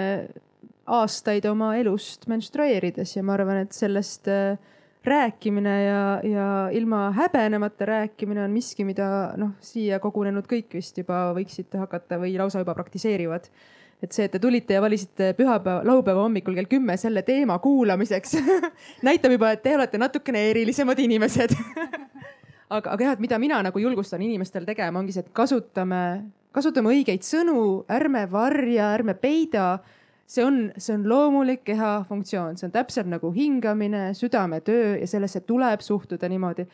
aastaid 0.85 1.47
oma 1.48 1.70
elust 1.81 2.27
menstrueerides 2.28 3.15
ja 3.16 3.23
ma 3.24 3.36
arvan, 3.39 3.62
et 3.65 3.73
sellest 3.73 4.28
äh, 4.28 4.59
rääkimine 5.05 5.74
ja, 5.85 6.02
ja 6.28 6.48
ilma 6.73 7.11
häbenemata 7.16 7.89
rääkimine 7.89 8.44
on 8.44 8.52
miski, 8.52 8.85
mida 8.85 9.06
noh, 9.40 9.55
siia 9.65 10.01
kogunenud 10.01 10.48
kõik 10.51 10.77
vist 10.77 10.98
juba 11.01 11.27
võiksid 11.36 11.77
hakata 11.81 12.19
või 12.20 12.36
lausa 12.40 12.65
juba 12.65 12.77
praktiseerivad 12.77 13.48
et 14.02 14.12
see, 14.12 14.26
et 14.26 14.32
te 14.34 14.40
tulite 14.42 14.76
ja 14.76 14.82
valisite 14.84 15.32
pühapäeva, 15.38 15.82
laupäeva 15.86 16.24
hommikul 16.26 16.56
kell 16.58 16.70
kümme 16.70 16.96
selle 17.00 17.22
teema 17.26 17.58
kuulamiseks 17.62 18.36
näitab 19.06 19.36
juba, 19.36 19.54
et 19.54 19.62
te 19.64 19.74
olete 19.76 20.00
natukene 20.00 20.48
erilisemad 20.50 21.00
inimesed. 21.04 21.56
Aga, 22.74 22.94
aga 22.94 23.04
jah, 23.04 23.12
et 23.14 23.20
mida 23.20 23.36
mina 23.38 23.58
nagu 23.62 23.78
julgustan 23.78 24.22
inimestel 24.24 24.64
tegema, 24.66 24.98
ongi 24.98 25.12
see, 25.12 25.22
et 25.22 25.34
kasutame, 25.36 25.98
kasutame 26.56 26.94
õigeid 26.94 27.22
sõnu, 27.22 27.84
ärme 27.92 28.24
varja, 28.32 28.88
ärme 28.96 29.14
peida. 29.20 29.78
see 30.26 30.42
on, 30.42 30.72
see 30.80 30.94
on 30.96 31.04
loomulik 31.06 31.60
keha 31.68 31.90
funktsioon, 32.08 32.56
see 32.56 32.66
on 32.66 32.72
täpselt 32.72 33.06
nagu 33.12 33.30
hingamine, 33.30 34.14
südametöö 34.16 34.96
ja 34.96 35.06
sellesse 35.06 35.44
tuleb 35.44 35.84
suhtuda 35.84 36.28
niimoodi 36.32 36.64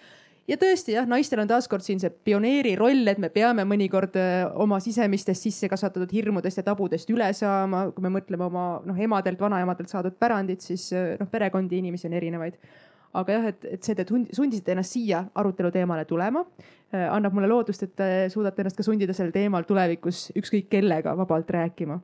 ja 0.49 0.57
tõesti 0.61 0.95
jah, 0.95 1.07
naistel 1.09 1.43
on 1.43 1.51
taaskord 1.51 1.85
siin 1.85 2.01
see 2.03 2.11
pioneeri 2.25 2.75
roll, 2.79 3.07
et 3.11 3.21
me 3.23 3.31
peame 3.33 3.65
mõnikord 3.69 4.17
äh, 4.21 4.45
oma 4.63 4.81
sisemistest 4.83 5.47
sisse 5.47 5.71
kasvatatud 5.71 6.13
hirmudest 6.15 6.61
ja 6.61 6.67
tabudest 6.67 7.11
üle 7.13 7.31
saama. 7.37 7.87
kui 7.95 8.05
me 8.07 8.13
mõtleme 8.19 8.47
oma 8.47 8.67
noh 8.87 9.01
emadelt, 9.01 9.41
vanaemadelt 9.41 9.93
saadud 9.93 10.17
pärandit, 10.19 10.65
siis 10.67 10.91
äh, 10.93 11.15
noh 11.21 11.31
perekondi, 11.31 11.81
inimesi 11.83 12.09
on 12.09 12.19
erinevaid. 12.21 12.61
aga 13.13 13.33
jah, 13.33 13.49
et, 13.51 13.65
et 13.77 13.83
see, 13.83 13.97
te 13.99 14.07
sundisite 14.07 14.73
ennast 14.73 14.95
siia 14.95 15.25
arutelu 15.35 15.73
teemale 15.75 16.05
tulema, 16.05 16.45
äh, 16.95 17.09
annab 17.11 17.35
mulle 17.35 17.51
lootust, 17.51 17.83
et 17.83 17.97
te 17.97 18.13
suudate 18.31 18.63
ennast 18.63 18.79
ka 18.79 18.87
sundida 18.87 19.17
sel 19.17 19.33
teemal 19.35 19.67
tulevikus 19.67 20.31
ükskõik 20.39 20.71
kellega 20.71 21.17
vabalt 21.19 21.51
rääkima 21.51 22.01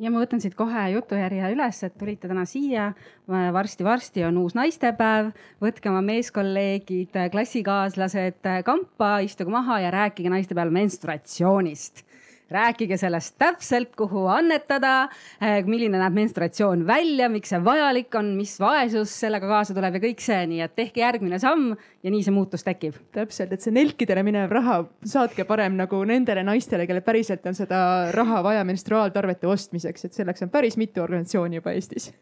ja 0.00 0.10
ma 0.10 0.22
võtan 0.22 0.40
siit 0.42 0.56
kohe 0.58 0.86
jutujärje 0.94 1.52
üles, 1.54 1.82
et 1.84 1.96
tulite 2.00 2.28
täna 2.28 2.46
siia 2.48 2.90
varsti,. 3.28 3.54
varsti-varsti 3.54 4.24
on 4.26 4.38
uus 4.42 4.56
naistepäev, 4.58 5.32
võtke 5.62 5.90
oma 5.92 6.00
meeskolleegid, 6.02 7.16
klassikaaslased 7.32 8.48
kampa, 8.64 9.18
istuge 9.24 9.52
maha 9.52 9.80
ja 9.84 9.90
rääkige 9.94 10.32
naistepäeval 10.32 10.72
menstruatsioonist 10.74 12.04
rääkige 12.50 12.96
sellest 12.98 13.36
täpselt, 13.38 13.94
kuhu 13.96 14.26
annetada, 14.30 15.08
eh, 15.40 15.64
milline 15.66 15.98
näeb 15.98 16.14
menstratsioon 16.14 16.82
välja, 16.86 17.28
miks 17.30 17.52
see 17.52 17.60
vajalik 17.64 18.14
on, 18.18 18.32
mis 18.38 18.56
vaesus 18.60 19.12
sellega 19.22 19.48
kaasa 19.48 19.74
tuleb 19.76 19.98
ja 19.98 20.02
kõik 20.02 20.24
see, 20.24 20.40
nii 20.50 20.64
et 20.66 20.74
tehke 20.78 21.02
järgmine 21.04 21.38
samm 21.42 21.74
ja 22.02 22.10
nii 22.10 22.22
see 22.26 22.34
muutus 22.34 22.66
tekib. 22.66 22.98
täpselt, 23.12 23.52
et 23.52 23.62
see 23.62 23.74
nelkidele 23.74 24.24
minev 24.26 24.50
raha 24.50 24.80
saatke 25.04 25.44
parem 25.44 25.76
nagu 25.78 26.02
nendele 26.04 26.42
naistele, 26.46 26.86
kellel 26.86 27.06
päriselt 27.06 27.46
on 27.46 27.54
seda 27.54 28.10
raha 28.14 28.42
vaja 28.42 28.64
menstruaaltarvete 28.64 29.46
ostmiseks, 29.46 30.04
et 30.04 30.12
selleks 30.12 30.42
on 30.42 30.50
päris 30.50 30.76
mitu 30.76 31.02
organisatsiooni 31.02 31.60
juba 31.60 31.72
Eestis. 31.72 32.12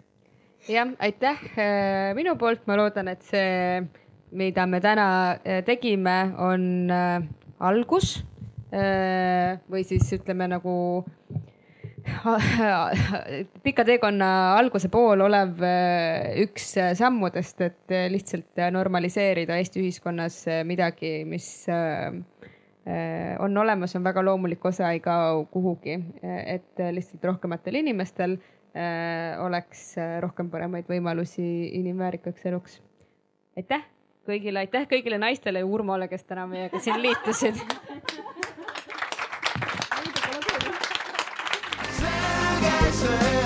jah, 0.68 0.88
aitäh 0.98 1.44
eh, 1.56 2.14
minu 2.14 2.36
poolt, 2.36 2.66
ma 2.66 2.76
loodan, 2.76 3.08
et 3.08 3.22
see, 3.22 3.82
mida 4.32 4.66
me 4.66 4.80
täna 4.80 5.38
eh, 5.44 5.62
tegime, 5.64 6.18
on 6.36 6.92
algus 7.58 8.18
Äh, 8.20 8.37
või 8.68 9.84
siis 9.88 10.10
ütleme 10.12 10.44
nagu 10.50 10.72
pika 13.64 13.84
teekonna 13.86 14.28
alguse 14.58 14.90
pool 14.92 15.22
olev 15.24 15.62
äh, 15.64 16.36
üks 16.44 16.70
sammudest, 16.98 17.60
et 17.64 17.96
lihtsalt 18.12 18.60
normaliseerida 18.74 19.58
Eesti 19.60 19.82
ühiskonnas 19.82 20.42
midagi, 20.68 21.22
mis 21.28 21.48
äh, 21.72 22.12
on 23.44 23.56
olemas, 23.60 23.94
on 23.98 24.06
väga 24.06 24.24
loomulik 24.24 24.64
osa, 24.64 24.92
ei 24.94 25.00
kao 25.04 25.44
kuhugi. 25.52 25.98
et 26.22 26.80
lihtsalt 26.92 27.24
rohkematel 27.24 27.76
inimestel 27.82 28.38
oleks 29.44 29.90
rohkem 30.22 30.48
paremaid 30.48 30.88
võimalusi 30.88 31.44
inimväärikaks 31.82 32.48
eluks. 32.48 32.80
aitäh 33.60 33.84
kõigile, 34.28 34.64
aitäh 34.64 34.88
kõigile 34.88 35.20
naistele 35.20 35.60
ja 35.60 35.68
Urmole, 35.68 36.08
kes 36.08 36.24
täna 36.24 36.46
meiega 36.48 36.80
siin 36.80 37.02
liitusid 37.04 37.60
say. 42.90 43.37